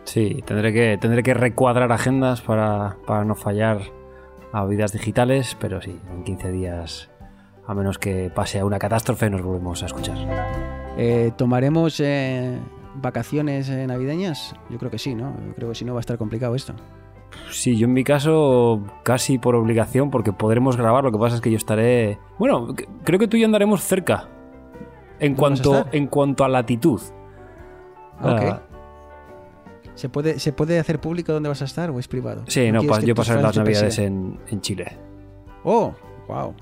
Sí, 0.06 0.42
tendré 0.46 0.72
que, 0.72 0.98
tendré 1.00 1.22
que 1.22 1.34
recuadrar 1.34 1.92
agendas 1.92 2.42
para, 2.42 2.98
para 3.06 3.26
no 3.26 3.36
fallar 3.36 3.82
a 4.54 4.66
vidas 4.66 4.94
digitales, 4.94 5.58
pero 5.60 5.82
sí, 5.82 6.00
en 6.12 6.24
15 6.24 6.52
días, 6.52 7.10
a 7.66 7.74
menos 7.74 8.00
que 8.00 8.32
pase 8.34 8.60
a 8.60 8.66
una 8.66 8.80
catástrofe, 8.80 9.30
nos 9.30 9.42
volvemos 9.42 9.84
a 9.84 9.88
escuchar. 9.88 10.77
Eh, 10.98 11.32
¿Tomaremos 11.38 12.00
eh, 12.00 12.58
vacaciones 12.96 13.70
eh, 13.70 13.86
navideñas? 13.88 14.56
Yo 14.70 14.78
creo 14.80 14.90
que 14.92 14.98
sí, 14.98 15.14
¿no? 15.16 15.36
Yo 15.48 15.54
creo 15.56 15.70
que 15.70 15.76
si 15.76 15.86
no 15.86 15.94
va 15.94 16.00
a 16.00 16.02
estar 16.02 16.18
complicado 16.18 16.56
esto. 16.56 16.74
Sí, 17.52 17.78
yo 17.78 17.86
en 17.86 17.94
mi 17.94 18.04
caso 18.04 18.82
casi 19.04 19.38
por 19.38 19.56
obligación, 19.56 20.10
porque 20.10 20.34
podremos 20.34 20.76
grabar, 20.78 21.04
lo 21.04 21.12
que 21.12 21.18
pasa 21.20 21.36
es 21.36 21.42
que 21.42 21.52
yo 21.52 21.58
estaré... 21.58 22.18
Bueno, 22.40 22.74
creo 23.04 23.20
que 23.20 23.28
tú 23.28 23.38
y 23.38 23.42
yo 23.42 23.46
andaremos 23.46 23.82
cerca. 23.84 24.28
En 25.20 25.36
¿Dónde 25.36 25.60
vas 25.60 25.60
a 25.60 25.64
cuanto, 25.64 25.90
en 25.98 26.08
cuanto 26.08 26.44
a 26.44 26.50
latitud. 26.50 27.02
Ok. 28.22 28.42
Ah, 28.42 28.62
¿Se 29.96 30.10
puede, 30.10 30.40
¿Se 30.40 30.54
puede 30.54 30.80
hacer 30.80 31.00
público 31.00 31.32
dónde 31.34 31.50
vas 31.50 31.62
a 31.62 31.66
estar 31.66 31.90
o 31.90 32.00
es 32.00 32.08
privado? 32.08 32.44
sí, 32.48 32.72
no, 32.72 32.84
pa- 32.84 33.00
yo 33.02 33.16
pasaré 33.16 33.42
las 33.42 33.58
navidades 33.58 33.98
en 34.00 34.40
Chile. 34.62 34.98
¡Oh! 35.64 35.94
¡Wow! 36.28 36.54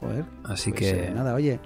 Joder. 0.00 0.24
Así 0.44 0.70
Pues, 0.70 0.80
que... 0.80 1.04
eh, 1.06 1.12
nada, 1.14 1.34
oye. 1.34 1.60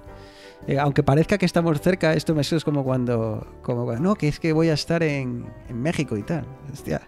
Eh, 0.65 0.79
aunque 0.79 1.03
parezca 1.03 1.37
que 1.37 1.45
estamos 1.45 1.79
cerca, 1.81 2.13
esto 2.13 2.33
me 2.33 2.41
es 2.41 2.63
como 2.63 2.83
cuando, 2.83 3.45
como 3.61 3.85
cuando- 3.85 4.01
No, 4.03 4.15
que 4.15 4.27
es 4.27 4.39
que 4.39 4.53
voy 4.53 4.69
a 4.69 4.73
estar 4.73 5.03
en, 5.03 5.45
en 5.69 5.81
México 5.81 6.17
y 6.17 6.23
tal. 6.23 6.45
Hostia. 6.71 7.01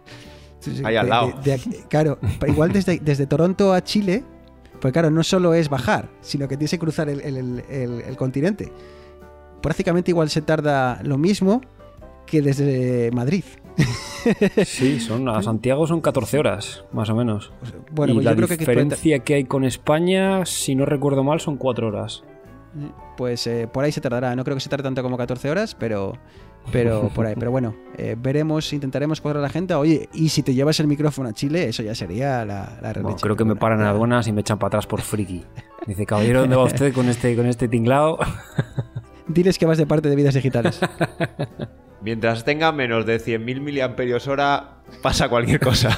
Ahí 0.83 0.95
al 0.97 1.07
lado. 1.09 1.27
de- 1.37 1.41
de 1.43 1.53
aquí- 1.53 1.71
claro, 1.89 2.19
igual 2.47 2.71
desde, 2.73 2.99
desde 2.99 3.25
Toronto 3.25 3.73
a 3.73 3.81
Chile, 3.83 4.23
pues 4.81 4.91
claro, 4.93 5.09
no 5.09 5.23
solo 5.23 5.53
es 5.53 5.69
bajar, 5.69 6.09
sino 6.21 6.47
que 6.47 6.57
tienes 6.57 6.71
que 6.71 6.79
cruzar 6.79 7.09
el, 7.09 7.21
el- 7.21 7.63
el- 7.69 8.15
continente. 8.17 8.71
Prácticamente 9.61 10.11
igual 10.11 10.29
se 10.29 10.41
tarda 10.41 10.99
lo 11.03 11.17
mismo 11.17 11.61
que 12.25 12.41
desde 12.41 13.09
Madrid. 13.11 13.43
Sí, 14.65 14.99
son, 14.99 15.29
a 15.29 15.41
Santiago 15.41 15.87
son 15.87 16.01
14 16.01 16.37
horas, 16.39 16.83
más 16.91 17.09
o 17.09 17.15
menos. 17.15 17.53
Bueno, 17.91 18.11
y 18.11 18.15
pues 18.17 18.25
la 18.25 18.31
yo 18.31 18.35
creo 18.37 18.47
que 18.49 18.57
diferencia 18.57 19.19
que 19.19 19.33
hay 19.35 19.43
con 19.45 19.63
España, 19.63 20.45
si 20.45 20.75
no 20.75 20.85
recuerdo 20.85 21.23
mal, 21.23 21.39
son 21.39 21.55
4 21.55 21.87
horas. 21.87 22.23
Pues 23.17 23.45
eh, 23.47 23.67
por 23.71 23.83
ahí 23.83 23.91
se 23.91 24.01
tardará. 24.01 24.35
No 24.35 24.43
creo 24.43 24.55
que 24.55 24.61
se 24.61 24.69
tarde 24.69 24.83
tanto 24.83 25.01
como 25.03 25.17
14 25.17 25.49
horas, 25.49 25.75
pero, 25.75 26.13
pero 26.71 27.09
por 27.15 27.25
ahí. 27.25 27.35
Pero 27.37 27.51
bueno, 27.51 27.75
eh, 27.97 28.15
veremos, 28.17 28.71
intentaremos 28.73 29.21
cuadrar 29.21 29.43
a 29.43 29.47
la 29.47 29.49
gente. 29.51 29.73
Oye, 29.73 30.09
y 30.13 30.29
si 30.29 30.43
te 30.43 30.53
llevas 30.53 30.79
el 30.79 30.87
micrófono 30.87 31.29
a 31.29 31.33
Chile, 31.33 31.67
eso 31.69 31.83
ya 31.83 31.95
sería 31.95 32.45
la, 32.45 32.77
la 32.81 32.93
Bueno, 32.93 33.09
releche. 33.09 33.21
creo 33.21 33.35
que 33.35 33.45
me 33.45 33.55
paran 33.55 33.81
aduanas 33.81 34.27
y 34.27 34.31
me 34.31 34.41
echan 34.41 34.57
para 34.59 34.67
atrás 34.69 34.87
por 34.87 35.01
friki. 35.01 35.43
Dice, 35.87 36.05
caballero, 36.05 36.41
¿dónde 36.41 36.55
va 36.55 36.63
usted 36.65 36.93
con 36.93 37.09
este, 37.09 37.35
con 37.35 37.45
este 37.45 37.67
tinglado? 37.67 38.17
Diles 39.27 39.57
que 39.59 39.65
vas 39.65 39.77
de 39.77 39.85
parte 39.85 40.09
de 40.09 40.15
vidas 40.15 40.33
digitales. 40.33 40.79
Mientras 42.01 42.45
tenga 42.45 42.71
menos 42.71 43.05
de 43.05 43.19
100.000 43.19 43.59
miliamperios 43.61 44.27
hora, 44.27 44.77
pasa 45.03 45.27
cualquier 45.29 45.59
cosa. 45.59 45.89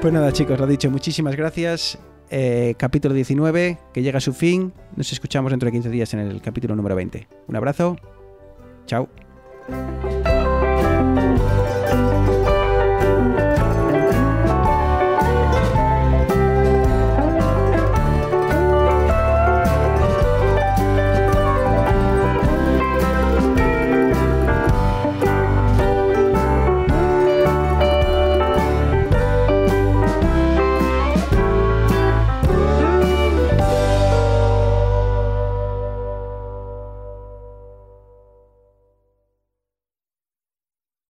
pues 0.00 0.12
nada, 0.12 0.32
chicos, 0.32 0.58
lo 0.58 0.66
dicho, 0.66 0.90
muchísimas 0.90 1.36
gracias. 1.36 1.98
Eh, 2.34 2.76
capítulo 2.78 3.14
19, 3.14 3.76
que 3.92 4.02
llega 4.02 4.16
a 4.16 4.20
su 4.22 4.32
fin. 4.32 4.72
Nos 4.96 5.12
escuchamos 5.12 5.50
dentro 5.50 5.66
de 5.66 5.72
15 5.72 5.90
días 5.90 6.14
en 6.14 6.20
el 6.20 6.40
capítulo 6.40 6.74
número 6.74 6.96
20. 6.96 7.28
Un 7.46 7.56
abrazo. 7.56 7.98
Chao. 8.86 9.06